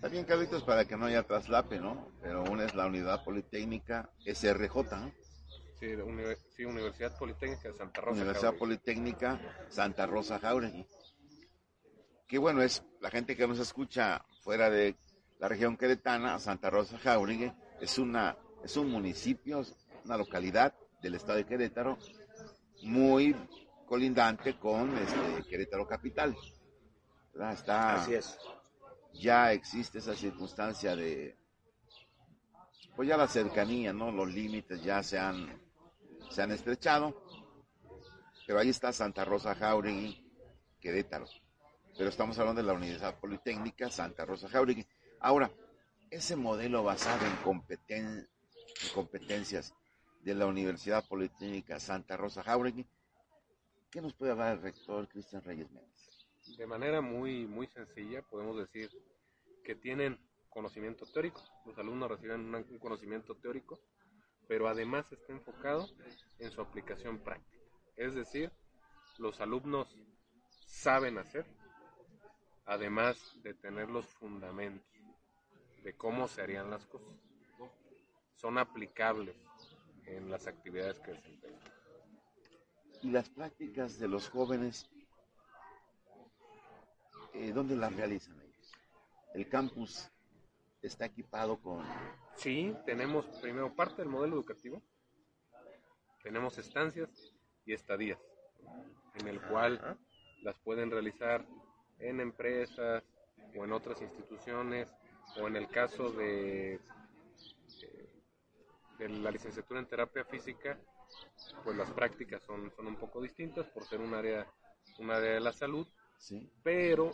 También, 0.00 0.24
Carlitos, 0.24 0.62
para 0.62 0.86
que 0.86 0.96
no 0.96 1.06
haya 1.06 1.24
traslape, 1.24 1.78
¿no? 1.78 2.12
Pero 2.22 2.44
una 2.44 2.64
es 2.64 2.74
la 2.74 2.86
Unidad 2.86 3.24
Politécnica 3.24 4.10
SRJ, 4.24 4.74
¿no? 4.96 5.12
Sí, 5.78 5.92
uni 5.94 6.22
sí 6.54 6.64
Universidad 6.64 7.18
Politécnica 7.18 7.70
de 7.70 7.76
Santa 7.76 8.00
Rosa. 8.00 8.12
Universidad 8.12 8.42
Jauregui. 8.42 8.58
Politécnica 8.58 9.40
Santa 9.68 10.06
Rosa 10.06 10.38
Jauregui. 10.38 10.86
Qué 12.26 12.38
bueno 12.38 12.62
es 12.62 12.84
la 13.00 13.10
gente 13.10 13.36
que 13.36 13.48
nos 13.48 13.58
escucha 13.58 14.24
fuera 14.42 14.70
de 14.70 14.96
la 15.38 15.48
región 15.48 15.76
queretana, 15.76 16.38
Santa 16.38 16.70
Rosa 16.70 16.98
Jauregui, 16.98 17.52
es 17.80 17.98
una 17.98 18.36
es 18.62 18.76
un 18.76 18.90
municipio, 18.90 19.64
una 20.04 20.16
localidad 20.18 20.74
del 21.02 21.14
estado 21.14 21.38
de 21.38 21.46
Querétaro 21.46 21.98
muy 22.82 23.34
colindante 23.86 24.58
con 24.58 24.96
este, 24.98 25.48
Querétaro 25.48 25.86
capital. 25.86 26.36
¿verdad? 27.32 27.52
Está 27.52 27.94
Así 28.02 28.14
es. 28.14 28.38
ya 29.14 29.52
existe 29.52 29.98
esa 29.98 30.14
circunstancia 30.14 30.94
de, 30.96 31.36
pues 32.96 33.08
ya 33.08 33.16
la 33.16 33.28
cercanía, 33.28 33.92
¿no? 33.92 34.10
Los 34.10 34.32
límites 34.32 34.82
ya 34.82 35.02
se 35.02 35.18
han, 35.18 35.60
se 36.30 36.42
han 36.42 36.50
estrechado, 36.52 37.22
pero 38.46 38.58
ahí 38.58 38.68
está 38.68 38.92
Santa 38.92 39.24
Rosa 39.24 39.54
Jauregui, 39.54 40.26
Querétaro. 40.80 41.26
Pero 41.96 42.08
estamos 42.08 42.38
hablando 42.38 42.62
de 42.62 42.66
la 42.66 42.72
Universidad 42.74 43.18
Politécnica 43.20 43.90
Santa 43.90 44.24
Rosa 44.24 44.48
Jauregui. 44.48 44.86
Ahora, 45.20 45.50
ese 46.10 46.34
modelo 46.34 46.82
basado 46.82 47.24
en, 47.26 47.36
competen- 47.42 48.26
en 48.82 48.88
competencias 48.94 49.74
de 50.20 50.34
la 50.34 50.46
Universidad 50.46 51.06
Politécnica 51.08 51.80
Santa 51.80 52.16
Rosa 52.16 52.42
Jauregui, 52.42 52.86
¿qué 53.90 54.00
nos 54.00 54.14
puede 54.14 54.32
hablar 54.32 54.56
el 54.56 54.62
rector 54.62 55.08
Cristian 55.08 55.42
Reyes 55.42 55.70
Méndez? 55.70 56.26
De 56.58 56.66
manera 56.66 57.00
muy, 57.00 57.46
muy 57.46 57.66
sencilla, 57.68 58.22
podemos 58.22 58.56
decir 58.58 58.90
que 59.64 59.74
tienen 59.74 60.18
conocimiento 60.50 61.06
teórico, 61.06 61.42
los 61.64 61.78
alumnos 61.78 62.10
reciben 62.10 62.54
un 62.54 62.78
conocimiento 62.78 63.34
teórico, 63.36 63.80
pero 64.46 64.68
además 64.68 65.10
está 65.12 65.32
enfocado 65.32 65.88
en 66.38 66.50
su 66.50 66.60
aplicación 66.60 67.18
práctica. 67.18 67.64
Es 67.96 68.14
decir, 68.14 68.50
los 69.18 69.40
alumnos 69.40 69.96
saben 70.66 71.18
hacer, 71.18 71.46
además 72.66 73.16
de 73.42 73.54
tener 73.54 73.88
los 73.88 74.06
fundamentos 74.06 74.90
de 75.82 75.96
cómo 75.96 76.28
se 76.28 76.42
harían 76.42 76.70
las 76.70 76.84
cosas. 76.86 77.14
Son 78.34 78.58
aplicables 78.58 79.36
en 80.16 80.30
las 80.30 80.46
actividades 80.46 80.98
que 81.00 81.12
desempeñan. 81.12 81.60
Y 83.02 83.10
las 83.10 83.28
prácticas 83.30 83.98
de 83.98 84.08
los 84.08 84.28
jóvenes, 84.28 84.90
eh, 87.34 87.52
¿dónde 87.52 87.76
las 87.76 87.94
realizan 87.94 88.40
ellos? 88.40 88.72
El 89.34 89.48
campus 89.48 90.10
está 90.82 91.06
equipado 91.06 91.60
con... 91.60 91.84
Sí, 92.34 92.74
tenemos 92.84 93.26
primero 93.40 93.74
parte 93.74 94.02
del 94.02 94.10
modelo 94.10 94.36
educativo, 94.36 94.82
tenemos 96.22 96.58
estancias 96.58 97.08
y 97.64 97.72
estadías, 97.72 98.18
en 99.14 99.28
el 99.28 99.40
cual 99.42 99.98
las 100.42 100.58
pueden 100.58 100.90
realizar 100.90 101.46
en 101.98 102.20
empresas 102.20 103.02
o 103.56 103.64
en 103.64 103.72
otras 103.72 104.00
instituciones, 104.02 104.92
o 105.40 105.46
en 105.46 105.56
el 105.56 105.68
caso 105.68 106.10
de, 106.10 106.80
de 109.00 109.08
la 109.08 109.30
licenciatura 109.30 109.80
en 109.80 109.86
terapia 109.86 110.24
física, 110.24 110.78
pues 111.64 111.76
las 111.76 111.90
prácticas 111.90 112.42
son, 112.42 112.70
son 112.76 112.86
un 112.86 112.96
poco 112.96 113.20
distintas 113.22 113.66
por 113.68 113.84
ser 113.86 114.00
un 114.00 114.14
área, 114.14 114.46
un 114.98 115.10
área 115.10 115.32
de 115.32 115.40
la 115.40 115.52
salud, 115.52 115.86
¿sí? 116.18 116.48
pero 116.62 117.12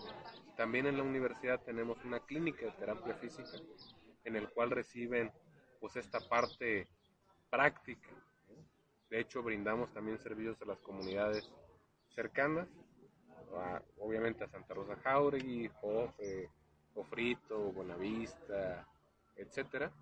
también 0.56 0.86
en 0.86 0.96
la 0.96 1.04
universidad 1.04 1.60
tenemos 1.64 2.04
una 2.04 2.20
clínica 2.20 2.66
de 2.66 2.72
terapia 2.72 3.14
física 3.14 3.58
en 4.24 4.36
el 4.36 4.48
cual 4.50 4.70
reciben 4.70 5.30
pues 5.80 5.96
esta 5.96 6.20
parte 6.20 6.88
práctica. 7.50 8.08
De 9.08 9.20
hecho, 9.20 9.42
brindamos 9.42 9.92
también 9.92 10.18
servicios 10.18 10.60
a 10.62 10.66
las 10.66 10.78
comunidades 10.80 11.48
cercanas, 12.14 12.66
a- 13.56 13.80
obviamente 14.00 14.42
a 14.44 14.48
Santa 14.48 14.74
Rosa 14.74 14.96
Jauregui, 14.96 15.68
Jofe, 15.80 16.50
Jofrito, 16.94 17.72
Buenavista, 17.72 18.86
etcétera. 19.36 19.92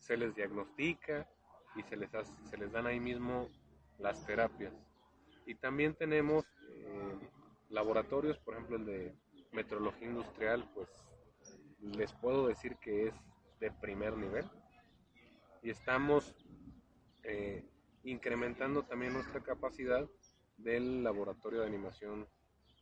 Se 0.00 0.16
les 0.16 0.34
diagnostica 0.34 1.28
y 1.76 1.82
se 1.84 1.96
les, 1.96 2.12
hace- 2.14 2.32
se 2.50 2.56
les 2.56 2.72
dan 2.72 2.86
ahí 2.86 2.98
mismo 3.00 3.48
las 3.98 4.24
terapias. 4.26 4.72
Y 5.46 5.54
también 5.54 5.94
tenemos 5.94 6.44
eh, 6.68 7.18
laboratorios, 7.68 8.38
por 8.38 8.54
ejemplo 8.54 8.76
el 8.76 8.86
de 8.86 9.14
metrología 9.52 10.08
industrial, 10.08 10.68
pues 10.74 10.88
les 11.80 12.12
puedo 12.14 12.48
decir 12.48 12.76
que 12.78 13.08
es 13.08 13.14
de 13.60 13.70
primer 13.70 14.16
nivel. 14.16 14.44
Y 15.62 15.70
estamos 15.70 16.34
eh, 17.22 17.64
incrementando 18.04 18.82
también 18.84 19.12
nuestra 19.12 19.40
capacidad 19.40 20.08
del 20.56 21.02
laboratorio 21.02 21.60
de 21.60 21.66
animación 21.66 22.26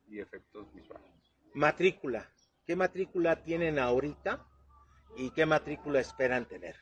y 0.06 0.20
efectos 0.20 0.72
visuales. 0.74 1.10
Matrícula. 1.54 2.28
¿Qué 2.64 2.76
matrícula 2.76 3.42
tienen 3.42 3.78
ahorita 3.78 4.46
y 5.16 5.30
qué 5.30 5.46
matrícula 5.46 6.00
esperan 6.00 6.46
tener? 6.46 6.76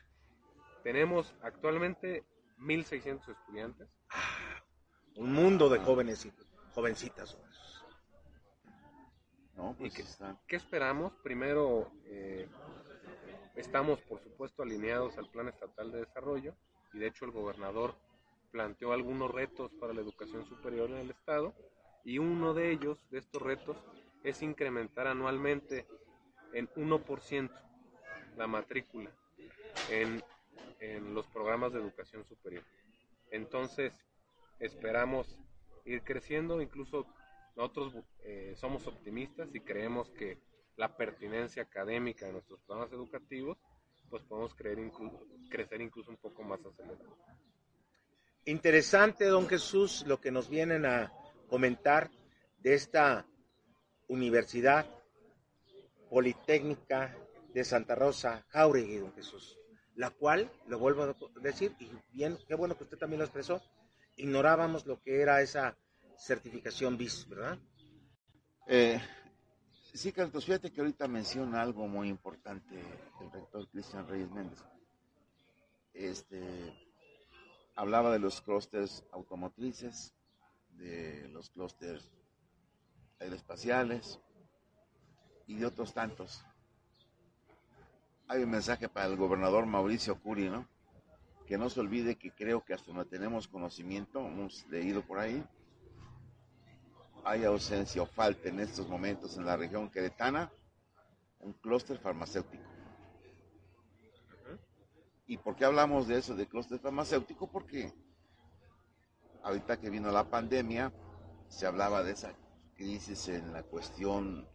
Tenemos 0.83 1.33
actualmente 1.41 2.23
1.600 2.59 3.29
estudiantes. 3.29 3.87
Ah, 4.09 4.63
un 5.15 5.33
mundo 5.33 5.69
de 5.69 5.79
jóvenes 5.79 6.25
y 6.25 6.33
jovencitas. 6.73 7.37
¿Y 9.55 9.73
pues 9.73 9.93
qué, 9.93 10.03
qué, 10.47 10.55
esperamos? 10.55 11.13
Primero, 11.23 11.91
eh, 12.05 12.47
estamos 13.55 13.99
por 14.01 14.21
supuesto 14.21 14.61
alineados 14.61 15.17
al 15.17 15.29
Plan 15.29 15.47
Estatal 15.47 15.91
de 15.91 15.99
Desarrollo 15.99 16.55
y 16.93 16.99
de 16.99 17.07
hecho 17.07 17.25
el 17.25 17.31
gobernador 17.31 17.95
planteó 18.51 18.93
algunos 18.93 19.31
retos 19.31 19.71
para 19.79 19.93
la 19.93 20.01
educación 20.01 20.45
superior 20.45 20.89
en 20.91 20.97
el 20.97 21.09
Estado 21.09 21.53
y 22.05 22.19
uno 22.19 22.53
de 22.53 22.71
ellos, 22.71 22.97
de 23.09 23.19
estos 23.19 23.41
retos, 23.41 23.77
es 24.23 24.41
incrementar 24.41 25.07
anualmente 25.07 25.87
en 26.53 26.69
1% 26.75 27.51
la 28.37 28.47
matrícula 28.47 29.11
en, 29.89 30.23
en 30.79 31.13
los 31.13 31.27
programas 31.27 31.73
de 31.73 31.79
educación 31.79 32.25
superior. 32.25 32.63
Entonces, 33.31 33.93
esperamos 34.59 35.27
ir 35.85 36.03
creciendo, 36.03 36.61
incluso 36.61 37.05
nosotros 37.55 37.95
eh, 38.23 38.53
somos 38.55 38.85
optimistas 38.87 39.49
y 39.53 39.61
creemos 39.61 40.09
que 40.11 40.37
la 40.75 40.95
pertinencia 40.95 41.63
académica 41.63 42.27
de 42.27 42.33
nuestros 42.33 42.59
programas 42.61 42.93
educativos, 42.93 43.57
pues 44.09 44.23
podemos 44.23 44.53
creer 44.53 44.77
crecer 45.49 45.81
incluso 45.81 46.11
un 46.11 46.17
poco 46.17 46.43
más 46.43 46.63
acelerado. 46.63 47.17
Interesante, 48.45 49.25
don 49.25 49.47
Jesús, 49.47 50.05
lo 50.07 50.21
que 50.21 50.31
nos 50.31 50.49
vienen 50.49 50.85
a 50.85 51.11
comentar 51.49 52.09
de 52.59 52.75
esta 52.75 53.25
Universidad 54.07 54.85
Politécnica 56.09 57.17
de 57.53 57.63
Santa 57.65 57.95
Rosa 57.95 58.45
Jauregui, 58.49 58.97
don 58.97 59.13
Jesús, 59.13 59.59
la 59.97 60.11
cual, 60.11 60.49
lo 60.67 60.77
vuelvo 60.77 61.03
a 61.03 61.15
decir, 61.41 61.75
y 61.79 61.89
bien, 62.13 62.37
qué 62.47 62.53
bueno 62.53 62.77
que 62.77 62.83
usted 62.83 62.99
también 62.99 63.17
lo 63.19 63.25
expresó, 63.25 63.61
ignorábamos 64.15 64.85
lo 64.85 65.01
que 65.01 65.21
era 65.21 65.41
esa 65.41 65.75
certificación 66.17 66.97
BIS, 66.97 67.27
¿verdad? 67.27 67.57
Eh, 68.67 69.01
sí, 69.93 70.11
Carlos, 70.11 70.45
fíjate 70.45 70.71
que 70.71 70.81
ahorita 70.81 71.07
menciona 71.07 71.63
algo 71.63 71.87
muy 71.87 72.09
importante 72.09 72.79
el 73.19 73.31
rector 73.31 73.67
Cristian 73.69 74.07
Reyes 74.07 74.29
Méndez. 74.29 74.63
Este, 75.93 76.43
hablaba 77.75 78.11
de 78.11 78.19
los 78.19 78.39
clústeres 78.41 79.03
automotrices, 79.11 80.13
de 80.69 81.27
los 81.29 81.49
clústeres 81.49 82.11
aeroespaciales 83.19 84.19
y 85.47 85.55
de 85.55 85.65
otros 85.65 85.91
tantos. 85.95 86.45
Hay 88.29 88.43
un 88.43 88.49
mensaje 88.49 88.89
para 88.89 89.05
el 89.05 89.15
gobernador 89.15 89.65
Mauricio 89.65 90.19
Curi, 90.19 90.49
¿no? 90.49 90.67
Que 91.45 91.57
no 91.57 91.69
se 91.69 91.79
olvide 91.79 92.17
que 92.17 92.31
creo 92.31 92.65
que 92.65 92.73
hasta 92.73 92.91
no 92.91 93.05
tenemos 93.05 93.47
conocimiento, 93.47 94.19
hemos 94.19 94.67
leído 94.67 95.01
por 95.01 95.19
ahí, 95.19 95.41
hay 97.23 97.45
ausencia 97.45 98.01
o 98.01 98.05
falta 98.05 98.49
en 98.49 98.59
estos 98.59 98.87
momentos 98.89 99.37
en 99.37 99.45
la 99.45 99.55
región 99.55 99.89
queretana 99.89 100.51
un 101.39 101.53
clúster 101.53 101.97
farmacéutico. 101.99 102.63
¿Y 105.25 105.37
por 105.37 105.55
qué 105.55 105.63
hablamos 105.63 106.07
de 106.07 106.17
eso, 106.17 106.35
de 106.35 106.47
clúster 106.47 106.79
farmacéutico? 106.79 107.49
Porque 107.49 107.93
ahorita 109.43 109.79
que 109.79 109.89
vino 109.89 110.11
la 110.11 110.29
pandemia, 110.29 110.91
se 111.47 111.65
hablaba 111.65 112.03
de 112.03 112.11
esa 112.11 112.33
crisis 112.75 113.29
en 113.29 113.53
la 113.53 113.63
cuestión 113.63 114.47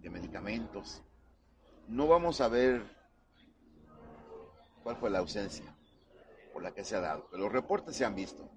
de 0.00 0.10
medicamentos. 0.10 1.02
No 1.88 2.06
vamos 2.06 2.40
a 2.40 2.48
ver 2.48 2.95
cuál 4.86 4.98
fue 4.98 5.10
la 5.10 5.18
ausencia 5.18 5.64
por 6.52 6.62
la 6.62 6.72
que 6.72 6.84
se 6.84 6.94
ha 6.94 7.00
dado, 7.00 7.28
los 7.32 7.50
reportes 7.50 7.96
se 7.96 8.04
han 8.04 8.14
visto. 8.14 8.48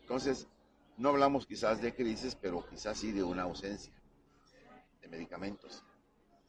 Entonces, 0.00 0.48
no 0.96 1.10
hablamos 1.10 1.46
quizás 1.46 1.82
de 1.82 1.94
crisis, 1.94 2.34
pero 2.34 2.66
quizás 2.66 2.96
sí 2.96 3.12
de 3.12 3.22
una 3.22 3.42
ausencia 3.42 3.92
de 5.02 5.08
medicamentos. 5.08 5.84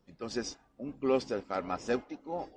Entonces, 0.07 0.57
un 0.77 0.93
clúster 0.93 1.41
farmacéutico 1.41 2.49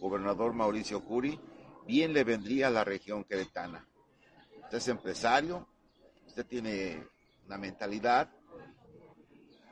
gobernador 0.00 0.54
Mauricio 0.54 1.04
Curi, 1.04 1.38
bien 1.86 2.14
le 2.14 2.24
vendría 2.24 2.68
a 2.68 2.70
la 2.70 2.82
región 2.82 3.24
queretana. 3.24 3.86
Usted 4.62 4.78
es 4.78 4.88
empresario, 4.88 5.68
usted 6.26 6.46
tiene 6.46 7.06
una 7.44 7.58
mentalidad 7.58 8.30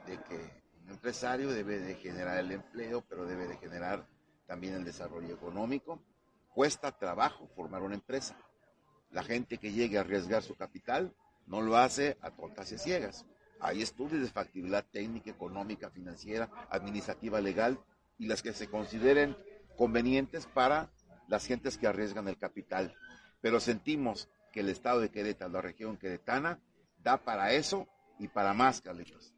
de 0.07 0.23
que 0.25 0.63
un 0.83 0.91
empresario 0.91 1.49
debe 1.51 1.79
de 1.79 1.95
generar 1.95 2.37
el 2.41 2.53
empleo, 2.53 3.03
pero 3.09 3.25
debe 3.25 3.47
de 3.47 3.57
generar 3.57 4.07
también 4.47 4.75
el 4.75 4.85
desarrollo 4.85 5.35
económico. 5.35 6.01
Cuesta 6.53 6.93
trabajo 6.93 7.49
formar 7.55 7.83
una 7.83 7.95
empresa. 7.95 8.37
La 9.11 9.23
gente 9.23 9.59
que 9.59 9.73
llegue 9.73 9.99
a 9.99 10.03
arriesgar 10.03 10.43
su 10.43 10.57
capital 10.57 11.15
no 11.47 11.61
lo 11.61 11.77
hace 11.77 12.17
a 12.21 12.31
tontas 12.31 12.71
y 12.73 12.79
ciegas. 12.79 13.27
Hay 13.61 13.83
estudios 13.83 14.23
de 14.23 14.29
factibilidad 14.29 14.85
técnica, 14.85 15.31
económica, 15.31 15.91
financiera, 15.91 16.51
administrativa, 16.71 17.41
legal 17.41 17.79
y 18.19 18.27
las 18.27 18.43
que 18.43 18.53
se 18.53 18.69
consideren 18.69 19.37
convenientes 19.77 20.47
para 20.47 20.91
las 21.29 21.47
gentes 21.47 21.79
que 21.79 21.87
arriesgan 21.87 22.29
el 22.29 22.39
capital. 22.39 22.95
Pero 23.41 23.61
sentimos 23.61 24.29
que 24.53 24.61
el 24.61 24.69
estado 24.69 25.01
de 25.01 25.11
Querétaro, 25.11 25.53
la 25.53 25.63
región 25.63 25.97
queretana, 25.97 26.61
da 27.03 27.19
para 27.19 27.53
eso 27.53 27.89
y 28.19 28.29
para 28.29 28.55
más, 28.55 28.81
Carlitos. 28.81 29.35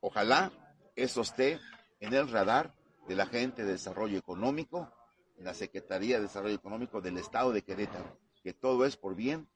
Ojalá 0.00 0.52
eso 0.94 1.22
esté 1.22 1.58
en 2.00 2.12
el 2.12 2.28
radar 2.28 2.74
de 3.08 3.14
la 3.14 3.26
gente 3.26 3.64
de 3.64 3.72
desarrollo 3.72 4.18
económico, 4.18 4.90
la 5.38 5.54
Secretaría 5.54 6.16
de 6.16 6.22
Desarrollo 6.22 6.54
Económico 6.54 7.00
del 7.00 7.18
Estado 7.18 7.52
de 7.52 7.62
Querétaro, 7.62 8.18
que 8.42 8.52
todo 8.52 8.84
es 8.84 8.96
por 8.96 9.14
bien 9.14 9.48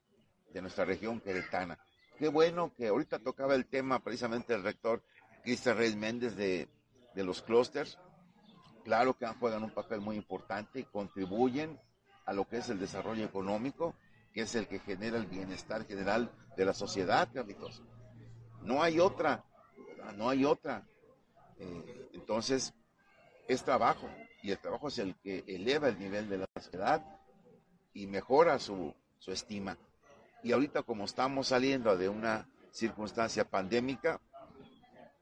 de 0.52 0.60
nuestra 0.60 0.84
región 0.84 1.20
queretana. 1.20 1.78
Qué 2.18 2.28
bueno 2.28 2.72
que 2.76 2.88
ahorita 2.88 3.18
tocaba 3.18 3.54
el 3.54 3.66
tema 3.66 4.02
precisamente 4.02 4.54
el 4.54 4.62
rector 4.62 5.02
Cristian 5.42 5.78
Reyes 5.78 5.96
Méndez 5.96 6.36
de, 6.36 6.68
de 7.14 7.24
los 7.24 7.42
clústeres, 7.42 7.98
claro 8.84 9.16
que 9.16 9.26
juegan 9.26 9.64
un 9.64 9.70
papel 9.70 10.00
muy 10.00 10.16
importante 10.16 10.80
y 10.80 10.84
contribuyen 10.84 11.80
a 12.26 12.32
lo 12.32 12.46
que 12.46 12.58
es 12.58 12.68
el 12.68 12.78
desarrollo 12.78 13.24
económico, 13.24 13.94
que 14.32 14.42
es 14.42 14.54
el 14.54 14.68
que 14.68 14.78
genera 14.80 15.16
el 15.16 15.26
bienestar 15.26 15.86
general 15.86 16.30
de 16.56 16.64
la 16.64 16.74
sociedad, 16.74 17.28
Carlitos. 17.32 17.82
No 18.62 18.82
hay 18.82 19.00
otra, 19.00 19.44
no 20.16 20.28
hay 20.28 20.44
otra. 20.44 20.86
Eh, 21.58 22.10
entonces, 22.12 22.74
es 23.52 23.64
trabajo, 23.64 24.08
y 24.42 24.52
el 24.52 24.58
trabajo 24.58 24.88
es 24.88 24.98
el 24.98 25.16
que 25.16 25.42
eleva 25.48 25.88
el 25.88 25.98
nivel 25.98 26.28
de 26.28 26.38
la 26.38 26.46
sociedad 26.54 27.04
y 27.92 28.06
mejora 28.06 28.60
su, 28.60 28.94
su 29.18 29.32
estima. 29.32 29.76
Y 30.44 30.52
ahorita 30.52 30.84
como 30.84 31.04
estamos 31.04 31.48
saliendo 31.48 31.96
de 31.96 32.08
una 32.08 32.48
circunstancia 32.70 33.44
pandémica, 33.44 34.20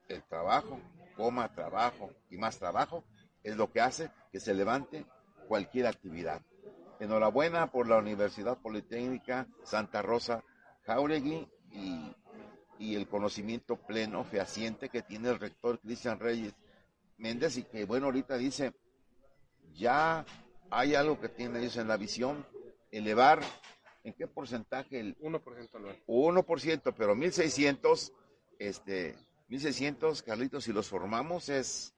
el 0.09 0.23
trabajo, 0.25 0.79
coma, 1.17 1.53
trabajo 1.55 2.11
y 2.29 2.37
más 2.37 2.59
trabajo, 2.59 3.03
es 3.43 3.57
lo 3.57 3.73
que 3.73 3.81
hace 3.81 4.11
que 4.31 4.41
se 4.41 4.53
levante 4.53 5.07
cualquier 5.47 5.87
actividad. 5.87 6.43
Enhorabuena 7.01 7.71
por 7.71 7.89
la 7.89 7.97
Universidad 7.97 8.59
Politécnica 8.59 9.47
Santa 9.63 10.03
Rosa 10.03 10.45
Jauregui 10.83 11.49
y, 11.71 12.95
el 12.95 13.09
conocimiento 13.09 13.77
pleno, 13.77 14.23
fehaciente 14.25 14.91
que 14.91 15.03
tiene 15.03 15.31
el 15.31 15.39
rector 15.39 15.81
Cristian 15.81 16.21
Reyes 16.21 16.55
Méndez 17.19 17.57
y 17.59 17.65
que, 17.65 17.85
bueno, 17.85 18.07
ahorita 18.07 18.37
dice, 18.39 18.73
ya 19.75 20.25
hay 20.71 20.95
algo 20.95 21.21
que 21.21 21.29
tiene 21.29 21.59
ellos 21.59 21.77
en 21.77 21.89
la 21.89 21.97
visión, 21.97 22.47
elevar, 22.91 23.41
¿en 24.05 24.15
qué 24.15 24.27
porcentaje? 24.27 25.01
El 25.01 25.19
1% 25.19 25.75
anual. 25.75 26.03
1%, 26.07 26.95
pero 26.97 27.15
1.600, 27.15 28.13
este, 28.59 29.17
1.600, 29.51 30.23
Carlitos, 30.23 30.65
si 30.65 30.73
los 30.73 30.89
formamos 30.89 31.49
es 31.49 31.95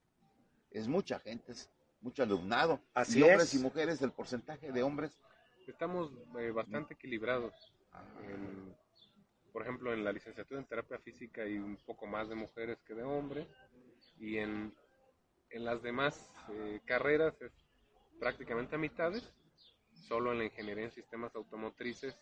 es 0.71 0.89
mucha 0.89 1.19
gente, 1.19 1.53
es 1.53 1.71
mucho 2.01 2.23
alumnado. 2.23 2.81
Así 2.95 3.21
y 3.21 3.23
hombres 3.23 3.55
y 3.55 3.59
mujeres, 3.59 4.01
el 4.03 4.13
porcentaje 4.13 4.73
de 4.73 4.83
hombres. 4.83 5.19
Estamos 5.67 6.13
eh, 6.39 6.51
bastante 6.51 6.95
equilibrados. 6.95 7.53
por 9.53 9.63
ejemplo, 9.63 9.93
en 9.93 10.05
la 10.05 10.13
licenciatura 10.13 10.61
en 10.61 10.67
terapia 10.67 10.99
física 10.99 11.43
hay 11.43 11.59
un 11.59 11.77
poco 11.85 12.07
más 12.07 12.29
de 12.29 12.35
mujeres 12.35 12.79
que 12.87 12.95
de 12.95 13.03
hombres. 13.03 13.47
Y 14.19 14.39
en, 14.39 14.75
en 15.51 15.65
las 15.65 15.83
demás 15.83 16.31
eh, 16.51 16.81
carreras 16.85 17.35
es 17.41 17.53
prácticamente 18.19 18.77
a 18.77 18.79
mitades. 18.79 19.23
Solo 20.09 20.33
en 20.33 20.39
la 20.39 20.45
ingeniería 20.45 20.85
en 20.85 20.91
sistemas 20.91 21.35
automotrices 21.35 22.17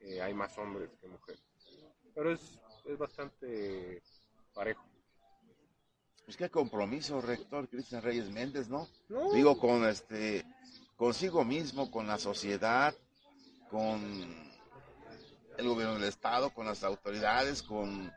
eh, 0.00 0.20
hay 0.22 0.34
más 0.34 0.56
hombres 0.58 0.90
que 1.00 1.08
mujeres. 1.08 1.42
Pero 2.14 2.32
es, 2.32 2.60
es 2.86 2.98
bastante 2.98 4.02
parejo. 4.54 4.84
Pues 6.24 6.36
qué 6.36 6.50
compromiso, 6.50 7.20
rector 7.20 7.68
Cristian 7.68 8.02
Reyes 8.02 8.30
Méndez, 8.30 8.68
¿no? 8.68 8.86
No. 9.08 9.32
Digo, 9.32 9.58
con 9.58 9.86
este, 9.86 10.44
consigo 10.96 11.44
mismo, 11.44 11.90
con 11.90 12.06
la 12.06 12.18
sociedad, 12.18 12.94
con 13.70 14.00
el 15.56 15.68
gobierno 15.68 15.94
del 15.94 16.04
estado, 16.04 16.50
con 16.50 16.66
las 16.66 16.84
autoridades, 16.84 17.62
con 17.62 18.12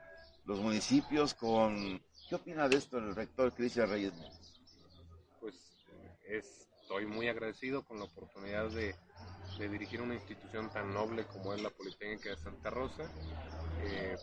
los 0.45 0.60
municipios, 0.60 1.34
con... 1.34 2.02
¿Qué 2.28 2.36
opina 2.36 2.68
de 2.68 2.78
esto 2.78 2.97
el 2.97 3.16
rector 3.16 3.54
Cristian 3.54 3.89
Reyes 3.89 4.14
Méndez? 4.14 4.41
Es, 6.32 6.66
estoy 6.82 7.06
muy 7.06 7.28
agradecido 7.28 7.84
con 7.84 8.00
la 8.00 8.06
oportunidad 8.06 8.70
de, 8.70 8.96
dirigir 9.60 10.02
una 10.02 10.16
institución 10.16 10.72
tan 10.72 10.94
noble 10.94 11.26
como 11.26 11.54
es 11.54 11.62
la 11.62 11.70
Politécnica 11.70 12.30
de 12.30 12.38
Santa 12.38 12.70
Rosa. 12.70 13.04
Eh, 13.84 14.16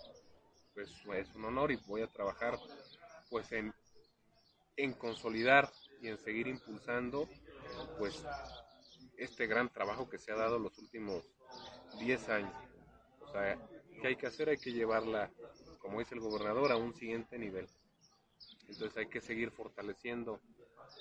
pues 0.73 0.91
es 1.15 1.35
un 1.35 1.45
honor 1.45 1.71
y 1.71 1.77
voy 1.87 2.01
a 2.01 2.07
trabajar 2.07 2.59
pues 3.29 3.53
en, 3.53 3.75
en 4.77 4.95
consolidar 4.95 5.71
y 6.01 6.09
en 6.09 6.17
seguir 6.17 6.47
impulsando 6.47 7.29
pues 7.99 8.25
este 9.19 9.47
gran 9.47 9.69
trabajo 9.69 10.09
que 10.09 10.19
se 10.19 10.33
ha 10.33 10.37
dado 10.37 10.59
los 10.59 10.79
últimos 10.79 11.25
10 11.99 12.29
años. 12.31 12.55
O 13.21 13.31
sea, 13.31 13.59
¿qué 14.01 14.09
hay 14.09 14.17
que 14.17 14.29
hacer? 14.29 14.49
Hay 14.49 14.59
que 14.59 14.73
llevarla, 14.73 15.31
como 15.79 15.99
dice 15.99 16.15
el 16.15 16.21
gobernador, 16.21 16.73
a 16.73 16.77
un 16.77 16.95
siguiente 16.95 17.39
nivel. 17.39 17.69
Entonces 18.67 18.97
hay 18.97 19.09
que 19.09 19.21
seguir 19.21 19.51
fortaleciendo 19.51 20.41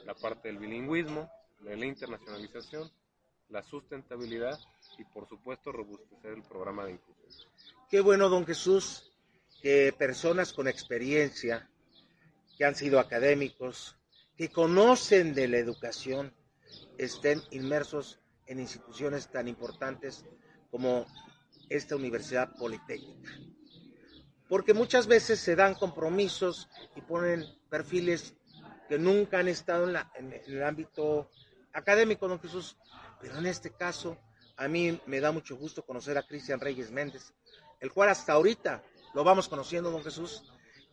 la 0.05 0.13
parte 0.13 0.47
del 0.47 0.57
bilingüismo, 0.57 1.29
de 1.61 1.75
la 1.75 1.85
internacionalización, 1.85 2.91
la 3.49 3.63
sustentabilidad 3.63 4.59
y 4.97 5.03
por 5.05 5.27
supuesto 5.27 5.71
robustecer 5.71 6.33
el 6.33 6.43
programa 6.43 6.85
de 6.85 6.93
inclusión. 6.93 7.49
Qué 7.89 8.01
bueno, 8.01 8.29
don 8.29 8.45
Jesús, 8.45 9.11
que 9.61 9.93
personas 9.97 10.53
con 10.53 10.67
experiencia, 10.67 11.69
que 12.57 12.65
han 12.65 12.75
sido 12.75 12.99
académicos, 12.99 13.95
que 14.35 14.49
conocen 14.49 15.33
de 15.33 15.47
la 15.47 15.57
educación, 15.57 16.33
estén 16.97 17.41
inmersos 17.51 18.19
en 18.45 18.59
instituciones 18.59 19.29
tan 19.29 19.47
importantes 19.47 20.25
como 20.71 21.05
esta 21.69 21.95
Universidad 21.95 22.55
Politécnica. 22.55 23.31
Porque 24.47 24.73
muchas 24.73 25.07
veces 25.07 25.39
se 25.39 25.55
dan 25.55 25.75
compromisos 25.75 26.69
y 26.95 27.01
ponen 27.01 27.45
perfiles 27.69 28.33
que 28.88 28.97
nunca 28.97 29.39
han 29.39 29.47
estado 29.47 29.85
en, 29.85 29.93
la, 29.93 30.11
en, 30.15 30.33
el 30.33 30.63
ámbito 30.63 31.29
académico, 31.73 32.27
don 32.27 32.39
Jesús. 32.39 32.77
Pero 33.19 33.38
en 33.38 33.45
este 33.45 33.71
caso, 33.71 34.17
a 34.55 34.67
mí 34.67 34.99
me 35.05 35.19
da 35.19 35.31
mucho 35.31 35.55
gusto 35.55 35.85
conocer 35.85 36.17
a 36.17 36.23
Cristian 36.23 36.59
Reyes 36.59 36.91
Méndez, 36.91 37.33
el 37.79 37.91
cual 37.91 38.09
hasta 38.09 38.33
ahorita 38.33 38.83
lo 39.13 39.23
vamos 39.23 39.47
conociendo, 39.47 39.91
don 39.91 40.03
Jesús, 40.03 40.43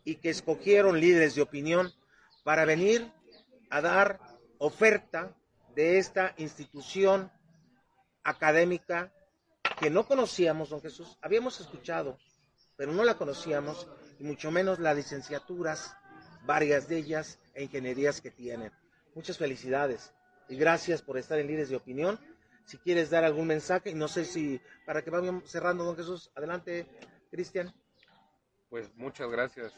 y 0.04 0.16
que 0.16 0.30
escogieron 0.30 1.00
líderes 1.00 1.34
de 1.34 1.42
opinión 1.42 1.92
para 2.42 2.64
venir 2.64 3.10
a 3.70 3.80
dar 3.80 4.20
oferta 4.58 5.34
de 5.74 5.98
esta 5.98 6.34
institución 6.36 7.32
académica 8.22 9.12
que 9.80 9.90
no 9.90 10.06
conocíamos, 10.06 10.70
don 10.70 10.80
Jesús, 10.80 11.18
habíamos 11.20 11.60
escuchado, 11.60 12.18
pero 12.76 12.92
no 12.92 13.04
la 13.04 13.16
conocíamos, 13.16 13.88
y 14.18 14.24
mucho 14.24 14.50
menos 14.50 14.78
las 14.78 14.96
licenciaturas, 14.96 15.96
varias 16.44 16.88
de 16.88 16.98
ellas, 16.98 17.38
e 17.54 17.62
ingenierías 17.62 18.20
que 18.20 18.30
tienen. 18.30 18.72
Muchas 19.14 19.38
felicidades 19.38 20.12
y 20.48 20.56
gracias 20.56 21.02
por 21.02 21.18
estar 21.18 21.38
en 21.38 21.46
Líderes 21.46 21.70
de 21.70 21.76
Opinión. 21.76 22.18
Si 22.64 22.78
quieres 22.78 23.10
dar 23.10 23.24
algún 23.24 23.46
mensaje, 23.46 23.94
no 23.94 24.08
sé 24.08 24.24
si 24.24 24.60
para 24.86 25.02
que 25.02 25.10
vayamos 25.10 25.50
cerrando, 25.50 25.84
don 25.84 25.96
Jesús, 25.96 26.30
adelante, 26.34 26.86
Cristian. 27.30 27.72
Pues 28.68 28.94
muchas 28.96 29.30
gracias, 29.30 29.72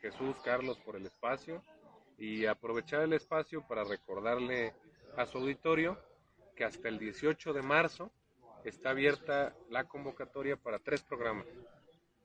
Jesús, 0.00 0.36
Carlos, 0.44 0.78
por 0.78 0.96
el 0.96 1.06
espacio 1.06 1.62
y 2.18 2.46
aprovechar 2.46 3.02
el 3.02 3.12
espacio 3.12 3.66
para 3.66 3.84
recordarle 3.84 4.74
a 5.16 5.26
su 5.26 5.38
auditorio 5.38 5.98
que 6.56 6.64
hasta 6.64 6.88
el 6.88 6.98
18 6.98 7.52
de 7.52 7.62
marzo 7.62 8.10
está 8.64 8.90
abierta 8.90 9.54
la 9.70 9.84
convocatoria 9.84 10.56
para 10.56 10.78
tres 10.78 11.02
programas. 11.02 11.46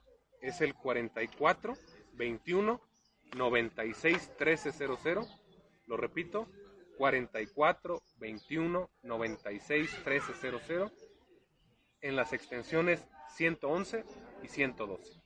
es 0.42 0.62
el 0.62 0.74
44 0.74 1.76
21 2.14 2.82
96 3.36 4.32
1300. 4.40 5.28
Lo 5.88 5.98
repito, 5.98 6.48
44 6.98 8.02
21 8.18 8.90
96 9.04 9.92
1300 10.06 10.92
en 12.06 12.16
las 12.16 12.34
extensiones 12.34 13.04
111 13.36 14.06
y 14.44 14.48
112. 14.48 15.22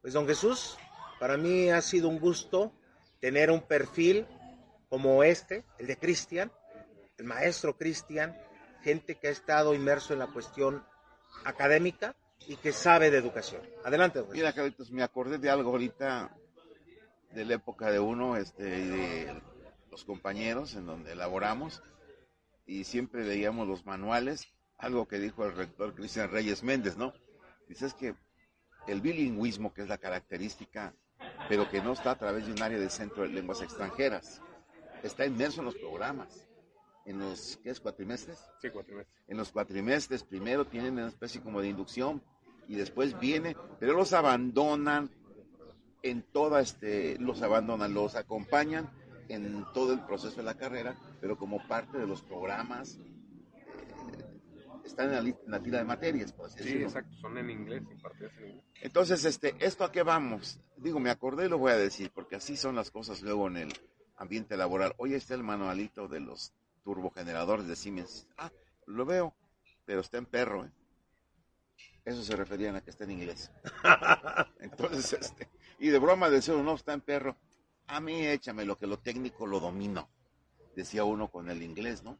Pues 0.00 0.14
don 0.14 0.26
Jesús, 0.26 0.78
para 1.18 1.36
mí 1.36 1.68
ha 1.68 1.82
sido 1.82 2.08
un 2.08 2.20
gusto 2.20 2.72
tener 3.20 3.50
un 3.50 3.62
perfil 3.62 4.26
como 4.88 5.22
este, 5.24 5.64
el 5.78 5.88
de 5.88 5.96
Cristian, 5.96 6.50
el 7.18 7.26
maestro 7.26 7.76
Cristian, 7.76 8.36
gente 8.82 9.16
que 9.16 9.28
ha 9.28 9.30
estado 9.30 9.74
inmerso 9.74 10.12
en 10.12 10.20
la 10.20 10.28
cuestión 10.28 10.84
académica 11.44 12.14
y 12.46 12.56
que 12.56 12.72
sabe 12.72 13.10
de 13.10 13.18
educación. 13.18 13.60
Adelante, 13.84 14.20
don 14.20 14.28
Jesús. 14.28 14.38
Mira, 14.38 14.52
Carlitos, 14.52 14.90
me 14.90 15.02
acordé 15.02 15.38
de 15.38 15.50
algo 15.50 15.70
ahorita 15.70 16.34
de 17.32 17.44
la 17.44 17.54
época 17.54 17.90
de 17.90 17.98
uno 17.98 18.36
este, 18.36 18.62
y 18.62 18.84
de 18.86 19.42
los 19.90 20.04
compañeros 20.04 20.74
en 20.74 20.86
donde 20.86 21.12
elaboramos 21.12 21.82
y 22.64 22.84
siempre 22.84 23.24
veíamos 23.24 23.66
los 23.66 23.84
manuales, 23.84 24.48
algo 24.80 25.06
que 25.06 25.18
dijo 25.18 25.44
el 25.44 25.54
rector 25.54 25.94
Cristian 25.94 26.30
Reyes 26.30 26.62
Méndez, 26.62 26.96
¿no? 26.96 27.12
Dice 27.68 27.86
es 27.86 27.94
que 27.94 28.14
el 28.86 29.00
bilingüismo, 29.00 29.72
que 29.72 29.82
es 29.82 29.88
la 29.88 29.98
característica, 29.98 30.94
pero 31.48 31.68
que 31.68 31.82
no 31.82 31.92
está 31.92 32.12
a 32.12 32.18
través 32.18 32.46
de 32.46 32.52
un 32.52 32.62
área 32.62 32.78
de 32.78 32.90
centro 32.90 33.22
de 33.22 33.28
lenguas 33.28 33.60
extranjeras, 33.62 34.40
está 35.02 35.26
inmerso 35.26 35.60
en 35.60 35.66
los 35.66 35.76
programas, 35.76 36.48
en 37.04 37.18
los, 37.18 37.58
¿qué 37.62 37.70
es, 37.70 37.80
cuatrimestres? 37.80 38.38
Sí, 38.60 38.70
cuatrimestres. 38.70 39.16
en 39.28 39.36
los 39.36 39.50
cuatrimestres 39.50 40.22
primero 40.22 40.66
tienen 40.66 40.94
una 40.94 41.08
especie 41.08 41.40
como 41.40 41.60
de 41.60 41.68
inducción 41.68 42.22
y 42.68 42.76
después 42.76 43.18
viene, 43.18 43.56
pero 43.78 43.94
los 43.94 44.12
abandonan 44.12 45.10
en 46.02 46.22
toda 46.22 46.60
este, 46.60 47.18
los 47.18 47.42
abandonan, 47.42 47.92
los 47.92 48.14
acompañan 48.16 48.90
en 49.28 49.64
todo 49.74 49.92
el 49.92 50.00
proceso 50.00 50.36
de 50.36 50.42
la 50.42 50.56
carrera, 50.56 50.96
pero 51.20 51.36
como 51.36 51.66
parte 51.68 51.98
de 51.98 52.06
los 52.06 52.22
programas, 52.22 52.98
están 54.84 55.06
en 55.08 55.12
la, 55.14 55.20
li- 55.22 55.36
en 55.44 55.50
la 55.50 55.60
tira 55.62 55.78
de 55.78 55.84
materias, 55.84 56.32
por 56.32 56.46
así 56.46 56.58
Sí, 56.58 56.64
decirlo. 56.64 56.86
exacto, 56.86 57.16
son 57.16 57.38
en 57.38 57.50
inglés, 57.50 57.82
impartidas 57.90 58.32
en 58.38 58.48
inglés. 58.48 58.64
Entonces, 58.82 59.24
este, 59.24 59.54
¿esto 59.58 59.84
a 59.84 59.92
qué 59.92 60.02
vamos? 60.02 60.58
Digo, 60.76 60.98
me 61.00 61.10
acordé 61.10 61.46
y 61.46 61.48
lo 61.48 61.58
voy 61.58 61.72
a 61.72 61.76
decir, 61.76 62.10
porque 62.14 62.36
así 62.36 62.56
son 62.56 62.74
las 62.76 62.90
cosas 62.90 63.20
luego 63.22 63.46
en 63.48 63.56
el 63.58 63.72
ambiente 64.16 64.56
laboral. 64.56 64.94
Hoy 64.98 65.14
está 65.14 65.34
el 65.34 65.42
manualito 65.42 66.08
de 66.08 66.20
los 66.20 66.52
turbogeneradores 66.84 67.66
de 67.66 67.76
Siemens. 67.76 68.26
Ah, 68.38 68.50
lo 68.86 69.04
veo, 69.04 69.34
pero 69.84 70.00
está 70.00 70.18
en 70.18 70.26
perro. 70.26 70.64
¿eh? 70.64 70.70
Eso 72.04 72.22
se 72.22 72.34
referían 72.36 72.76
a 72.76 72.80
que 72.80 72.90
está 72.90 73.04
en 73.04 73.10
inglés. 73.12 73.50
Entonces, 74.60 75.12
este, 75.12 75.48
y 75.78 75.88
de 75.88 75.98
broma 75.98 76.30
decía 76.30 76.54
uno, 76.54 76.64
no, 76.64 76.74
está 76.74 76.92
en 76.94 77.00
perro. 77.02 77.36
A 77.86 78.00
mí 78.00 78.26
échame 78.26 78.64
lo 78.64 78.76
que 78.76 78.86
lo 78.86 78.98
técnico 78.98 79.46
lo 79.46 79.60
domino, 79.60 80.08
decía 80.74 81.04
uno 81.04 81.28
con 81.28 81.50
el 81.50 81.62
inglés, 81.62 82.02
¿no? 82.02 82.18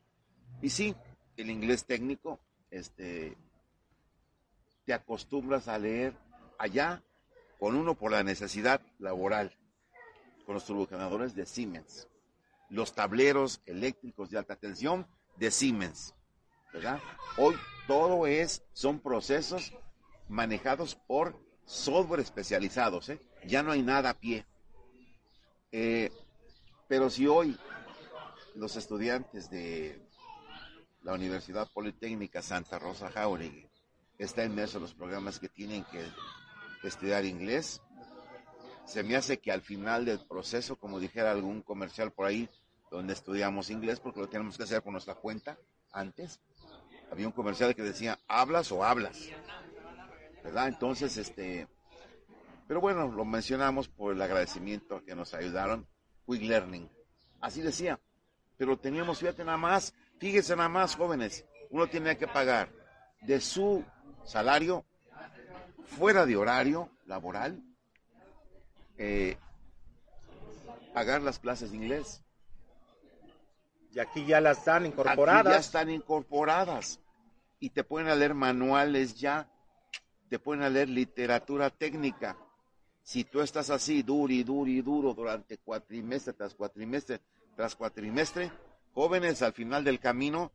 Y 0.60 0.68
sí, 0.70 0.94
el 1.36 1.48
inglés 1.48 1.84
técnico, 1.86 2.40
este, 2.70 3.36
te 4.84 4.92
acostumbras 4.92 5.68
a 5.68 5.78
leer 5.78 6.14
allá 6.58 7.02
con 7.58 7.76
uno 7.76 7.94
por 7.94 8.10
la 8.10 8.22
necesidad 8.22 8.80
laboral, 8.98 9.56
con 10.46 10.54
los 10.54 10.64
turbogeneradores 10.64 11.34
de 11.34 11.46
Siemens, 11.46 12.08
los 12.68 12.94
tableros 12.94 13.60
eléctricos 13.66 14.30
de 14.30 14.38
alta 14.38 14.56
tensión 14.56 15.06
de 15.36 15.50
Siemens. 15.50 16.14
¿verdad? 16.72 17.00
Hoy 17.36 17.56
todo 17.86 18.26
es, 18.26 18.62
son 18.72 19.00
procesos 19.00 19.72
manejados 20.28 20.94
por 20.94 21.36
software 21.64 22.20
especializados, 22.20 23.08
¿eh? 23.08 23.20
ya 23.44 23.62
no 23.62 23.72
hay 23.72 23.82
nada 23.82 24.10
a 24.10 24.18
pie. 24.18 24.46
Eh, 25.72 26.10
pero 26.88 27.10
si 27.10 27.26
hoy 27.26 27.56
los 28.54 28.76
estudiantes 28.76 29.50
de 29.50 30.00
la 31.02 31.14
Universidad 31.14 31.68
Politécnica 31.72 32.42
Santa 32.42 32.78
Rosa 32.78 33.10
Jauregui. 33.10 33.68
Está 34.18 34.44
inmerso 34.44 34.78
en 34.78 34.82
los 34.82 34.94
programas 34.94 35.38
que 35.38 35.48
tienen 35.48 35.84
que 35.84 36.04
estudiar 36.86 37.24
inglés, 37.24 37.80
se 38.90 39.04
me 39.04 39.14
hace 39.14 39.38
que 39.38 39.52
al 39.52 39.62
final 39.62 40.04
del 40.04 40.18
proceso, 40.26 40.76
como 40.76 40.98
dijera 40.98 41.30
algún 41.30 41.62
comercial 41.62 42.12
por 42.12 42.26
ahí, 42.26 42.48
donde 42.90 43.12
estudiamos 43.12 43.70
inglés, 43.70 44.00
porque 44.00 44.18
lo 44.18 44.28
tenemos 44.28 44.56
que 44.56 44.64
hacer 44.64 44.82
por 44.82 44.90
nuestra 44.90 45.14
cuenta 45.14 45.56
antes, 45.92 46.40
había 47.10 47.26
un 47.26 47.32
comercial 47.32 47.74
que 47.74 47.82
decía, 47.82 48.18
hablas 48.26 48.72
o 48.72 48.82
hablas, 48.82 49.28
¿verdad? 50.42 50.66
Entonces, 50.66 51.16
este, 51.18 51.68
pero 52.66 52.80
bueno, 52.80 53.06
lo 53.06 53.24
mencionamos 53.24 53.88
por 53.88 54.12
el 54.12 54.22
agradecimiento 54.22 55.04
que 55.04 55.14
nos 55.14 55.34
ayudaron, 55.34 55.86
Quick 56.26 56.42
Learning. 56.42 56.90
Así 57.40 57.62
decía, 57.62 58.00
pero 58.56 58.76
teníamos, 58.76 59.18
fíjate 59.18 59.44
nada 59.44 59.56
más, 59.56 59.94
fíjense 60.20 60.54
nada 60.54 60.68
más, 60.68 60.94
jóvenes, 60.94 61.44
uno 61.70 61.88
tiene 61.88 62.16
que 62.16 62.28
pagar 62.28 62.68
de 63.22 63.40
su 63.40 63.84
salario 64.24 64.84
fuera 65.86 66.26
de 66.26 66.36
horario 66.36 66.90
laboral, 67.06 67.60
eh, 68.98 69.38
pagar 70.92 71.22
las 71.22 71.38
clases 71.38 71.70
de 71.70 71.78
inglés. 71.78 72.22
Y 73.92 73.98
aquí 73.98 74.24
ya 74.26 74.40
las 74.40 74.58
están 74.58 74.86
incorporadas. 74.86 75.46
Aquí 75.46 75.54
ya 75.54 75.58
están 75.58 75.90
incorporadas. 75.90 77.00
Y 77.58 77.70
te 77.70 77.82
pueden 77.82 78.16
leer 78.18 78.34
manuales 78.34 79.16
ya, 79.16 79.50
te 80.28 80.38
pueden 80.38 80.72
leer 80.72 80.88
literatura 80.88 81.70
técnica. 81.70 82.36
Si 83.02 83.24
tú 83.24 83.40
estás 83.40 83.70
así, 83.70 84.02
duro 84.02 84.32
y 84.32 84.44
duro 84.44 84.70
y 84.70 84.80
duro 84.82 85.14
durante 85.14 85.58
cuatrimestre 85.58 86.34
tras 86.34 86.54
cuatrimestre 86.54 87.20
tras 87.56 87.74
cuatrimestre, 87.74 88.50
jóvenes 88.94 89.42
al 89.42 89.52
final 89.52 89.84
del 89.84 90.00
camino, 90.00 90.52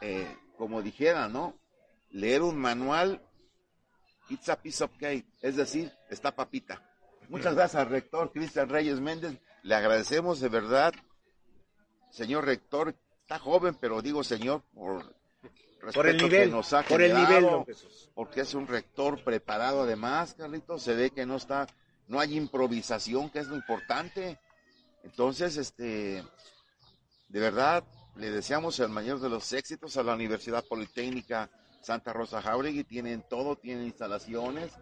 eh, 0.00 0.36
como 0.56 0.82
dijera, 0.82 1.28
¿no? 1.28 1.58
Leer 2.10 2.42
un 2.42 2.58
manual, 2.58 3.20
it's 4.28 4.48
a 4.48 4.60
piece 4.60 4.82
of 4.82 4.90
cake, 4.98 5.26
es 5.42 5.56
decir, 5.56 5.92
está 6.10 6.34
papita. 6.34 6.82
Muchas 7.28 7.54
gracias 7.54 7.82
al 7.82 7.90
rector 7.90 8.32
Cristian 8.32 8.68
Reyes 8.68 9.00
Méndez, 9.00 9.38
le 9.62 9.74
agradecemos 9.74 10.40
de 10.40 10.48
verdad, 10.48 10.94
señor 12.10 12.44
rector, 12.44 12.94
está 13.22 13.38
joven, 13.38 13.76
pero 13.80 14.02
digo 14.02 14.22
señor 14.22 14.62
por 14.74 15.14
por 15.92 16.06
el 16.06 16.16
nivel, 16.16 16.44
que 16.44 16.46
nos 16.46 16.72
ha 16.72 16.82
por 16.82 17.02
el 17.02 17.14
nivel, 17.14 17.42
don 17.42 17.66
Jesús. 17.66 18.10
porque 18.14 18.40
es 18.40 18.54
un 18.54 18.66
rector 18.66 19.22
preparado 19.22 19.82
además, 19.82 20.34
Carlitos, 20.34 20.82
se 20.82 20.94
ve 20.94 21.10
que 21.10 21.26
no 21.26 21.36
está, 21.36 21.66
no 22.08 22.20
hay 22.20 22.36
improvisación, 22.36 23.30
que 23.30 23.40
es 23.40 23.48
lo 23.48 23.56
importante. 23.56 24.38
Entonces, 25.04 25.56
este, 25.58 26.24
de 27.28 27.40
verdad, 27.40 27.84
le 28.16 28.30
deseamos 28.30 28.80
el 28.80 28.88
mayor 28.88 29.20
de 29.20 29.28
los 29.28 29.52
éxitos 29.52 29.96
a 29.96 30.02
la 30.02 30.14
Universidad 30.14 30.64
Politécnica 30.64 31.50
Santa 31.82 32.12
Rosa 32.12 32.40
Jauregui. 32.40 32.84
Tienen 32.84 33.22
todo, 33.28 33.56
tienen 33.56 33.84
instalaciones, 33.84 34.72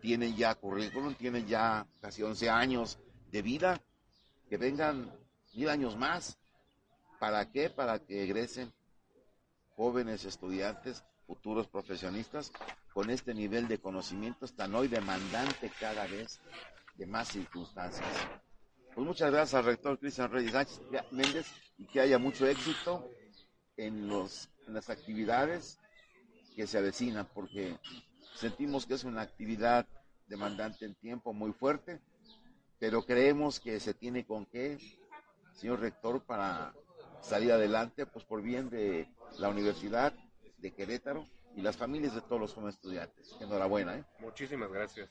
tienen 0.00 0.36
ya 0.36 0.54
currículum, 0.54 1.14
tienen 1.14 1.46
ya 1.46 1.86
casi 2.00 2.22
11 2.22 2.48
años 2.48 2.98
de 3.30 3.42
vida. 3.42 3.82
Que 4.48 4.56
vengan 4.56 5.12
mil 5.54 5.68
años 5.68 5.96
más. 5.96 6.38
¿Para 7.18 7.50
qué? 7.50 7.68
Para 7.68 7.98
que 7.98 8.22
egresen 8.24 8.72
jóvenes 9.74 10.24
estudiantes, 10.24 11.04
futuros 11.26 11.66
profesionistas, 11.66 12.52
con 12.92 13.10
este 13.10 13.34
nivel 13.34 13.66
de 13.66 13.78
conocimientos 13.78 14.54
tan 14.54 14.74
hoy 14.74 14.88
demandante 14.88 15.72
cada 15.80 16.06
vez 16.06 16.40
de 16.96 17.06
más 17.06 17.28
circunstancias. 17.28 18.06
Pues 18.94 19.06
muchas 19.06 19.30
gracias 19.30 19.54
al 19.54 19.64
rector 19.64 19.98
Cristian 19.98 20.30
Reyes 20.30 20.52
Sánchez 20.52 20.80
Méndez 21.10 21.46
y 21.78 21.86
que 21.86 22.00
haya 22.00 22.18
mucho 22.18 22.46
éxito 22.46 23.10
en, 23.78 24.06
los, 24.06 24.50
en 24.66 24.74
las 24.74 24.90
actividades 24.90 25.78
que 26.54 26.66
se 26.66 26.76
avecinan, 26.76 27.26
porque 27.32 27.78
sentimos 28.34 28.84
que 28.84 28.94
es 28.94 29.04
una 29.04 29.22
actividad 29.22 29.86
demandante 30.26 30.84
en 30.84 30.94
tiempo 30.94 31.32
muy 31.32 31.52
fuerte, 31.52 32.00
pero 32.78 33.06
creemos 33.06 33.60
que 33.60 33.80
se 33.80 33.94
tiene 33.94 34.26
con 34.26 34.44
qué, 34.44 34.78
señor 35.54 35.80
rector, 35.80 36.22
para 36.24 36.74
salir 37.22 37.52
adelante, 37.52 38.04
pues 38.04 38.26
por 38.26 38.42
bien 38.42 38.68
de 38.68 39.08
la 39.38 39.48
Universidad 39.48 40.12
de 40.58 40.70
Querétaro 40.72 41.26
y 41.56 41.62
las 41.62 41.78
familias 41.78 42.14
de 42.14 42.20
todos 42.20 42.40
los 42.40 42.52
jóvenes 42.52 42.74
estudiantes. 42.74 43.34
Enhorabuena. 43.40 43.96
¿eh? 43.96 44.04
Muchísimas 44.18 44.70
gracias. 44.70 45.08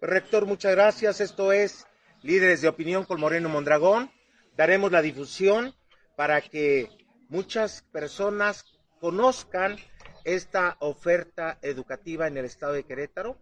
Rector, 0.00 0.46
muchas 0.46 0.72
gracias. 0.72 1.20
Esto 1.20 1.52
es 1.52 1.86
Líderes 2.22 2.60
de 2.60 2.68
Opinión 2.68 3.04
con 3.04 3.18
Moreno 3.18 3.48
Mondragón. 3.48 4.10
Daremos 4.54 4.92
la 4.92 5.00
difusión 5.00 5.74
para 6.16 6.42
que 6.42 6.90
muchas 7.28 7.82
personas 7.92 8.64
conozcan 9.00 9.78
esta 10.24 10.76
oferta 10.80 11.58
educativa 11.62 12.26
en 12.26 12.36
el 12.36 12.44
estado 12.44 12.74
de 12.74 12.84
Querétaro 12.84 13.38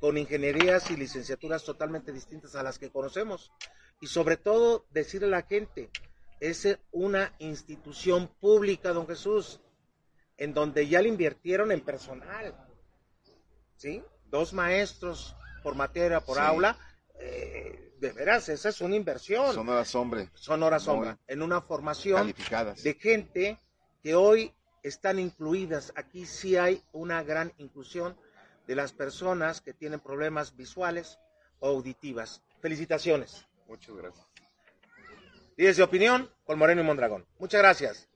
con 0.00 0.16
ingenierías 0.16 0.90
y 0.92 0.96
licenciaturas 0.96 1.64
totalmente 1.64 2.12
distintas 2.12 2.54
a 2.54 2.62
las 2.62 2.78
que 2.78 2.90
conocemos. 2.90 3.50
Y 4.00 4.06
sobre 4.06 4.36
todo 4.36 4.86
decirle 4.90 5.26
a 5.26 5.30
la 5.30 5.42
gente, 5.42 5.90
es 6.38 6.78
una 6.92 7.34
institución 7.40 8.28
pública, 8.40 8.92
don 8.92 9.08
Jesús, 9.08 9.60
en 10.36 10.54
donde 10.54 10.86
ya 10.86 11.02
le 11.02 11.08
invirtieron 11.08 11.72
en 11.72 11.80
personal. 11.80 12.54
¿Sí? 13.76 14.04
Dos 14.26 14.52
maestros 14.52 15.34
por 15.64 15.74
materia, 15.74 16.20
por 16.20 16.38
aula. 16.38 16.78
Eh, 17.18 17.89
de 18.00 18.12
veras, 18.12 18.48
esa 18.48 18.70
es 18.70 18.80
una 18.80 18.96
inversión. 18.96 19.54
Son 19.54 19.68
horas 19.68 19.94
hombre. 19.94 20.30
Son 20.34 20.62
horas 20.62 20.88
hombre. 20.88 21.16
En 21.28 21.42
una 21.42 21.60
formación 21.60 22.34
de 22.82 22.94
gente 22.94 23.58
que 24.02 24.14
hoy 24.14 24.54
están 24.82 25.18
incluidas. 25.18 25.92
Aquí 25.96 26.26
sí 26.26 26.56
hay 26.56 26.82
una 26.92 27.22
gran 27.22 27.52
inclusión 27.58 28.16
de 28.66 28.74
las 28.74 28.92
personas 28.92 29.60
que 29.60 29.74
tienen 29.74 30.00
problemas 30.00 30.56
visuales 30.56 31.18
o 31.58 31.68
auditivas. 31.68 32.42
Felicitaciones. 32.60 33.46
Muchas 33.68 33.94
gracias. 33.94 34.26
Líderes 35.56 35.76
de 35.76 35.82
opinión 35.82 36.30
con 36.44 36.58
Moreno 36.58 36.80
y 36.80 36.84
Mondragón. 36.84 37.26
Muchas 37.38 37.60
gracias. 37.60 38.09